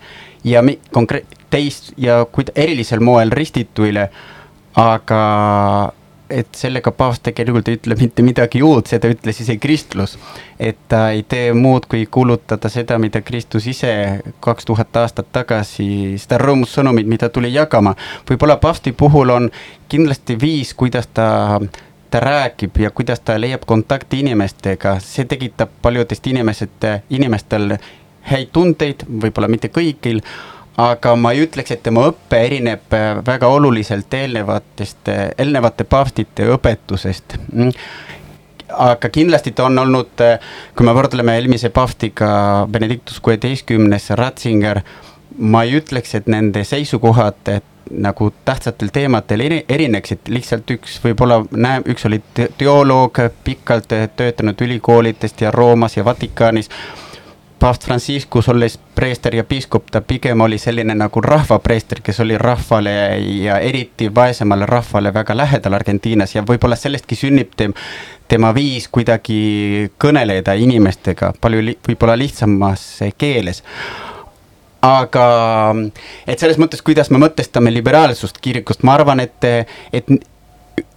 ja 0.47 0.63
konkre-, 0.93 1.25
teist 1.49 1.93
ja 1.97 2.23
kui 2.31 2.45
erilisel 2.55 2.99
moel 3.03 3.31
ristituile, 3.31 4.09
aga 4.77 5.21
et 6.30 6.47
sellega 6.55 6.91
paavst 6.91 7.23
tegelikult 7.23 7.67
ei 7.67 7.78
ütle 7.78 7.95
mitte 7.99 8.23
midagi 8.25 8.61
uut, 8.63 8.88
seda 8.88 9.09
ütles 9.11 9.41
isegi 9.43 9.59
kristlus. 9.63 10.17
et 10.59 10.78
ta 10.89 11.09
ei 11.11 11.23
tee 11.23 11.53
muud, 11.53 11.86
kui 11.89 12.05
kuulutada 12.05 12.69
seda, 12.69 12.97
mida 12.97 13.21
Kristus 13.21 13.67
ise 13.67 14.21
kaks 14.39 14.65
tuhat 14.65 14.95
aastat 14.97 15.32
tagasi, 15.32 16.17
seda 16.17 16.39
rõõmussõnumit, 16.41 17.07
mida 17.07 17.30
tuli 17.30 17.53
jagama. 17.53 17.95
võib-olla 18.30 18.57
paavsti 18.57 18.91
puhul 18.91 19.30
on 19.30 19.51
kindlasti 19.89 20.39
viis, 20.41 20.73
kuidas 20.73 21.07
ta 21.13 21.59
ta 22.09 22.19
räägib 22.19 22.78
ja 22.80 22.89
kuidas 22.91 23.19
ta 23.19 23.36
leiab 23.39 23.65
kontakti 23.67 24.19
inimestega, 24.23 24.99
see 25.03 25.25
tekitab 25.25 25.69
paljudest 25.82 26.28
inimesed, 26.28 26.86
inimestel 27.09 27.78
häid 28.32 28.53
tundeid, 28.55 29.03
võib-olla 29.07 29.49
mitte 29.51 29.67
kõigil 29.67 30.21
aga 30.78 31.15
ma 31.17 31.34
ei 31.34 31.45
ütleks, 31.47 31.73
et 31.73 31.82
tema 31.86 32.05
õpe 32.11 32.39
erineb 32.45 32.93
äh, 32.93 33.07
väga 33.25 33.49
oluliselt 33.49 34.13
eelnevatest, 34.13 35.09
äh, 35.09 35.23
eelnevate 35.38 35.88
paavstite 35.89 36.51
õpetusest. 36.53 37.39
Mm. 37.53 37.73
aga 38.84 39.09
kindlasti 39.09 39.53
ta 39.55 39.65
on 39.65 39.80
olnud, 39.80 40.13
äh, 40.21 40.38
kui 40.75 40.86
me 40.86 40.93
võrdleme 40.93 41.38
eelmise 41.38 41.71
paavstiga 41.73 42.30
Benedictus 42.69 43.19
kuueteistkümnes, 43.25 44.11
Ratzinger, 44.19 44.84
ma 45.38 45.63
ei 45.63 45.80
ütleks, 45.80 46.13
et 46.15 46.30
nende 46.30 46.63
seisukohad 46.63 47.57
nagu 47.88 48.28
tähtsatel 48.45 48.89
teemadel 48.93 49.45
erineksid, 49.69 50.28
lihtsalt 50.28 50.69
üks 50.75 50.97
võib-olla 50.99 51.39
näe, 51.55 51.80
üks 51.93 52.03
oli 52.09 52.19
teoloog, 52.36 53.21
pikalt 53.47 53.93
töötanud 54.19 54.61
ülikoolidest 54.61 55.41
ja 55.41 55.53
Roomas 55.55 55.95
ja 55.97 56.03
Vatikaanis 56.05 56.67
paavst 57.60 57.86
Franciscus, 57.86 58.49
olles 58.49 58.78
preester 58.95 59.36
ja 59.36 59.43
piiskop, 59.43 59.89
ta 59.91 60.01
pigem 60.01 60.41
oli 60.41 60.58
selline 60.62 60.95
nagu 60.97 61.22
rahvapreester, 61.22 62.01
kes 62.03 62.20
oli 62.20 62.38
rahvale 62.38 62.93
ja 63.43 63.60
eriti 63.60 64.10
vaesemale 64.16 64.66
rahvale 64.66 65.14
väga 65.14 65.38
lähedal 65.38 65.78
Argentiinas 65.78 66.36
ja 66.36 66.43
võib-olla 66.45 66.78
sellestki 66.78 67.18
sünnib 67.18 67.55
tem, 67.58 67.74
tema 68.28 68.53
viis 68.55 68.88
kuidagi 68.93 69.89
kõneleda 70.01 70.53
inimestega 70.58 71.34
palju 71.41 71.64
li, 71.66 71.78
võib-olla 71.88 72.18
lihtsamas 72.20 72.86
keeles. 73.18 73.64
Aga 74.88 75.28
et 76.30 76.39
selles 76.39 76.60
mõttes, 76.62 76.84
kuidas 76.86 77.10
me 77.10 77.20
mõtestame 77.22 77.74
liberaalsust 77.74 78.38
kirikust, 78.41 78.86
ma 78.86 78.93
arvan, 78.99 79.24
et, 79.26 79.49
et 79.91 80.14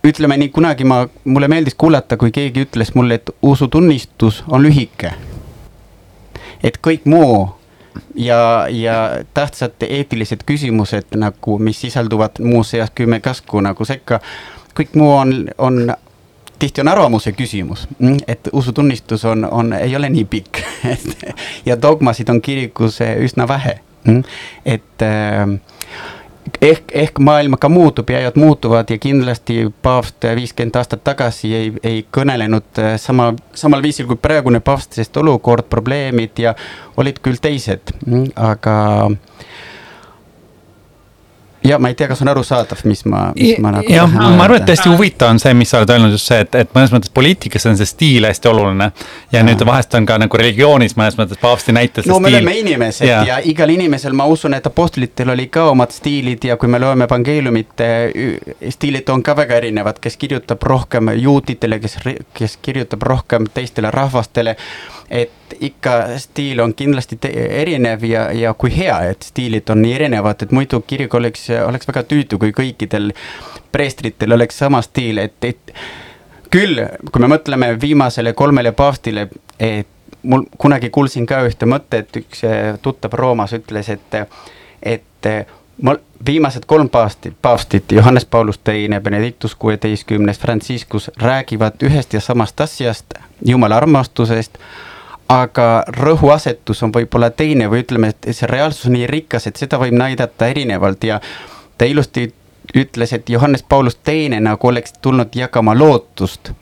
ütleme 0.04 0.36
nii, 0.36 0.52
kunagi 0.52 0.84
ma, 0.84 1.06
mulle 1.24 1.48
meeldis 1.48 1.74
kuulata, 1.74 2.20
kui 2.20 2.32
keegi 2.34 2.68
ütles 2.68 2.94
mulle, 2.94 3.20
et 3.20 3.34
usutunnistus 3.42 4.44
on 4.48 4.62
lühike 4.68 5.16
et 6.64 6.78
kõik 6.86 7.06
muu 7.08 7.48
ja, 8.14 8.66
ja 8.70 9.24
tähtsad 9.34 9.82
eetilised 9.88 10.44
küsimused 10.46 11.16
nagu, 11.16 11.58
mis 11.58 11.80
sisalduvad 11.80 12.40
muuseas 12.44 12.92
kümme 12.94 13.20
käsku 13.20 13.60
nagu 13.60 13.84
sekka, 13.84 14.20
kõik 14.76 14.94
muu 14.94 15.12
on, 15.16 15.34
on 15.58 15.82
tihti 16.60 16.80
on 16.80 16.88
arvamuse 16.88 17.32
küsimus, 17.32 17.86
et 18.28 18.48
usutunnistus 18.52 19.24
on, 19.24 19.44
on, 19.50 19.72
ei 19.72 19.96
ole 19.96 20.08
nii 20.08 20.24
pikk. 20.24 20.62
Ja 21.68 21.76
dogmasid 21.82 22.28
on 22.28 22.40
kirikus 22.40 23.00
üsna 23.00 23.48
vähe, 23.48 23.80
et 24.64 25.02
äh, 25.04 25.48
ehk, 26.62 26.92
ehk 26.92 27.18
maailm 27.18 27.56
ka 27.60 27.68
muutub 27.68 28.10
ja 28.10 28.18
ajad 28.18 28.36
muutuvad 28.40 28.90
ja 28.90 28.98
kindlasti 28.98 29.66
paavst 29.82 30.26
viiskümmend 30.36 30.76
aastat 30.76 31.04
tagasi 31.04 31.54
ei, 31.54 31.72
ei 31.82 32.02
kõnelenud 32.12 32.82
äh, 32.82 32.94
sama, 33.00 33.32
samal 33.54 33.82
viisil 33.82 34.08
kui 34.10 34.20
praegune 34.20 34.60
paavst, 34.64 34.98
sest 34.98 35.16
olukord, 35.16 35.68
probleemid 35.70 36.38
ja 36.38 36.54
olid 37.00 37.20
küll 37.24 37.40
teised, 37.42 37.94
aga 38.36 38.76
ja 41.64 41.78
ma 41.78 41.88
ei 41.88 41.94
tea, 41.94 42.08
kas 42.08 42.22
on 42.22 42.28
arusaadav, 42.32 42.80
mis 42.88 43.04
ma, 43.04 43.32
mis 43.36 43.58
ma 43.60 43.72
nagu. 43.74 43.92
jah, 43.92 44.08
ma 44.10 44.44
arvan, 44.44 44.62
et 44.62 44.72
hästi 44.72 44.88
huvitav 44.88 45.34
on 45.34 45.40
see, 45.42 45.52
mis 45.56 45.70
sa 45.70 45.80
oled 45.80 45.92
öelnud 45.92 46.14
just 46.14 46.30
see, 46.30 46.40
et, 46.44 46.54
et 46.62 46.72
mõnes 46.76 46.92
mõttes 46.94 47.12
poliitikas 47.14 47.66
on 47.68 47.76
see 47.78 47.88
stiil 47.88 48.26
hästi 48.28 48.48
oluline. 48.48 48.90
ja 49.32 49.42
nüüd 49.44 49.64
vahest 49.66 49.94
on 49.98 50.06
ka 50.08 50.16
nagu 50.20 50.40
religioonis 50.40 50.96
mõnes 50.98 51.18
mõttes 51.20 51.40
paavsti 51.40 51.74
näitel 51.76 52.06
see 52.06 52.12
no, 52.12 52.16
stiil. 52.16 52.24
no 52.24 52.30
me 52.30 52.36
oleme 52.36 52.56
inimesed 52.62 53.08
ja. 53.08 53.20
ja 53.28 53.40
igal 53.44 53.74
inimesel, 53.74 54.16
ma 54.16 54.26
usun, 54.30 54.56
et 54.56 54.66
apostlitele 54.66 55.34
oli 55.36 55.48
ka 55.52 55.68
omad 55.74 55.92
stiilid 55.94 56.48
ja 56.48 56.56
kui 56.60 56.70
me 56.72 56.80
loeme 56.80 57.08
evangeeliumite, 57.08 57.90
stiilid 58.72 59.12
on 59.12 59.24
ka 59.26 59.36
väga 59.36 59.60
erinevad, 59.60 60.00
kes 60.00 60.16
kirjutab 60.20 60.64
rohkem 60.64 61.12
juutidele, 61.20 61.80
kes, 61.82 61.98
kes 62.36 62.56
kirjutab 62.62 63.04
rohkem 63.04 63.50
teistele 63.54 63.92
rahvastele 63.92 64.56
et 65.10 65.54
ikka 65.60 66.18
stiil 66.22 66.60
on 66.62 66.74
kindlasti 66.74 67.18
erinev 67.34 68.04
ja, 68.06 68.28
ja 68.32 68.54
kui 68.54 68.70
hea, 68.76 68.96
et 69.10 69.26
stiilid 69.26 69.70
on 69.70 69.82
nii 69.82 69.94
erinevad, 69.94 70.42
et 70.42 70.52
muidu 70.54 70.80
kirik 70.86 71.14
oleks, 71.14 71.48
oleks 71.66 71.88
väga 71.88 72.04
tüütu, 72.06 72.38
kui 72.38 72.54
kõikidel 72.56 73.10
preestritel 73.72 74.36
oleks 74.38 74.58
sama 74.62 74.82
stiil, 74.86 75.18
et, 75.18 75.34
et 75.44 75.72
küll, 76.50 76.78
kui 77.10 77.22
me 77.22 77.30
mõtleme 77.34 77.72
viimasele 77.80 78.32
kolmele 78.38 78.72
paavstile, 78.72 79.26
et 79.58 80.22
mul 80.22 80.44
kunagi 80.58 80.90
kuulsin 80.94 81.26
ka 81.26 81.42
ühte 81.48 81.66
mõtet, 81.66 82.14
üks 82.22 82.44
eh, 82.46 82.60
tuttav 82.82 83.14
Roomas 83.18 83.54
ütles, 83.56 83.90
et, 83.90 84.20
et 84.82 85.30
mul 85.82 85.98
viimased 86.26 86.68
kolm 86.70 86.88
paavsti, 86.88 87.32
paavstit, 87.42 87.92
Johannes 87.92 88.24
Paulus 88.24 88.58
teine, 88.58 89.00
Benedictus 89.00 89.54
kuueteistkümnes, 89.54 90.38
Franciscus 90.38 91.10
räägivad 91.16 91.82
ühest 91.82 92.14
ja 92.14 92.20
samast 92.20 92.60
asjast, 92.60 93.14
jumala 93.46 93.76
armastusest 93.76 94.58
aga 95.30 95.84
rõhuasetus 95.94 96.82
on 96.82 96.92
võib-olla 96.94 97.30
teine 97.30 97.68
või 97.70 97.84
ütleme, 97.84 98.10
et 98.10 98.34
see 98.34 98.48
reaalsus 98.50 98.88
on 98.90 98.96
nii 98.96 99.06
rikas, 99.06 99.46
et 99.46 99.60
seda 99.60 99.78
võib 99.78 99.94
näidata 99.94 100.48
erinevalt 100.50 101.06
ja 101.06 101.20
ta 101.78 101.86
ilusti 101.86 102.26
ütles, 102.76 103.12
et 103.14 103.30
Johannes 103.30 103.62
Paulus 103.62 103.96
teine 104.04 104.40
nagu 104.40 104.68
oleks 104.68 104.96
tulnud 105.02 105.34
jagama 105.34 105.74
lootust. 105.78 106.52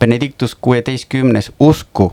Benedictus 0.00 0.54
kuueteistkümnes 0.54 1.52
usku, 1.60 2.10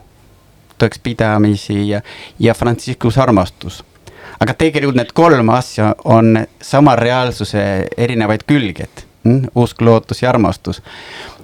tõekspidamisi 0.80 1.82
ja, 1.90 2.02
ja 2.40 2.54
Franciscus 2.54 3.18
armastus. 3.18 3.84
aga 4.40 4.54
tegelikult 4.54 4.96
need 4.96 5.12
kolm 5.16 5.50
asja 5.50 5.96
on 6.04 6.46
sama 6.62 6.96
reaalsuse 6.96 7.88
erinevaid 7.98 8.44
külged, 8.48 9.04
usk, 9.56 9.82
lootus 9.82 10.22
ja 10.22 10.30
armastus. 10.30 10.82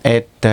et 0.03 0.47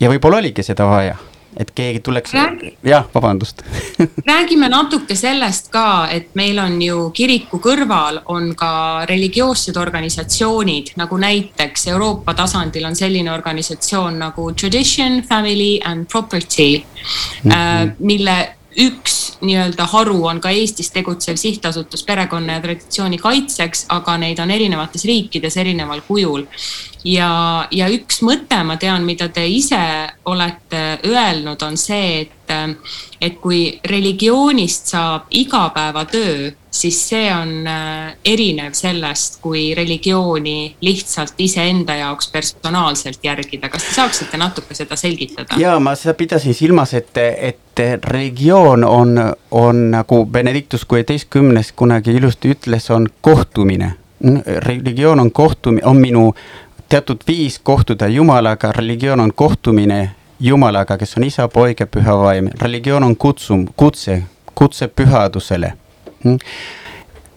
ja 0.00 0.10
võib-olla 0.10 0.44
oligi 0.44 0.62
seda 0.62 0.86
vaja 0.86 1.16
et 1.56 1.70
keegi 1.74 2.00
tuleks 2.00 2.34
Räägi..., 2.34 2.76
jah, 2.84 3.06
vabandust 3.14 3.62
räägime 4.30 4.68
natuke 4.68 5.14
sellest 5.14 5.70
ka, 5.72 6.08
et 6.10 6.34
meil 6.34 6.58
on 6.58 6.80
ju 6.82 7.10
kiriku 7.14 7.60
kõrval 7.62 8.20
on 8.34 8.52
ka 8.58 9.04
religioossed 9.08 9.76
organisatsioonid, 9.76 10.94
nagu 11.00 11.18
näiteks 11.20 11.88
Euroopa 11.94 12.34
tasandil 12.34 12.84
on 12.88 12.96
selline 12.96 13.32
organisatsioon 13.32 14.18
nagu 14.18 14.50
Tradition, 14.52 15.22
Family 15.22 15.78
and 15.84 16.06
Property 16.10 16.82
mm, 17.42 17.50
-hmm. 17.50 17.90
mille 17.98 18.38
üks 18.80 19.38
nii-öelda 19.44 19.86
haru 19.92 20.24
on 20.26 20.40
ka 20.40 20.50
Eestis 20.54 20.90
tegutsev 20.94 21.36
sihtasutus 21.40 22.04
perekonna 22.06 22.58
ja 22.58 22.62
traditsiooni 22.64 23.18
kaitseks, 23.18 23.86
aga 23.94 24.16
neid 24.20 24.40
on 24.42 24.50
erinevates 24.50 25.04
riikides 25.08 25.56
erineval 25.60 26.02
kujul. 26.08 26.46
Ja, 27.04 27.66
ja 27.70 27.88
üks 27.92 28.22
mõte, 28.24 28.56
ma 28.64 28.78
tean, 28.80 29.04
mida 29.04 29.28
te 29.28 29.44
ise 29.48 29.80
olete 30.24 30.84
öelnud, 31.04 31.62
on 31.62 31.76
see, 31.80 32.24
et, 32.24 32.43
et 33.20 33.38
kui 33.40 33.78
religioonist 33.84 34.92
saab 34.92 35.30
igapäevatöö, 35.30 36.50
siis 36.70 36.98
see 37.08 37.28
on 37.34 37.66
äh, 37.66 38.16
erinev 38.24 38.72
sellest, 38.72 39.38
kui 39.40 39.74
religiooni 39.74 40.76
lihtsalt 40.80 41.34
iseenda 41.38 41.94
jaoks 41.94 42.28
personaalselt 42.32 43.22
järgida. 43.22 43.68
kas 43.68 43.84
te 43.84 43.94
saaksite 43.94 44.36
natuke 44.36 44.74
seda 44.74 44.96
selgitada? 44.96 45.58
ja 45.58 45.78
ma 45.80 45.94
seda 45.94 46.14
pidasin 46.14 46.54
silmas, 46.54 46.94
et, 46.94 47.16
et 47.16 47.84
religioon 48.04 48.84
on, 48.84 49.18
on 49.50 49.90
nagu 49.90 50.26
Benedictus 50.26 50.84
kuueteistkümnes 50.84 51.72
kunagi 51.72 52.12
ilusti 52.12 52.54
ütles, 52.56 52.90
on 52.90 53.08
kohtumine 53.20 53.94
religioon 54.66 55.20
on 55.20 55.32
kohtum-, 55.32 55.80
on 55.84 55.96
minu 55.96 56.34
teatud 56.88 57.16
viis 57.26 57.58
kohtuda 57.58 58.06
Jumalaga, 58.06 58.72
religioon 58.72 59.20
on 59.20 59.32
kohtumine 59.34 60.10
Jumalaga, 60.44 60.98
kes 61.00 61.16
on 61.16 61.24
isa, 61.24 61.48
poeg 61.48 61.78
ja 61.80 61.86
püha 61.88 62.14
vaim, 62.20 62.50
religioon 62.60 63.04
on 63.06 63.16
kutsum, 63.16 63.64
kutse, 63.76 64.22
kutse 64.54 64.88
pühadusele. 64.88 65.72
Hmm? 66.24 66.38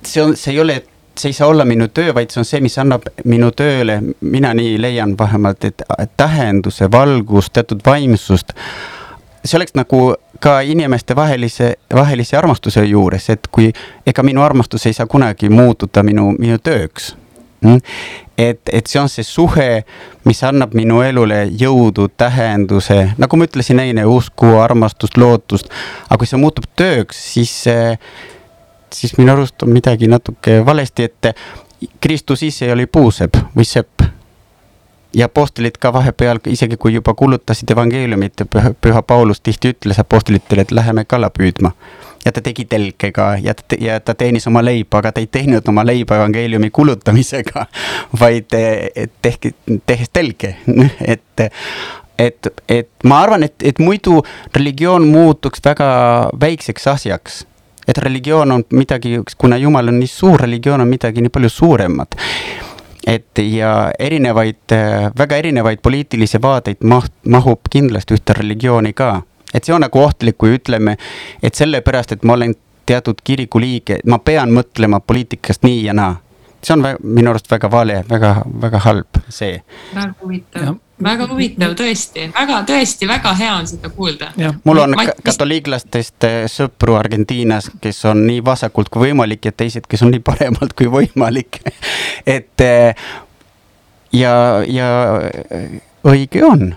see 0.07 0.23
on, 0.23 0.35
see 0.35 0.53
ei 0.53 0.59
ole, 0.59 0.83
see 1.19 1.29
ei 1.29 1.33
saa 1.33 1.47
olla 1.47 1.65
minu 1.65 1.87
töö, 1.87 2.13
vaid 2.15 2.31
see 2.31 2.41
on 2.41 2.45
see, 2.45 2.61
mis 2.63 2.77
annab 2.79 3.07
minu 3.25 3.51
tööle, 3.55 3.99
mina 4.21 4.53
nii 4.57 4.77
leian 4.81 5.15
vähemalt, 5.19 5.65
et 5.65 5.83
tähenduse, 6.17 6.91
valgust, 6.91 7.53
teatud 7.53 7.83
vaimsust. 7.85 8.53
see 9.45 9.57
oleks 9.57 9.75
nagu 9.79 10.15
ka 10.39 10.59
inimeste 10.59 11.15
vahelise, 11.15 11.75
armastuse 12.37 12.83
juures, 12.85 13.29
et 13.29 13.47
kui 13.51 13.71
ega 14.05 14.23
minu 14.23 14.43
armastus 14.43 14.85
ei 14.85 14.93
saa 14.93 15.07
kunagi 15.07 15.49
muutuda 15.49 16.03
minu, 16.03 16.33
minu 16.39 16.59
tööks? 16.59 17.15
Et, 18.37 18.61
et 18.71 18.87
see 18.87 18.99
on 19.01 19.09
see 19.09 19.25
suhe, 19.25 19.67
mis 20.27 20.41
annab 20.45 20.75
minu 20.77 21.01
elule 21.05 21.43
jõudu, 21.49 22.07
tähenduse, 22.17 22.99
nagu 23.17 23.39
ma 23.39 23.47
ütlesin 23.47 23.81
enne, 23.83 24.05
usku, 24.05 24.53
armastust, 24.61 25.17
lootust. 25.17 25.71
aga 26.07 26.19
kui 26.21 26.29
see 26.29 26.41
muutub 26.41 26.67
tööks, 26.77 27.21
siis, 27.33 27.53
siis 28.93 29.17
minu 29.17 29.33
arust 29.33 29.63
on 29.65 29.73
midagi 29.73 30.09
natuke 30.11 30.59
valesti, 30.65 31.09
et 31.09 31.33
Kristus 32.01 32.43
ise 32.45 32.71
oli 32.73 32.85
puusepp 32.85 33.37
või 33.55 33.65
sepp. 33.65 34.05
ja 35.15 35.25
apostlid 35.25 35.77
ka 35.81 35.89
vahepeal, 35.93 36.39
isegi 36.51 36.77
kui 36.77 36.93
juba 36.93 37.13
kuulutasid 37.13 37.71
evangeeliumit, 37.71 38.43
püha 38.81 39.01
Paulus 39.01 39.41
tihti 39.41 39.71
ütles 39.73 39.99
apostlitele, 39.99 40.61
et 40.61 40.71
läheme 40.71 41.05
kala 41.05 41.29
püüdma 41.29 41.71
ja 42.27 42.33
ta 42.35 42.43
tegi 42.43 42.65
telke 42.67 43.11
ka 43.15 43.29
ja 43.41 43.55
ta, 43.55 43.77
ja 43.79 43.99
ta 44.03 44.15
teenis 44.17 44.47
oma 44.51 44.63
leiba, 44.65 44.99
aga 44.99 45.13
ta 45.15 45.23
ei 45.23 45.29
teeninud 45.31 45.67
oma 45.71 45.85
leiba 45.87 46.19
evangeeliumi 46.19 46.69
kulutamisega, 46.75 47.65
vaid 48.21 48.51
tehke, 49.21 49.53
tehes 49.87 50.11
telke, 50.13 50.57
et 51.13 51.47
et, 52.17 52.47
et 52.67 52.89
ma 53.05 53.19
arvan, 53.21 53.45
et, 53.45 53.53
et 53.61 53.79
muidu 53.79 54.23
religioon 54.55 55.05
muutuks 55.05 55.61
väga 55.63 55.89
väikseks 56.41 56.87
asjaks. 56.87 57.45
et 57.87 57.97
religioon 58.03 58.51
on 58.51 58.63
midagi, 58.75 59.21
kuna 59.37 59.57
Jumal 59.57 59.87
on 59.87 59.99
nii 59.99 60.09
suur, 60.11 60.41
religioon 60.41 60.81
on 60.81 60.87
midagi 60.87 61.21
nii 61.21 61.29
palju 61.29 61.49
suuremat. 61.49 62.17
et 63.07 63.39
ja 63.39 63.91
erinevaid, 63.99 64.75
väga 65.17 65.37
erinevaid 65.37 65.79
poliitilisi 65.81 66.41
vaateid 66.41 66.83
maht-, 66.83 67.13
mahub 67.23 67.69
kindlasti 67.69 68.17
ühte 68.17 68.33
religiooni 68.41 68.93
ka 68.93 69.21
et 69.53 69.63
see 69.63 69.75
on 69.75 69.81
nagu 69.81 70.01
ohtlik, 70.03 70.37
kui 70.37 70.55
ütleme, 70.57 70.97
et 71.43 71.55
sellepärast, 71.55 72.11
et 72.11 72.23
ma 72.23 72.33
olen 72.33 72.55
teatud 72.87 73.21
kiriku 73.23 73.59
liige, 73.59 73.99
ma 74.07 74.19
pean 74.19 74.53
mõtlema 74.55 74.99
poliitikast 75.03 75.67
nii 75.67 75.83
ja 75.85 75.93
naa. 75.93 76.15
see 76.63 76.73
on 76.73 76.81
vä- 76.83 76.97
minu 77.03 77.29
arust 77.29 77.51
väga 77.51 77.71
vale, 77.71 78.03
väga, 78.09 78.41
väga 78.61 78.79
halb 78.79 79.19
see. 79.29 79.61
väga 79.95 80.13
huvitav, 80.21 80.75
väga 81.03 81.27
huvitav 81.27 81.75
tõesti, 81.79 82.31
väga 82.33 82.61
tõesti 82.67 83.07
väga 83.07 83.33
hea 83.33 83.53
on 83.55 83.67
seda 83.67 83.89
kuulda. 83.89 84.31
mul 84.63 84.77
on 84.77 84.95
ma, 84.97 85.05
katoliiklastest 85.23 86.23
äh, 86.23 86.39
sõpru 86.51 86.97
Argentiinas, 86.97 87.69
kes 87.81 88.05
on 88.05 88.25
nii 88.27 88.43
vasakult 88.45 88.89
kui 88.89 89.09
võimalik 89.09 89.45
ja 89.45 89.51
teised, 89.51 89.87
kes 89.87 90.03
on 90.03 90.11
nii 90.15 90.23
paremalt 90.31 90.73
kui 90.73 90.89
võimalik 90.91 91.61
et 92.37 92.65
äh, 92.65 93.07
ja, 94.11 94.33
ja 94.67 94.89
äh, 95.51 95.79
õige 96.07 96.43
on 96.45 96.71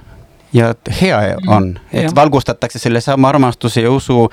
ja 0.53 0.75
hea 1.01 1.37
on, 1.47 1.79
et 1.93 2.03
ja. 2.03 2.11
valgustatakse 2.15 2.79
sellesama 2.79 3.29
armastuse 3.29 3.85
ja 3.85 3.91
usu 3.91 4.29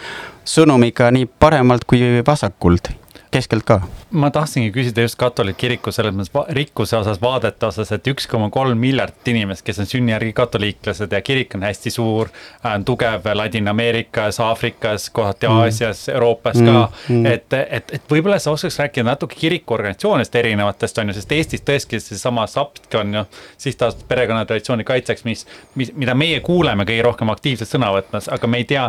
sõnumiga 0.48 1.12
nii 1.12 1.26
paremalt 1.40 1.86
kui 1.88 2.24
vasakult 2.28 2.90
keskelt 3.32 3.64
ka. 3.68 3.82
ma 4.12 4.30
tahtsingi 4.32 4.72
küsida 4.72 5.04
just 5.04 5.18
katoliik 5.20 5.58
kiriku 5.60 5.92
selles 5.92 6.16
mõttes 6.16 6.54
rikkuse 6.56 6.98
osas, 6.98 7.20
vaadete 7.22 7.68
osas, 7.68 7.92
et 7.92 8.08
üks 8.08 8.28
koma 8.30 8.50
kolm 8.54 8.80
miljardit 8.80 9.32
inimest, 9.34 9.66
kes 9.68 9.82
on 9.84 9.90
sünnijärgi 9.90 10.34
katoliiklased 10.38 11.12
ja 11.12 11.22
kirik 11.22 11.56
on 11.58 11.66
hästi 11.68 11.92
suur, 11.92 12.32
on 12.66 12.86
tugev 12.88 13.28
Ladina-Ameerikas, 13.34 14.40
Aafrikas, 14.44 15.10
kohati 15.10 15.48
mm. 15.48 15.64
Aasias, 15.64 16.06
Euroopas 16.14 16.60
mm. 16.62 16.72
ka 16.72 17.14
mm.. 17.14 17.26
et, 17.26 17.58
et, 17.80 17.94
et 18.00 18.12
võib-olla 18.12 18.40
sa 18.40 18.54
oskaks 18.56 18.80
rääkida 18.84 19.08
natuke 19.10 19.36
kirikuorganisatsioonidest 19.40 20.40
erinevatest 20.42 21.04
on 21.04 21.12
ju, 21.12 21.18
sest 21.20 21.36
Eestis 21.38 21.66
tõesti 21.68 22.00
seesama 22.04 22.48
SAPTK 22.48 23.00
on 23.02 23.20
ju 23.20 23.26
sihtasutus 23.58 24.08
perekonnatraditsiooni 24.08 24.88
kaitseks, 24.88 25.26
mis, 25.28 25.46
mis, 25.76 25.92
mida 26.00 26.16
meie 26.18 26.40
kuuleme 26.46 26.88
kõige 26.88 27.04
rohkem 27.06 27.34
aktiivselt 27.34 27.72
sõna 27.72 27.92
võtmas, 27.96 28.32
aga 28.32 28.50
me 28.50 28.64
ei 28.64 28.70
tea, 28.70 28.88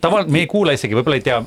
tavaliselt 0.00 0.32
me 0.32 0.44
ei 0.44 0.50
kuule 0.50 0.74
isegi, 0.78 0.96
võib-olla 0.96 1.20
ei 1.20 1.26
tea, 1.26 1.40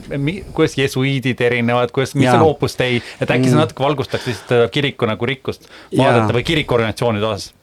kuidas 0.53 0.77
jesuiidid 0.77 1.41
erinevad, 1.41 1.91
kuidas 1.95 2.13
mis 2.27 2.39
on 2.41 2.47
Opus 2.47 2.77
Dei, 2.79 3.01
et 3.21 3.29
äkki 3.29 3.49
sa 3.49 3.55
mm. 3.55 3.61
natuke 3.65 3.87
valgustaks 3.87 4.27
lihtsalt 4.31 4.73
kiriku 4.73 5.09
nagu 5.09 5.29
rikkust 5.29 5.69
vaadata 5.97 6.35
või 6.35 6.45
kirikuorganisatsioonide 6.47 7.31
osas? 7.31 7.53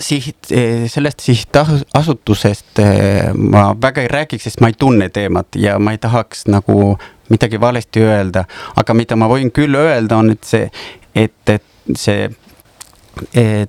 siht, 0.00 0.50
eh, 0.52 0.88
sellest 0.88 1.20
sihtasutusest 1.24 2.78
eh, 2.78 3.30
ma 3.32 3.70
väga 3.82 4.04
ei 4.04 4.10
räägiks, 4.12 4.44
sest 4.44 4.60
ma 4.60 4.68
ei 4.68 4.76
tunne 4.78 5.08
teemat 5.08 5.56
ja 5.56 5.78
ma 5.78 5.94
ei 5.94 5.98
tahaks 5.98 6.46
nagu 6.52 6.98
midagi 7.30 7.60
valesti 7.60 8.02
öelda, 8.04 8.44
aga 8.76 8.94
mida 8.94 9.16
ma 9.16 9.28
võin 9.30 9.52
küll 9.54 9.78
öelda, 9.78 10.18
on, 10.18 10.32
et 10.34 10.44
see, 10.44 10.68
et, 11.14 11.54
et 11.54 11.96
see 11.96 12.28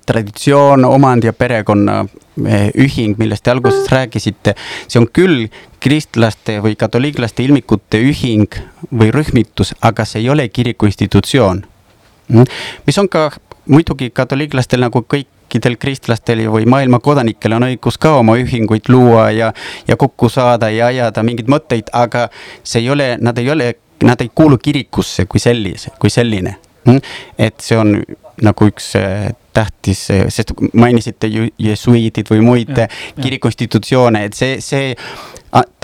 traditsioon, 0.06 0.86
omand 0.86 1.24
ja 1.24 1.34
perekonna 1.34 2.00
eh, 2.48 2.70
ühing, 2.76 3.18
millest 3.20 3.44
te 3.44 3.52
alguses 3.52 3.90
rääkisite, 3.92 4.56
see 4.88 5.02
on 5.02 5.08
küll 5.14 5.48
kristlaste 5.82 6.60
või 6.64 6.78
katoliiklaste 6.80 7.44
ilmikute 7.44 8.02
ühing 8.06 8.60
või 8.92 9.12
rühmitus, 9.14 9.74
aga 9.82 10.06
see 10.06 10.24
ei 10.24 10.30
ole 10.30 10.48
kiriku 10.50 10.90
institutsioon. 10.90 11.66
Mm. 12.32 12.46
mis 12.88 12.98
on 12.98 13.10
ka 13.12 13.30
muidugi 13.68 14.10
katoliiklastel 14.16 14.80
nagu 14.80 15.02
kõikidel 15.14 15.76
kristlastel 15.82 16.46
või 16.54 16.66
maailma 16.70 17.02
kodanikel 17.04 17.58
on 17.58 17.68
õigus 17.68 17.98
ka 18.00 18.14
oma 18.22 18.38
ühinguid 18.40 18.88
luua 18.90 19.30
ja, 19.36 19.52
ja 19.88 19.98
kokku 20.00 20.30
saada 20.30 20.70
ja 20.72 20.88
ajada 20.88 21.24
mingeid 21.28 21.52
mõtteid, 21.52 21.92
aga 21.92 22.30
see 22.64 22.86
ei 22.86 22.90
ole, 22.90 23.16
nad 23.20 23.38
ei 23.38 23.52
ole, 23.52 23.74
nad 24.04 24.22
ei 24.22 24.32
kuulu 24.36 24.58
kirikusse 24.58 25.26
kui 25.26 25.44
sellise, 25.44 25.92
kui 26.00 26.10
selline 26.10 26.56
mm.. 26.86 27.02
et 27.38 27.60
see 27.60 27.78
on 27.78 27.98
nagu 28.42 28.68
üks 28.72 28.94
äh, 29.00 29.32
tähtis, 29.54 30.08
sest 30.30 30.54
mainisite 30.74 31.28
ju 31.28 31.50
jesuiidid 31.60 32.30
või 32.32 32.42
muid 32.46 32.72
kirikuinstitutsioone, 33.22 34.24
et 34.26 34.38
see, 34.38 34.62
see 34.64 34.94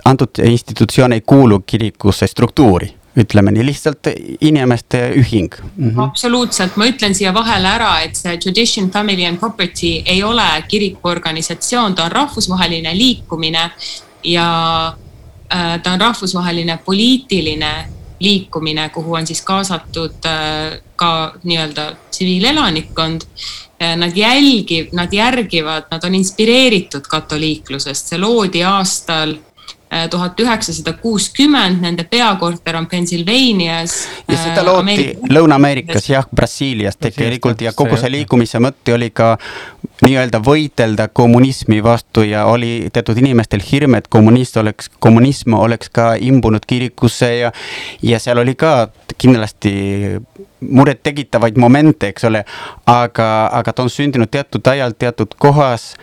antud 0.08 0.40
institutsioon 0.44 1.18
ei 1.18 1.22
kuulu 1.22 1.60
kirikusse 1.68 2.28
struktuuri 2.28 2.94
ütleme 3.18 3.52
nii, 3.52 3.66
lihtsalt 3.66 4.10
inimeste 4.42 5.00
ühing 5.18 5.56
mm. 5.76 5.90
-hmm. 5.90 6.04
absoluutselt, 6.04 6.76
ma 6.78 6.86
ütlen 6.86 7.16
siia 7.18 7.34
vahele 7.34 7.68
ära, 7.68 8.00
et 8.06 8.16
see 8.16 8.38
Tradition, 8.38 8.92
Family 8.92 9.26
and 9.26 9.40
Property 9.42 10.02
ei 10.06 10.24
ole 10.24 10.46
kirikuorganisatsioon, 10.68 11.96
ta 11.96 12.06
on 12.06 12.12
rahvusvaheline 12.12 12.98
liikumine 12.98 13.70
ja 14.24 14.48
äh, 15.54 15.82
ta 15.84 15.92
on 15.92 16.02
rahvusvaheline 16.02 16.80
poliitiline 16.86 17.74
liikumine, 18.20 18.90
kuhu 18.90 19.14
on 19.14 19.28
siis 19.28 19.42
kaasatud 19.42 20.26
äh, 20.26 20.80
ka 20.96 21.34
nii-öelda 21.44 21.92
tsiviilelanikkond. 22.12 23.22
Äh, 23.82 23.96
nad 23.98 24.18
jälgib, 24.18 24.94
nad 24.98 25.14
järgivad, 25.14 25.92
nad 25.92 26.04
on 26.04 26.16
inspireeritud 26.16 27.06
katoliiklusest, 27.10 28.10
see 28.10 28.20
loodi 28.20 28.64
aastal 28.66 29.36
tuhat 30.12 30.40
üheksasada 30.40 30.94
kuuskümmend, 31.02 31.82
nende 31.82 32.04
peakorter 32.04 32.76
on 32.76 32.88
Pennsylvanias. 32.88 34.08
ja 34.28 34.38
seda 34.38 34.62
äh, 34.62 34.66
loodi 34.66 35.06
Lõuna-Ameerikas 35.32 36.10
jah, 36.12 36.28
Brasiilias 36.36 36.98
tegelikult 37.00 37.62
ja 37.62 37.72
kogu 37.76 37.98
see 37.98 38.12
liikumise 38.12 38.60
mõte 38.64 38.94
oli 38.94 39.10
ka 39.16 39.36
nii-öelda 40.04 40.42
võidelda 40.44 41.08
kommunismi 41.08 41.80
vastu 41.84 42.26
ja 42.28 42.46
oli 42.46 42.90
teatud 42.94 43.18
inimestel 43.18 43.64
hirm, 43.72 43.96
et 43.98 44.08
kommunist 44.08 44.58
oleks, 44.58 44.92
kommunism 45.00 45.56
oleks 45.58 45.90
ka 45.90 46.14
imbunud 46.20 46.68
kirikusse 46.68 47.32
ja, 47.38 47.52
ja 48.04 48.20
seal 48.20 48.44
oli 48.44 48.56
ka 48.56 48.90
kindlasti 49.18 49.74
murettekitavaid 50.60 51.58
momente, 51.58 52.12
eks 52.12 52.28
ole, 52.30 52.44
aga, 52.86 53.30
aga 53.54 53.74
ta 53.74 53.86
on 53.86 53.90
sündinud 53.94 54.30
teatud 54.32 54.68
ajal, 54.68 54.94
teatud 55.00 55.34
kohas 55.40 55.96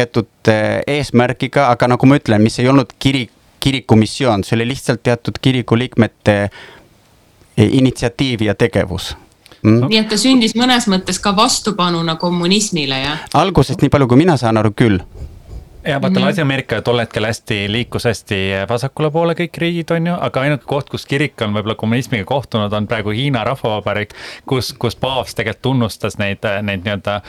teatud 0.00 0.50
eh, 0.50 0.80
eesmärgiga, 0.98 1.68
aga 1.70 1.92
nagu 1.94 2.08
ma 2.08 2.18
ütlen, 2.20 2.42
mis 2.44 2.58
ei 2.60 2.68
olnud 2.72 2.96
kirik, 2.98 3.32
kiriku 3.60 3.98
missioon, 4.00 4.44
see 4.44 4.56
oli 4.56 4.70
lihtsalt 4.72 5.02
teatud 5.04 5.40
kiriku 5.42 5.78
liikmete 5.78 6.36
eh, 6.44 7.66
initsiatiiv 7.66 8.46
ja 8.48 8.56
tegevus. 8.58 9.14
Mm.. 9.60 9.90
nii 9.90 9.98
et 10.00 10.08
ta 10.08 10.16
sündis 10.16 10.54
mõnes 10.56 10.86
mõttes 10.88 11.18
ka 11.20 11.34
vastupanuna 11.36 12.14
kommunismile, 12.16 13.02
jah? 13.02 13.26
algusest, 13.36 13.82
nii 13.84 13.92
palju 13.92 14.08
kui 14.08 14.22
mina 14.22 14.38
saan 14.40 14.56
aru, 14.56 14.72
küll 14.72 15.02
ja 15.84 16.00
vaata 16.00 16.20
mm 16.20 16.22
-hmm. 16.22 16.28
Ladina-Ameerika 16.28 16.82
tol 16.82 16.98
hetkel 16.98 17.26
hästi 17.26 17.72
liikus 17.72 18.04
hästi 18.04 18.34
vasakule 18.68 19.10
poole 19.10 19.32
kõik 19.32 19.58
riigid, 19.58 19.90
on 19.90 20.06
ju, 20.06 20.14
aga 20.20 20.40
ainuke 20.40 20.64
koht, 20.66 20.90
kus 20.90 21.06
kirik 21.06 21.42
on 21.42 21.54
võib-olla 21.54 21.74
kommunismiga 21.74 22.24
kohtunud, 22.24 22.72
on 22.72 22.86
praegu 22.86 23.10
Hiina 23.10 23.44
Rahvavabariik. 23.44 24.14
kus, 24.46 24.72
kus 24.78 24.96
paavst 24.96 25.36
tegelikult 25.36 25.62
tunnustas 25.62 26.18
neid, 26.18 26.38
neid 26.62 26.84
nii-öelda 26.84 27.20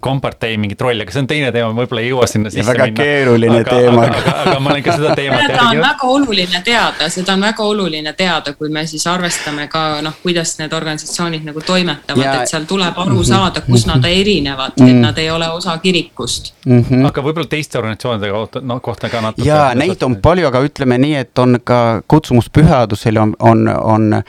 kompartei 0.00 0.56
mingit 0.56 0.80
rolli, 0.80 1.02
aga 1.02 1.12
see 1.12 1.20
on 1.20 1.26
teine 1.26 1.52
teema, 1.52 1.70
võib-olla 1.70 2.00
ei 2.00 2.08
jõua 2.08 2.26
sinna 2.26 2.50
sisse 2.50 2.66
väga 2.66 2.84
minna. 2.84 3.02
keeruline 3.02 3.60
aga, 3.60 3.70
teema. 3.70 4.02
aga, 4.02 4.18
aga, 4.18 4.50
aga 4.50 4.60
ma 4.60 4.70
olen 4.70 4.82
ka 4.82 4.96
seda 4.96 5.14
teemat. 5.14 5.46
seda 5.46 5.68
on 5.68 5.80
väga 5.80 6.06
oluline 6.06 6.62
teada, 6.64 7.08
seda 7.08 7.32
on 7.32 7.40
väga 7.40 7.62
oluline 7.62 8.12
teada, 8.12 8.52
kui 8.52 8.68
me 8.68 8.86
siis 8.86 9.06
arvestame 9.06 9.68
ka 9.68 10.02
noh, 10.02 10.18
kuidas 10.22 10.58
need 10.58 10.72
organisatsioonid 10.72 11.44
nagu 11.44 11.60
toimetavad, 11.60 12.42
et 12.42 12.48
seal 12.48 12.64
tuleb 12.64 12.98
aru 12.98 13.14
mhm. 13.14 13.24
saada, 13.24 13.60
kus 13.60 13.86
nad 13.86 14.04
erinevad 14.04 14.72
mm, 14.76 14.86
-hmm. 14.86 14.90
et 14.90 15.00
nad 15.00 15.18
ei 15.18 15.30
ole 15.30 15.48
osa 15.50 15.78
kirikust 15.78 16.54
mm. 16.66 16.84
-hmm. 16.84 17.06
aga 17.06 17.22
võib-olla 17.22 17.48
teiste 17.48 17.78
organisatsioonide 17.78 17.91
organisatsioonide 17.92 18.30
kohta, 18.30 18.60
no 18.60 18.80
kohta 18.80 19.08
ka 19.08 19.20
natuke. 19.20 19.48
ja 19.48 19.74
neid 19.74 20.02
on 20.02 20.16
palju, 20.16 20.46
aga 20.46 20.60
ütleme 20.64 20.98
nii, 20.98 21.14
et 21.14 21.38
on 21.38 21.60
ka 21.64 22.02
kutsumus 22.08 22.50
pühadusele 22.50 23.20
on, 23.20 23.36
on, 23.40 23.68
on 23.68 24.22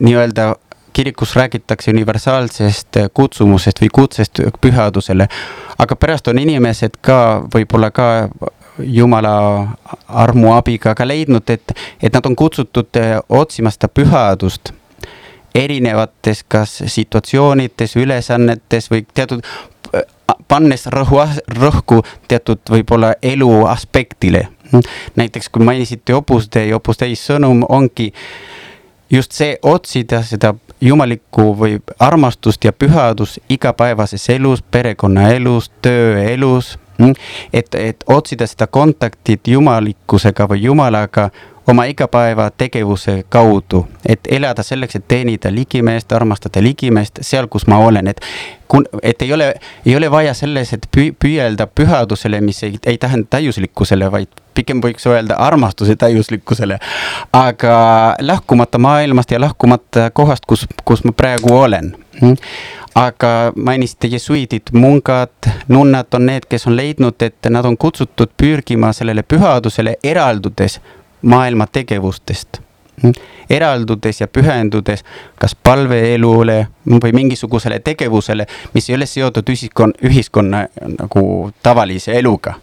nii-öelda 0.00 0.54
kirikus 0.92 1.36
räägitakse 1.36 1.90
universaalsest 1.90 2.96
kutsumusest 3.14 3.80
või 3.80 3.88
kutsest 3.92 4.40
pühadusele. 4.60 5.28
aga 5.78 5.96
pärast 5.96 6.28
on 6.28 6.38
inimesed 6.38 6.96
ka 7.00 7.42
võib-olla 7.54 7.90
ka 7.90 8.28
jumala 8.78 9.68
armu 10.08 10.52
abiga 10.52 10.94
ka 10.94 11.06
leidnud, 11.08 11.50
et, 11.50 11.72
et 12.02 12.12
nad 12.12 12.26
on 12.26 12.36
kutsutud 12.36 12.98
otsima 13.28 13.70
seda 13.70 13.88
pühadust 13.88 14.72
erinevates 15.56 16.42
kas 16.48 16.82
situatsioonides, 16.86 17.96
ülesannetes 17.96 18.90
või 18.90 19.06
teatud 19.14 19.44
pannes 20.48 20.86
rõhu, 20.86 21.22
rõhku 21.58 22.02
teatud 22.28 22.60
võib-olla 22.70 23.14
elu 23.22 23.64
aspektile. 23.66 24.48
näiteks 25.16 25.48
kui 25.48 25.64
mainisite 25.64 26.14
Opus 26.14 26.48
Dei, 26.54 26.72
Opus 26.72 27.00
Dei 27.00 27.14
sõnum 27.14 27.64
ongi 27.68 28.12
just 29.10 29.32
see 29.32 29.58
otsida 29.62 30.22
seda 30.22 30.54
jumalikku 30.80 31.54
või 31.58 31.78
armastust 31.98 32.64
ja 32.64 32.72
pühadust 32.72 33.38
igapäevases 33.48 34.28
elus, 34.30 34.62
perekonnaelus, 34.62 35.70
tööelus. 35.82 36.78
et, 37.52 37.74
et 37.74 38.04
otsida 38.06 38.46
seda 38.46 38.66
kontaktit 38.66 39.48
jumalikkusega 39.48 40.48
või 40.48 40.62
jumalaga 40.62 41.30
oma 41.66 41.84
igapäevategevuse 41.84 43.24
kaudu, 43.28 43.86
et 44.08 44.20
elada 44.30 44.62
selleks, 44.62 44.96
et 44.96 45.08
teenida 45.08 45.50
ligimeest, 45.54 46.12
armastada 46.12 46.62
ligimeest 46.62 47.18
seal, 47.26 47.48
kus 47.50 47.66
ma 47.66 47.78
olen, 47.78 48.06
et 48.06 48.20
kun-, 48.68 48.86
et 49.02 49.22
ei 49.22 49.32
ole, 49.32 49.54
ei 49.86 49.96
ole 49.96 50.10
vaja 50.10 50.34
selles, 50.34 50.72
et 50.72 50.86
püü-, 50.96 51.12
püüelda 51.24 51.66
pühadusele, 51.66 52.40
mis 52.40 52.62
ei, 52.62 52.78
ei 52.86 52.98
tähenda 52.98 53.26
täiuslikkusele, 53.30 54.10
vaid 54.12 54.42
pigem 54.54 54.80
võiks 54.80 55.06
öelda 55.10 55.34
armastuse 55.42 55.96
täiuslikkusele. 55.96 56.78
aga 57.32 57.76
lahkumata 58.20 58.78
maailmast 58.78 59.30
ja 59.30 59.40
lahkumata 59.40 60.10
kohast, 60.10 60.46
kus, 60.46 60.66
kus 60.84 61.04
ma 61.04 61.12
praegu 61.12 61.54
olen 61.54 61.94
aga 62.96 63.52
mainisite 63.56 64.08
jesuiidid, 64.08 64.72
mungad, 64.72 65.50
nunnad 65.68 66.14
on 66.14 66.26
need, 66.26 66.46
kes 66.48 66.66
on 66.66 66.76
leidnud, 66.76 67.20
et 67.20 67.48
nad 67.52 67.64
on 67.68 67.76
kutsutud 67.76 68.32
pürgima 68.40 68.92
sellele 68.96 69.22
pühadusele 69.22 69.98
eraldudes 70.04 70.80
maailma 71.26 71.66
tegevustest 71.66 72.62
eraldudes 73.50 74.20
ja 74.20 74.28
pühendudes 74.28 75.04
kas 75.38 75.54
palveelule 75.54 76.66
või 76.88 77.12
mingisugusele 77.12 77.78
tegevusele, 77.84 78.46
mis 78.74 78.88
ei 78.90 78.96
ole 78.96 79.06
seotud 79.06 79.48
ühiskonna, 79.52 79.98
ühiskonna 80.08 80.62
nagu 80.98 81.52
tavalise 81.62 82.16
eluga 82.18 82.56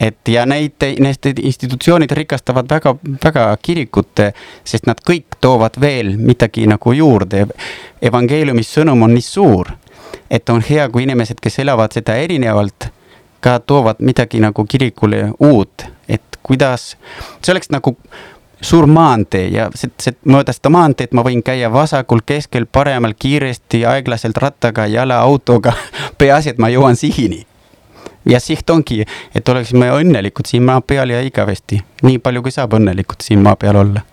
et 0.00 0.28
ja 0.28 0.46
neid, 0.48 0.80
need 0.80 1.40
institutsioonid 1.42 2.10
rikastavad 2.16 2.68
väga, 2.70 2.94
väga 3.24 3.44
kirikut, 3.62 4.22
sest 4.64 4.88
nad 4.88 5.00
kõik 5.06 5.36
toovad 5.40 5.76
veel 5.80 6.14
midagi 6.16 6.64
nagu 6.66 6.92
juurde. 6.92 7.46
evangeeliumi 8.02 8.64
sõnum 8.64 9.02
on 9.02 9.14
nii 9.14 9.26
suur, 9.26 9.68
et 10.30 10.48
on 10.48 10.64
hea, 10.70 10.88
kui 10.88 11.04
inimesed, 11.04 11.40
kes 11.42 11.58
elavad 11.58 11.92
seda 11.92 12.16
erinevalt, 12.16 12.88
ka 13.40 13.58
toovad 13.58 14.00
midagi 14.00 14.40
nagu 14.40 14.64
kirikule 14.64 15.32
uut, 15.38 15.84
et 16.08 16.39
kuidas, 16.50 16.96
see 17.40 17.54
oleks 17.54 17.70
nagu 17.70 17.94
suur 18.60 18.86
maantee 18.90 19.46
ja 19.54 19.68
see, 19.74 19.90
see, 20.02 20.16
mööda 20.28 20.52
seda 20.52 20.72
maanteed 20.74 21.14
ma 21.16 21.24
võin 21.26 21.44
käia 21.46 21.70
vasakul, 21.72 22.24
keskel, 22.26 22.66
paremal, 22.66 23.14
kiiresti, 23.18 23.84
aeglaselt 23.88 24.40
rattaga, 24.42 24.86
jala, 24.90 25.22
autoga 25.24 25.72
peaasi, 26.20 26.54
et 26.54 26.60
ma 26.60 26.72
jõuan 26.72 26.98
sihini. 26.98 27.46
Ja 28.28 28.36
siht 28.40 28.68
ongi, 28.68 29.00
et 29.34 29.48
oleksime 29.48 29.88
õnnelikud 29.96 30.48
siin 30.50 30.66
maa 30.68 30.82
peal 30.84 31.14
ja 31.14 31.22
igavesti, 31.24 31.80
nii 32.04 32.18
palju 32.20 32.42
kui 32.44 32.52
saab 32.52 32.76
õnnelikud 32.76 33.24
siin 33.24 33.40
maa 33.40 33.56
peal 33.56 33.80
olla 33.80 34.04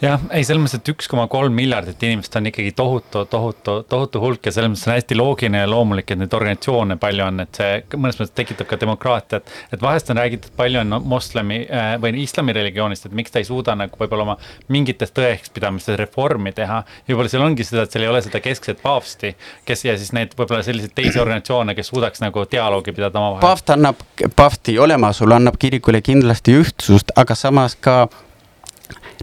jah, 0.00 0.22
ei 0.34 0.44
selles 0.46 0.62
mõttes, 0.62 0.80
et 0.80 0.90
üks 0.92 1.08
koma 1.10 1.26
kolm 1.30 1.54
miljardit 1.56 2.02
inimest 2.06 2.36
on 2.38 2.48
ikkagi 2.50 2.72
tohutu, 2.76 3.24
tohutu, 3.30 3.76
tohutu 3.88 4.22
hulk 4.22 4.46
ja 4.46 4.52
selles 4.54 4.72
mõttes 4.72 4.86
on 4.88 4.94
hästi 4.94 5.18
loogiline 5.18 5.62
ja 5.62 5.70
loomulik, 5.70 6.10
et 6.10 6.20
neid 6.20 6.36
organisatsioone 6.36 6.96
palju 7.00 7.26
on, 7.26 7.42
et 7.44 7.60
see 7.60 7.80
mõnes 7.96 8.20
mõttes 8.20 8.34
tekitab 8.36 8.70
ka 8.70 8.78
demokraatiat. 8.80 9.52
et 9.72 9.82
vahest 9.82 10.10
on 10.10 10.20
räägitud, 10.20 10.54
palju 10.56 10.80
on 10.80 10.96
moslemi 11.04 11.60
äh, 11.66 11.92
või 12.00 12.14
islami 12.22 12.54
religioonist, 12.56 13.06
et 13.06 13.16
miks 13.16 13.34
ta 13.34 13.42
ei 13.42 13.48
suuda 13.48 13.76
nagu 13.76 14.00
võib-olla 14.00 14.28
oma 14.28 14.38
mingites 14.68 15.12
tõekspidamistes 15.16 15.98
reformi 16.00 16.52
teha. 16.56 16.82
võib-olla 17.08 17.32
seal 17.32 17.44
ongi 17.44 17.66
seda, 17.68 17.84
et 17.84 17.92
seal 17.92 18.06
ei 18.06 18.12
ole 18.12 18.22
seda 18.24 18.40
keskset 18.44 18.80
paavsti, 18.82 19.34
kes 19.68 19.84
ja 19.84 19.98
siis 20.00 20.14
neid 20.16 20.34
võib-olla 20.38 20.64
selliseid 20.64 20.96
teisi 20.96 21.20
organisatsioone, 21.20 21.74
kes 21.76 21.92
suudaks 21.92 22.24
nagu 22.24 22.46
dialoogi 22.50 22.96
pidada 22.96 23.20
omavahel. 23.20 23.44
paavst 23.44 23.76
annab, 23.76 24.00
paavsti 24.36 24.78
olemasolu 24.78 25.36
annab 25.36 25.60
kirikule 25.60 26.00
kindlasti 26.00 26.56
ühtsust, 26.56 27.12
aga 27.20 27.36
samas 27.36 27.76
ka 27.76 28.08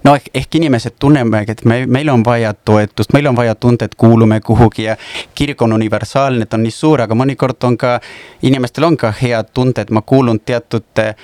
no 0.04 0.16
ehk, 0.16 0.30
ehk 0.34 0.56
inimesed 0.56 0.98
tunneme, 1.00 1.44
et 1.48 1.66
me, 1.66 1.86
meil 1.86 2.10
on 2.10 2.26
vaja 2.26 2.54
toetust, 2.54 3.14
meil 3.14 3.28
on 3.28 3.36
vaja 3.36 3.56
tunda, 3.56 3.86
et 3.86 3.96
kuulume 3.96 4.40
kuhugi 4.42 4.84
ja 4.84 4.98
kirik 5.36 5.62
on 5.62 5.74
universaalne, 5.74 6.46
ta 6.46 6.58
on 6.58 6.64
nii 6.68 6.76
suur, 6.76 7.02
aga 7.02 7.16
mõnikord 7.16 7.64
on 7.68 7.78
ka, 7.78 7.98
inimestel 8.42 8.88
on 8.88 8.98
ka 8.98 9.14
hea 9.22 9.44
tunda, 9.44 9.82
et 9.82 9.92
ma 9.92 10.02
kuulun 10.02 10.40
teatud 10.46 11.04
eh, 11.04 11.16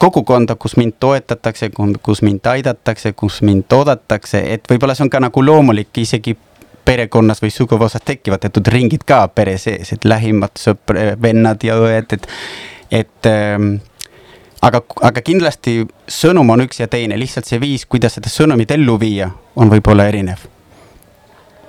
kogukonda, 0.00 0.54
kus 0.56 0.76
mind 0.80 0.96
toetatakse, 1.00 1.70
kus 2.02 2.22
mind 2.22 2.46
aidatakse, 2.46 3.12
kus 3.12 3.42
mind 3.42 3.72
oodatakse, 3.72 4.40
et 4.54 4.70
võib-olla 4.70 4.96
see 4.96 5.04
on 5.04 5.12
ka 5.12 5.20
nagu 5.20 5.44
loomulik 5.44 5.98
isegi 6.00 6.36
perekonnas 6.84 7.42
või 7.42 7.52
suguvõsas 7.54 8.02
tekivad 8.04 8.40
teatud 8.40 8.66
ringid 8.72 9.04
ka 9.06 9.26
pere 9.34 9.58
sees, 9.60 9.92
et 9.92 10.04
lähimad 10.08 10.56
sõpr, 10.58 10.98
vennad 11.22 11.62
ja 11.64 11.76
õed, 11.78 12.16
et, 12.16 12.26
et 13.02 13.28
ähm, 13.28 13.74
aga, 14.60 14.82
aga 15.02 15.24
kindlasti 15.24 15.84
sõnum 16.08 16.54
on 16.54 16.66
üks 16.66 16.80
ja 16.82 16.88
teine, 16.90 17.18
lihtsalt 17.18 17.48
see 17.48 17.60
viis, 17.60 17.86
kuidas 17.86 18.18
seda 18.18 18.32
sõnumit 18.32 18.72
ellu 18.76 18.98
viia, 19.00 19.30
on 19.56 19.72
võib-olla 19.72 20.08
erinev 20.10 20.48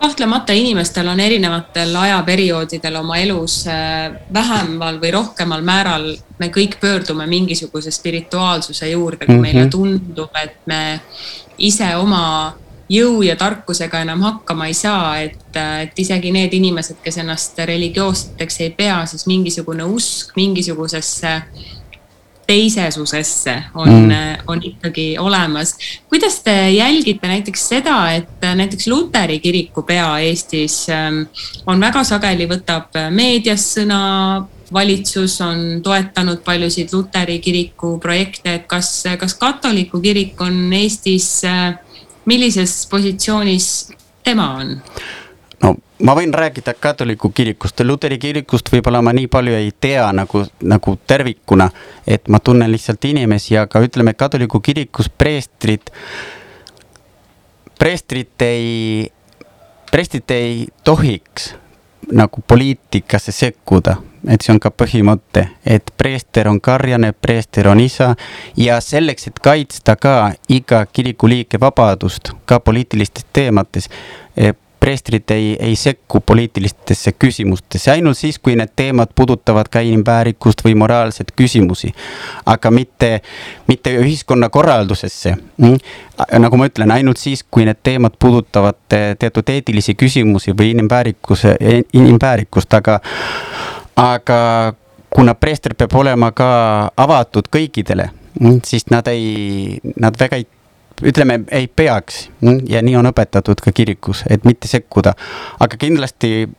kahtlemata 0.01 0.53
inimestel 0.57 1.05
on 1.07 1.19
erinevatel 1.21 1.91
ajaperioodidel 1.95 2.95
oma 3.03 3.19
elus 3.21 3.59
äh, 3.69 4.07
vähemal 4.33 4.97
või 5.01 5.11
rohkemal 5.13 5.61
määral, 5.61 6.07
me 6.41 6.49
kõik 6.49 6.79
pöördume 6.81 7.27
mingisuguse 7.29 7.93
spirituaalsuse 7.93 8.89
juurde, 8.89 9.25
kui 9.25 9.35
mm 9.35 9.37
-hmm. 9.37 9.41
meile 9.41 9.67
tundub, 9.69 10.33
et 10.43 10.57
me 10.65 11.01
ise 11.57 11.95
oma 11.95 12.55
jõu 12.89 13.21
ja 13.21 13.35
tarkusega 13.35 14.01
enam 14.01 14.21
hakkama 14.25 14.67
ei 14.67 14.73
saa, 14.73 15.19
et, 15.19 15.55
et 15.83 15.99
isegi 15.99 16.31
need 16.31 16.53
inimesed, 16.53 16.97
kes 17.03 17.17
ennast 17.17 17.59
religioosseteks 17.59 18.59
ei 18.61 18.69
pea, 18.69 19.05
siis 19.05 19.27
mingisugune 19.27 19.83
usk 19.83 20.35
mingisugusesse 20.35 21.35
äh, 21.35 21.45
teisesusesse 22.51 23.55
on 23.75 23.89
mm., 23.89 24.47
on 24.47 24.59
ikkagi 24.63 25.15
olemas. 25.19 25.75
kuidas 26.09 26.39
te 26.43 26.71
jälgite 26.71 27.27
näiteks 27.27 27.67
seda, 27.69 27.97
et 28.11 28.47
näiteks 28.55 28.87
luteri 28.87 29.39
kiriku 29.39 29.83
pea 29.87 30.17
Eestis 30.19 30.89
ähm, 30.89 31.23
on 31.65 31.79
väga 31.79 32.03
sageli, 32.03 32.49
võtab 32.51 32.97
meedias 33.15 33.69
sõna, 33.77 34.01
valitsus 34.73 35.37
on 35.45 35.79
toetanud 35.83 36.43
paljusid 36.43 36.91
luteri 36.93 37.39
kiriku 37.39 37.97
projekte, 38.03 38.59
et 38.59 38.67
kas, 38.67 38.91
kas 39.19 39.35
katoliku 39.39 40.01
kirik 40.03 40.41
on 40.41 40.73
Eestis, 40.75 41.29
äh, 41.47 41.79
millises 42.25 42.83
positsioonis 42.91 43.71
tema 44.23 44.51
on? 44.59 44.77
No 45.63 45.75
ma 46.03 46.15
võin 46.17 46.33
rääkida 46.33 46.73
katoliku 46.79 47.29
kirikust, 47.29 47.79
luteri 47.85 48.17
kirikust 48.17 48.71
võib-olla 48.73 49.01
ma 49.05 49.13
nii 49.13 49.27
palju 49.31 49.55
ei 49.55 49.71
tea 49.79 50.07
nagu, 50.15 50.43
nagu 50.63 50.97
tervikuna, 51.07 51.69
et 52.07 52.27
ma 52.27 52.39
tunnen 52.39 52.71
lihtsalt 52.71 53.05
inimesi, 53.05 53.57
aga 53.57 53.81
ütleme, 53.85 54.13
katoliku 54.17 54.59
kirikus 54.59 55.09
preestrid, 55.09 55.91
preestrid 57.79 58.45
ei, 58.45 59.11
preestrid 59.91 60.35
ei 60.35 60.67
tohiks 60.83 61.53
nagu 62.11 62.41
poliitikasse 62.47 63.31
sekkuda, 63.31 63.95
et 64.27 64.41
see 64.41 64.51
on 64.55 64.59
ka 64.61 64.71
põhimõte, 64.73 65.45
et 65.65 65.93
preester 65.97 66.49
on 66.49 66.57
karjane, 66.61 67.11
preester 67.13 67.69
on 67.71 67.79
isa 67.79 68.15
ja 68.57 68.79
selleks, 68.81 69.29
et 69.29 69.39
kaitsta 69.39 69.95
ka 69.95 70.33
iga 70.49 70.81
kiriku 70.89 71.29
liike 71.29 71.61
vabadust 71.61 72.33
ka 72.49 72.59
poliitilistes 72.59 73.25
teemates 73.33 73.89
preestrid 74.81 75.29
ei, 75.29 75.55
ei 75.59 75.75
sekku 75.75 76.19
poliitilistesse 76.25 77.13
küsimustesse, 77.21 77.91
ainult 77.91 78.17
siis, 78.17 78.39
kui 78.41 78.55
need 78.57 78.73
teemad 78.75 79.13
puudutavad 79.15 79.69
ka 79.69 79.83
inimväärikust 79.85 80.63
või 80.65 80.73
moraalseid 80.81 81.33
küsimusi. 81.37 81.93
aga 82.45 82.71
mitte, 82.71 83.21
mitte 83.67 83.93
ühiskonnakorraldusesse. 84.01 85.35
Mm? 85.57 85.77
nagu 86.41 86.57
ma 86.57 86.67
ütlen, 86.69 86.91
ainult 86.91 87.17
siis, 87.17 87.43
kui 87.43 87.65
need 87.65 87.79
teemad 87.83 88.17
puudutavad 88.19 88.77
teatud 89.19 89.49
eetilisi 89.49 89.95
küsimusi 89.95 90.53
või 90.57 90.71
inimväärikuse, 90.75 91.55
inimväärikust, 91.93 92.73
aga, 92.73 92.99
aga 93.95 94.39
kuna 95.09 95.35
preester 95.35 95.75
peab 95.77 95.93
olema 95.95 96.31
ka 96.31 96.49
avatud 96.97 97.49
kõikidele, 97.53 98.09
mm, 98.39 98.59
siis 98.65 98.89
nad 98.89 99.07
ei, 99.11 99.77
nad 99.99 100.17
väga 100.19 100.41
ei 100.41 100.47
ütleme, 101.01 101.39
ei 101.51 101.67
peaks 101.67 102.29
ja 102.69 102.81
nii 102.81 102.95
on 102.95 103.09
õpetatud 103.09 103.61
ka 103.63 103.71
kirikus, 103.71 104.23
et 104.29 104.45
mitte 104.45 104.67
sekkuda. 104.67 105.13
aga 105.59 105.77
kindlasti 105.77 106.49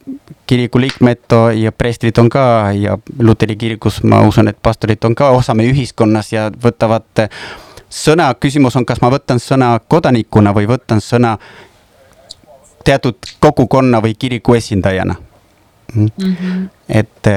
kiriku 0.47 0.81
liikmed 0.81 1.37
ja 1.57 1.73
preestrid 1.73 2.19
on 2.19 2.29
ka 2.31 2.73
ja 2.77 2.99
luteri 3.19 3.57
kirikus 3.57 4.03
ma 4.03 4.23
usun, 4.27 4.49
et 4.49 4.59
pastorid 4.63 5.05
on 5.05 5.15
ka 5.15 5.31
osa 5.31 5.55
meie 5.55 5.73
ühiskonnas 5.73 6.33
ja 6.33 6.51
võtavad 6.65 7.27
sõna, 7.91 8.35
küsimus 8.35 8.77
on, 8.77 8.87
kas 8.87 9.01
ma 9.03 9.11
võtan 9.13 9.41
sõna 9.41 9.75
kodanikuna 9.89 10.55
või 10.55 10.69
võtan 10.69 11.01
sõna 11.01 11.37
teatud 12.85 13.17
kogukonna 13.41 14.03
või 14.03 14.15
kiriku 14.19 14.55
esindajana 14.55 15.15
mm. 15.95 16.09
-hmm. 16.19 16.69
et 16.89 17.31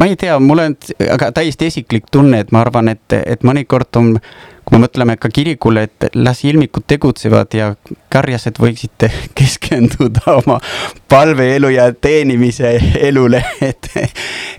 ma 0.00 0.06
ei 0.06 0.16
tea, 0.16 0.38
mul 0.40 0.58
on 0.58 0.76
aga 1.12 1.32
täiesti 1.32 1.66
isiklik 1.70 2.08
tunne, 2.10 2.40
et 2.42 2.52
ma 2.52 2.60
arvan, 2.64 2.88
et, 2.88 3.18
et 3.26 3.44
mõnikord 3.46 4.00
on 4.00 4.16
kui 4.64 4.78
me 4.78 4.84
mõtleme 4.84 5.16
ka 5.20 5.28
kirikule, 5.32 5.86
et 5.88 6.06
las 6.14 6.44
ilmikud 6.46 6.84
tegutsevad 6.86 7.54
ja 7.56 7.72
karjased 8.12 8.60
võiksid 8.62 9.06
keskenduda 9.38 10.36
oma 10.38 10.58
palveelu 11.10 11.72
ja 11.74 11.88
teenimise 11.92 12.76
elule, 13.00 13.42
et, 13.70 13.90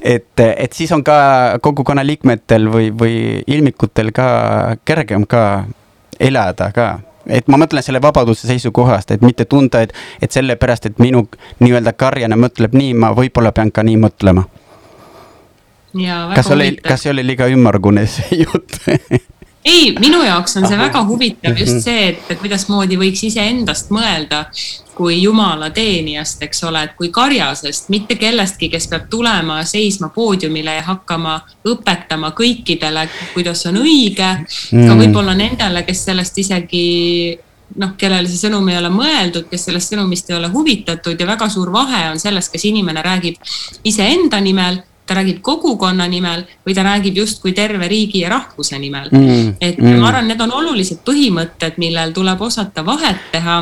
et, 0.01 0.43
et 0.43 0.73
siis 0.73 0.91
on 0.91 1.03
ka 1.03 1.15
kogukonna 1.63 2.05
liikmetel 2.05 2.67
või, 2.71 2.91
või 2.99 3.15
ilmikutel 3.47 4.11
ka 4.15 4.27
kergem 4.85 5.27
ka 5.29 5.63
elada 6.19 6.71
ka. 6.75 6.93
Et 7.23 7.47
ma 7.47 7.55
mõtlen 7.55 7.83
selle 7.85 8.01
vabaduse 8.03 8.49
seisukohast, 8.49 9.13
et 9.15 9.21
mitte 9.23 9.45
tunda, 9.47 9.79
et, 9.85 9.93
et 10.21 10.31
sellepärast, 10.31 10.89
et 10.89 10.97
minu 10.99 11.23
nii-öelda 11.63 11.93
karjane 11.95 12.35
mõtleb 12.35 12.75
nii, 12.75 12.91
ma 12.99 13.13
võib-olla 13.15 13.53
pean 13.55 13.71
ka 13.71 13.85
nii 13.87 13.95
mõtlema. 14.01 14.43
kas 16.35 16.49
oli, 16.51 16.73
kas 16.83 17.05
see 17.05 17.13
oli 17.13 17.23
liiga 17.23 17.47
ümmargune 17.47 18.03
see 18.09 18.41
jutt 18.43 18.81
ei, 19.65 19.93
minu 19.99 20.23
jaoks 20.23 20.57
on 20.59 20.67
see 20.67 20.77
väga 20.77 21.03
huvitav 21.07 21.57
just 21.57 21.77
mhm. 21.77 21.83
see, 21.85 22.07
et 22.29 22.39
kuidasmoodi 22.41 22.97
võiks 22.99 23.23
iseendast 23.29 23.93
mõelda 23.95 24.45
kui 24.93 25.21
jumala 25.23 25.69
teenijast, 25.73 26.43
eks 26.45 26.63
ole, 26.69 26.83
et 26.85 26.91
kui 26.97 27.09
karjasest, 27.13 27.89
mitte 27.89 28.15
kellestki, 28.19 28.69
kes 28.69 28.87
peab 28.91 29.07
tulema 29.09 29.63
seisma 29.65 30.11
poodiumile 30.13 30.75
ja 30.77 30.83
hakkama 30.85 31.39
õpetama 31.69 32.29
kõikidele, 32.37 33.07
kuidas 33.33 33.65
on 33.69 33.81
õige. 33.81 34.29
Mm.. 34.71 34.85
ka 34.87 34.99
võib-olla 34.99 35.33
nendele, 35.37 35.81
kes 35.87 36.05
sellest 36.09 36.37
isegi 36.43 36.85
noh, 37.81 37.95
kellele 37.97 38.29
see 38.29 38.45
sõnum 38.45 38.67
ei 38.69 38.77
ole 38.77 38.91
mõeldud, 38.93 39.47
kes 39.49 39.69
sellest 39.69 39.93
sõnumist 39.93 40.29
ei 40.29 40.37
ole 40.37 40.51
huvitatud 40.53 41.19
ja 41.19 41.27
väga 41.27 41.49
suur 41.49 41.71
vahe 41.73 42.05
on 42.11 42.21
selles, 42.21 42.49
kas 42.53 42.65
inimene 42.69 43.01
räägib 43.05 43.39
iseenda 43.89 44.41
nimel 44.43 44.83
ta 45.05 45.17
räägib 45.19 45.41
kogukonna 45.41 46.07
nimel 46.07 46.45
või 46.65 46.75
ta 46.75 46.83
räägib 46.87 47.17
justkui 47.17 47.53
terve 47.53 47.87
riigi 47.87 48.23
ja 48.23 48.29
rahvuse 48.33 48.79
nimel 48.79 49.09
mm.. 49.11 49.55
et 49.59 49.77
mm. 49.77 49.99
ma 49.99 50.11
arvan, 50.11 50.27
need 50.31 50.41
on 50.41 50.53
olulised 50.61 51.03
põhimõtted, 51.05 51.79
millel 51.81 52.13
tuleb 52.15 52.41
osata 52.41 52.85
vahet 52.85 53.31
teha 53.31 53.61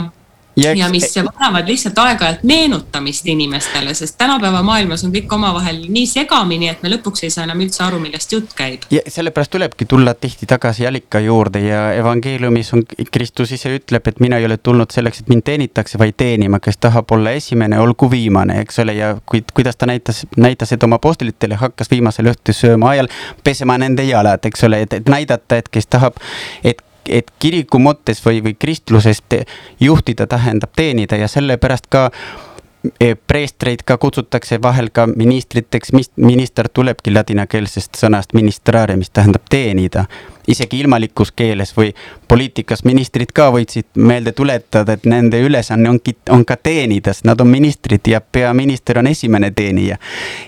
ja, 0.56 0.74
ja 0.74 0.89
mis 0.89 1.16
vajavad 1.16 1.68
lihtsalt 1.68 1.97
aeg-ajalt 1.97 2.43
meenutamist 2.43 3.28
inimestele, 3.28 3.93
sest 3.93 4.18
tänapäeva 4.18 4.64
maailmas 4.64 5.04
on 5.06 5.14
kõik 5.14 5.32
omavahel 5.34 5.84
nii 5.89 6.08
segamini, 6.10 6.70
et 6.72 6.84
me 6.84 6.91
lõpuks 6.91 7.26
ei 7.26 7.34
saa 7.34 7.45
enam 7.47 7.62
üldse 7.64 7.84
aru, 7.86 7.99
millest 8.04 8.34
jutt 8.34 8.54
käib. 8.58 8.86
ja 8.91 9.02
sellepärast 9.08 9.52
tulebki 9.52 9.86
tulla 9.86 10.14
tihti 10.14 10.45
tagasi 10.49 10.88
allika 10.88 11.20
juurde 11.20 11.64
ja 11.66 11.82
evangeeliumis 11.93 12.74
on, 12.74 12.84
Kristus 13.12 13.52
ise 13.52 13.76
ütleb, 13.78 14.08
et 14.08 14.20
mina 14.20 14.38
ei 14.38 14.45
ole 14.45 14.58
tulnud 14.58 14.91
selleks, 14.91 15.24
et 15.24 15.32
mind 15.32 15.45
teenitakse, 15.47 15.99
vaid 16.02 16.18
teenima, 16.18 16.60
kes 16.60 16.78
tahab 16.78 17.12
olla 17.12 17.32
esimene, 17.38 17.80
olgu 17.80 18.12
viimane, 18.12 18.60
eks 18.62 18.80
ole, 18.84 18.95
ja 18.99 19.16
kuid 19.26 19.52
kuidas 19.54 19.80
ta 19.80 19.89
näitas, 19.89 20.26
näitas, 20.38 20.72
et 20.72 20.84
oma 20.84 20.99
apostlitele 21.02 21.56
hakkas 21.56 21.91
viimasel 21.91 22.32
õhtul 22.34 22.58
sööma 22.58 22.93
ajal 22.95 23.12
pesema 23.43 23.78
nende 23.82 24.04
jalad, 24.04 24.43
eks 24.45 24.64
ole, 24.68 24.84
et, 24.86 24.93
et 24.93 25.10
näidata, 25.10 25.62
et 25.62 25.70
kes 25.72 25.88
tahab, 25.88 26.20
et 26.64 26.84
et 27.10 27.32
kiriku 27.39 27.80
mõttes 27.80 28.22
või, 28.26 28.41
või 28.43 28.56
kristlusest 28.60 29.34
juhtida 29.80 30.28
tähendab 30.28 30.74
teenida 30.76 31.18
ja 31.18 31.28
sellepärast 31.28 31.88
ka 31.89 32.10
e, 32.99 33.16
preestreid 33.16 33.84
ka 33.86 33.97
kutsutakse 33.97 34.62
vahel 34.62 34.89
ka 34.93 35.08
ministriteks, 35.08 35.93
mis 35.93 36.12
minister 36.16 36.70
tulebki 36.70 37.14
ladinakeelsest 37.14 37.97
sõnast 37.99 38.34
ministrare, 38.34 38.95
mis 38.97 39.10
tähendab 39.10 39.47
teenida. 39.49 40.06
isegi 40.47 40.80
ilmalikus 40.80 41.32
keeles 41.32 41.76
või 41.78 41.93
poliitikas 42.28 42.84
ministrid 42.84 43.32
ka 43.34 43.52
võiksid 43.54 43.86
meelde 43.95 44.32
tuletada, 44.32 44.93
et 44.93 45.06
nende 45.06 45.39
ülesanne 45.41 45.89
ongi, 45.89 46.16
on 46.30 46.45
ka 46.45 46.56
teenida, 46.58 47.14
sest 47.14 47.26
nad 47.26 47.41
on 47.41 47.47
ministrid 47.47 48.08
ja 48.08 48.22
peaminister 48.22 48.97
on 48.99 49.08
esimene 49.08 49.52
teenija. 49.52 49.97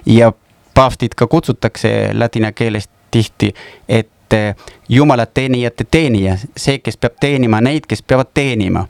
ja 0.06 0.32
paavstid 0.74 1.14
ka 1.16 1.28
kutsutakse 1.28 2.10
ladina 2.14 2.52
keelest 2.52 2.90
tihti, 3.12 3.54
et 3.88 4.10
jumala 4.90 5.26
teenijate 5.26 5.84
teenija, 5.92 6.38
see, 6.58 6.80
kes 6.80 6.98
peab 6.98 7.20
teenima 7.20 7.62
neid, 7.62 7.88
kes 7.88 8.02
peavad 8.02 8.32
teenima. 8.34 8.88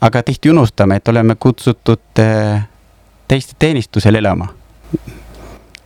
aga 0.00 0.22
tihti 0.22 0.50
unustame, 0.50 0.96
et 0.96 1.08
oleme 1.08 1.34
kutsutud 1.40 2.20
äh, 2.20 2.66
teiste 3.28 3.52
teenistusel 3.58 4.14
elama. 4.14 4.48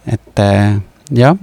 et 0.06 0.38
äh, 0.38 0.80
jah. 1.11 1.36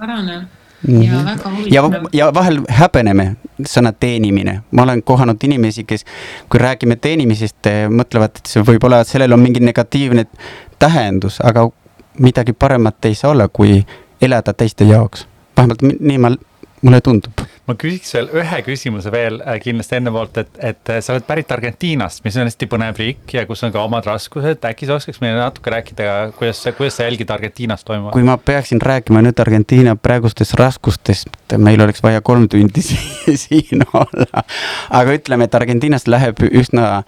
mhm. 0.88 1.02
ja 1.02 1.26
väga 1.26 1.50
huvitav. 1.50 2.10
ja 2.14 2.34
vahel 2.34 2.62
häbeneme 2.70 3.36
sõna 3.64 3.94
teenimine, 4.00 4.62
ma 4.72 4.84
olen 4.84 5.04
kohanud 5.04 5.44
inimesi, 5.44 5.84
kes, 5.84 6.06
kui 6.50 6.60
räägime 6.60 6.96
teenimisest, 6.96 7.70
mõtlevad, 7.90 8.42
et 8.42 8.52
see 8.52 8.64
võib-olla, 8.64 9.00
et 9.02 9.08
sellel 9.08 9.34
on 9.34 9.40
mingi 9.40 9.60
negatiivne 9.64 10.26
tähendus, 10.80 11.40
aga 11.44 11.70
midagi 12.20 12.54
paremat 12.54 13.06
ei 13.06 13.16
saa 13.16 13.32
olla, 13.32 13.48
kui 13.48 13.86
elada 14.22 14.54
teiste 14.54 14.86
jaoks. 14.86 15.28
vähemalt 15.58 15.82
nii 15.82 16.18
ma 16.18 16.32
mulle 16.82 17.02
tundub. 17.02 17.45
Ma 17.66 17.74
küsiks 17.80 18.14
veel 18.14 18.28
ühe 18.38 18.60
küsimuse 18.66 19.12
veel 19.14 19.40
äh, 19.42 19.58
kindlasti 19.64 19.98
enne 19.98 20.12
poolt, 20.14 20.38
et, 20.42 20.52
et 20.70 20.92
äh, 20.94 21.00
sa 21.02 21.16
oled 21.16 21.26
pärit 21.26 21.52
Argentiinast, 21.56 22.22
mis 22.26 22.38
on 22.38 22.46
hästi 22.46 22.68
põnev 22.70 23.00
riik 23.02 23.34
ja 23.34 23.46
kus 23.50 23.64
on 23.66 23.74
ka 23.74 23.82
omad 23.82 24.06
raskused, 24.06 24.62
äkki 24.70 24.90
sa 24.90 25.00
oskaks 25.00 25.22
meile 25.24 25.40
natuke 25.40 25.74
rääkida, 25.74 26.12
kuidas, 26.38 26.62
kuidas 26.78 27.00
sa 27.00 27.08
jälgid 27.10 27.34
Argentiinas 27.34 27.86
toimuvat? 27.88 28.14
kui 28.14 28.28
ma 28.28 28.38
peaksin 28.38 28.82
rääkima 28.82 29.24
nüüd 29.26 29.42
Argentiina 29.42 29.96
praegustest 29.98 30.54
raskustest, 30.62 31.58
meil 31.58 31.82
oleks 31.82 32.06
vaja 32.06 32.22
kolm 32.26 32.46
tundi 32.52 32.86
siin 33.46 33.86
olla. 33.94 34.46
aga 35.02 35.18
ütleme, 35.18 35.50
et 35.50 35.58
Argentiinas 35.58 36.06
läheb 36.12 36.46
üsna 36.52 37.02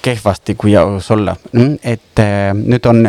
kehvasti, 0.00 0.56
kui 0.56 0.72
aus 0.80 1.10
olla, 1.12 1.36
mm, 1.52 1.76
et 1.84 2.24
äh, 2.24 2.50
nüüd 2.56 2.88
on 2.88 3.04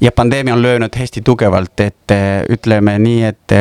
ja 0.00 0.12
pandeemia 0.16 0.56
on 0.56 0.64
löönud 0.64 0.96
hästi 0.96 1.20
tugevalt, 1.20 1.80
et 1.84 2.20
ütleme 2.48 2.96
nii, 2.98 3.24
et 3.28 3.60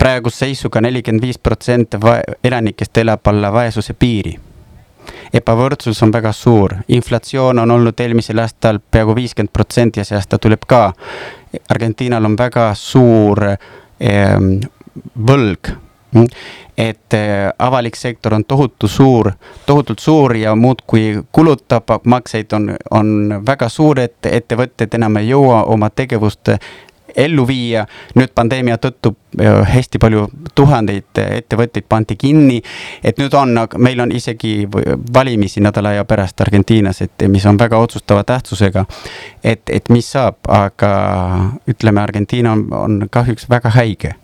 praeguse 0.00 0.46
seisuga 0.46 0.80
nelikümmend 0.80 1.22
viis 1.22 1.38
protsenti 1.38 1.98
elanikest 2.44 2.98
elab 2.98 3.26
alla 3.28 3.52
vaesuse 3.52 3.92
piiri. 3.92 4.38
ebavõrdsus 5.34 6.02
on 6.02 6.12
väga 6.12 6.32
suur, 6.32 6.74
inflatsioon 6.88 7.58
on 7.58 7.70
olnud 7.70 8.00
eelmisel 8.00 8.38
aastal 8.38 8.80
peaaegu 8.90 9.14
viiskümmend 9.14 9.52
protsenti 9.52 10.00
ja 10.00 10.04
see 10.04 10.16
aasta 10.16 10.38
tuleb 10.38 10.64
ka. 10.66 10.92
Argentiinal 11.68 12.24
on 12.24 12.36
väga 12.38 12.72
suur 12.74 13.44
eh, 13.46 14.34
võlg 15.30 15.72
et 16.78 17.14
eh, 17.14 17.52
avalik 17.58 17.96
sektor 17.96 18.34
on 18.34 18.44
tohutu 18.44 18.88
suur, 18.88 19.32
tohutult 19.66 19.98
suur 19.98 20.36
ja 20.36 20.54
muudkui 20.54 21.22
kulutab, 21.32 21.92
makseid 22.04 22.52
on, 22.52 22.70
on 22.90 23.42
väga 23.46 23.68
suured, 23.68 24.16
ettevõtted 24.24 24.94
enam 24.98 25.20
ei 25.20 25.28
jõua 25.28 25.64
oma 25.70 25.90
tegevust 25.90 26.54
ellu 27.16 27.46
viia. 27.48 27.86
nüüd 28.14 28.32
pandeemia 28.34 28.76
tõttu 28.78 29.14
äh, 29.40 29.60
hästi 29.74 29.98
palju 29.98 30.26
tuhandeid 30.54 31.20
ettevõtteid 31.24 31.88
pandi 31.88 32.16
kinni. 32.16 32.62
et 33.04 33.18
nüüd 33.18 33.34
on, 33.34 33.58
meil 33.78 34.00
on 34.00 34.12
isegi 34.12 34.68
valimisi 35.14 35.60
nädala 35.60 35.88
aja 35.88 36.04
pärast 36.04 36.40
Argentiinas, 36.40 37.02
et 37.02 37.28
mis 37.28 37.46
on 37.46 37.58
väga 37.58 37.78
otsustava 37.78 38.24
tähtsusega. 38.24 38.84
et, 39.44 39.62
et 39.70 39.88
mis 39.88 40.12
saab, 40.12 40.36
aga 40.48 40.90
ütleme, 41.68 42.00
Argentiina 42.00 42.52
on, 42.52 42.66
on 42.72 43.06
kahjuks 43.10 43.48
väga 43.50 43.70
häige 43.70 44.14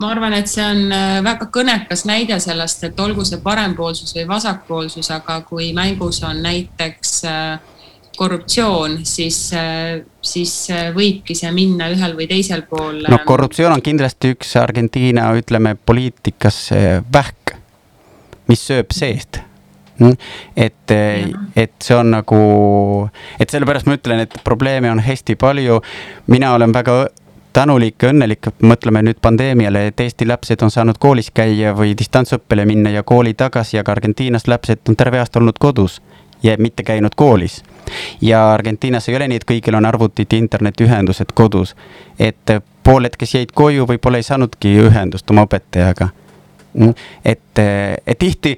ma 0.00 0.10
arvan, 0.14 0.32
et 0.32 0.48
see 0.48 0.64
on 0.64 0.86
äh, 0.94 1.18
väga 1.24 1.50
kõnekas 1.52 2.06
näide 2.08 2.38
sellest, 2.40 2.84
et 2.88 3.00
olgu 3.00 3.24
see 3.28 3.40
parempoolsus 3.44 4.14
või 4.16 4.24
vasakpoolsus, 4.30 5.10
aga 5.12 5.40
kui 5.48 5.74
mängus 5.76 6.22
on 6.24 6.40
näiteks 6.44 7.18
äh, 7.28 7.76
korruptsioon, 8.20 8.98
siis, 9.08 9.38
siis 10.20 10.54
võibki 10.96 11.36
see 11.38 11.52
minna 11.56 11.88
ühel 11.92 12.12
või 12.18 12.26
teisel 12.28 12.66
pool. 12.68 13.00
no 13.08 13.20
korruptsioon 13.24 13.78
on 13.78 13.84
kindlasti 13.84 14.34
üks 14.34 14.52
Argentiina, 14.60 15.30
ütleme, 15.40 15.76
poliitikas 15.88 16.66
vähk, 17.12 17.54
mis 18.50 18.66
sööb 18.68 18.92
seest 18.92 19.40
hm? 20.00 20.12
et, 20.56 20.96
et 21.56 21.74
see 21.80 21.96
on 21.96 22.12
nagu, 22.16 22.42
et 23.40 23.52
sellepärast 23.52 23.88
ma 23.88 23.96
ütlen, 23.98 24.24
et 24.26 24.36
probleeme 24.44 24.90
on 24.92 25.00
hästi 25.04 25.36
palju. 25.40 25.80
mina 26.26 26.54
olen 26.54 26.74
väga 26.74 27.06
tänulik 27.52 28.02
ja 28.02 28.12
õnnelik, 28.12 28.52
mõtleme 28.62 29.02
nüüd 29.02 29.18
pandeemiale, 29.22 29.86
et 29.90 30.00
Eesti 30.00 30.26
lapsed 30.28 30.62
on 30.62 30.70
saanud 30.70 30.98
koolis 31.02 31.30
käia 31.34 31.74
või 31.76 31.96
distantsõppele 31.98 32.66
minna 32.66 32.90
ja 32.94 33.02
kooli 33.02 33.34
tagasi, 33.34 33.78
aga 33.78 33.92
Argentiinas 33.92 34.46
lapsed 34.48 34.88
on 34.88 34.96
terve 34.96 35.18
aasta 35.18 35.40
olnud 35.40 35.58
kodus 35.58 36.00
ja 36.42 36.56
mitte 36.58 36.82
käinud 36.82 37.16
koolis. 37.16 37.62
Ja 38.20 38.52
Argentiinas 38.52 39.08
ei 39.08 39.16
ole 39.16 39.28
nii, 39.28 39.40
et 39.42 39.48
kõigil 39.48 39.76
on 39.76 39.86
arvutid 39.86 40.32
ja 40.32 40.38
internetiühendused 40.38 41.34
kodus. 41.34 41.74
et 42.18 42.50
pooled, 42.84 43.16
kes 43.18 43.34
jäid 43.34 43.52
koju, 43.54 43.86
võib-olla 43.86 44.18
ei 44.18 44.26
saanudki 44.26 44.74
ühendust 44.80 45.30
oma 45.30 45.44
õpetajaga. 45.46 46.08
Mm, 46.74 46.94
et, 47.24 47.58
et 48.06 48.18
tihti 48.18 48.56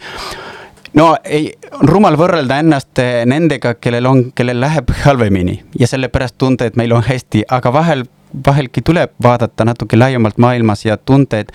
no 0.95 1.16
ei, 1.24 1.53
on 1.72 1.89
rumal 1.89 2.16
võrrelda 2.20 2.59
ennast 2.61 3.01
nendega, 3.26 3.74
kellel 3.80 4.07
on, 4.07 4.24
kellel 4.37 4.61
läheb 4.61 4.93
halvemini 5.05 5.62
ja 5.78 5.89
sellepärast 5.89 6.37
tunda, 6.39 6.68
et 6.68 6.76
meil 6.76 6.93
on 6.93 7.05
hästi, 7.07 7.47
aga 7.49 7.72
vahel, 7.72 8.05
vahelgi 8.47 8.85
tuleb 8.85 9.16
vaadata 9.22 9.64
natuke 9.64 9.97
laiemalt 9.97 10.39
maailmas 10.39 10.85
ja 10.85 10.97
tunda, 10.97 11.41
et 11.41 11.53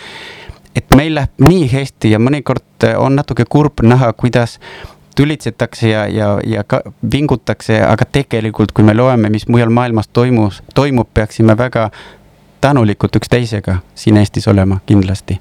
et 0.77 0.93
meil 0.93 1.15
läheb 1.17 1.41
nii 1.41 1.65
hästi 1.71 2.11
ja 2.11 2.19
mõnikord 2.21 2.85
on 2.97 3.15
natuke 3.17 3.47
kurb 3.49 3.81
näha, 3.81 4.11
kuidas 4.13 4.59
tülitsetakse 5.17 5.89
ja, 5.89 6.05
ja, 6.07 6.29
ja 6.45 6.63
ka 6.63 6.81
vingutakse, 7.11 7.81
aga 7.81 8.05
tegelikult, 8.11 8.71
kui 8.71 8.85
me 8.85 8.93
loeme, 8.93 9.31
mis 9.33 9.47
mujal 9.49 9.73
maailmas 9.73 10.11
toimus, 10.13 10.61
toimub, 10.77 11.09
peaksime 11.13 11.57
väga 11.57 11.89
tänulikud 12.61 13.17
üksteisega 13.17 13.81
siin 13.95 14.17
Eestis 14.21 14.47
olema 14.47 14.79
kindlasti 14.85 15.39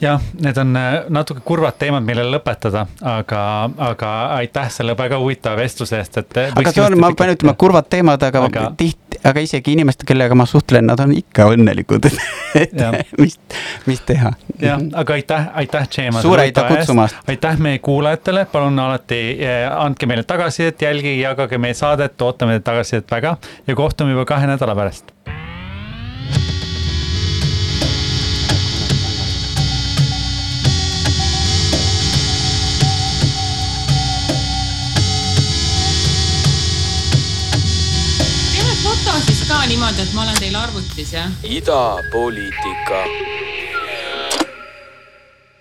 jah, 0.00 0.20
need 0.40 0.56
on 0.56 0.76
äh, 0.76 1.04
natuke 1.08 1.40
kurvad 1.44 1.76
teemad, 1.78 2.04
millele 2.04 2.32
lõpetada, 2.36 2.86
aga, 3.04 3.42
aga 3.90 4.12
aitäh 4.38 4.70
selle 4.72 4.94
väga 4.98 5.18
huvitava 5.20 5.60
vestluse 5.60 5.98
eest, 5.98 6.18
et. 6.22 6.36
Äh, 6.40 6.54
aga 6.56 6.72
see 6.74 6.84
on, 6.84 6.96
ma 7.00 7.12
pean 7.16 7.34
ütlema, 7.34 7.54
kurvad 7.60 7.90
teemad, 7.92 8.22
aga, 8.26 8.44
aga... 8.48 8.64
tihti, 8.80 9.20
aga 9.28 9.44
isegi 9.44 9.74
inimesed, 9.76 10.04
kellega 10.08 10.36
ma 10.38 10.46
suhtlen, 10.48 10.88
nad 10.90 11.00
on 11.04 11.12
ikka 11.16 11.50
õnnelikud 11.54 12.08
et 12.62 12.74
mis, 13.20 13.36
mis 13.90 14.02
teha. 14.08 14.32
jah, 14.62 14.80
aga 15.02 15.18
aitäh, 15.18 15.50
aitäh, 15.64 15.88
Džeema. 15.90 16.24
suur 16.24 16.40
aitäh 16.42 16.70
kutsumast. 16.72 17.20
aitäh 17.28 17.60
meie 17.60 17.82
kuulajatele, 17.84 18.46
palun 18.52 18.78
alati 18.80 19.20
eh, 19.36 19.66
andke 19.70 20.08
meile 20.10 20.24
tagasisidet, 20.28 20.82
jälgige, 20.88 21.18
jagage 21.20 21.60
meie 21.60 21.76
saadet, 21.76 22.16
ootame 22.22 22.60
tagasisidet 22.64 23.10
väga 23.10 23.36
ja 23.66 23.76
kohtume 23.76 24.16
juba 24.16 24.24
kahe 24.32 24.48
nädala 24.50 24.76
pärast 24.78 25.14
niimoodi, 39.90 40.08
et 40.08 40.14
ma 40.14 40.22
olen 40.22 40.38
teil 40.38 40.56
arvutis, 40.56 41.12
jah? 41.12 41.30
idapoliitika 41.42 43.00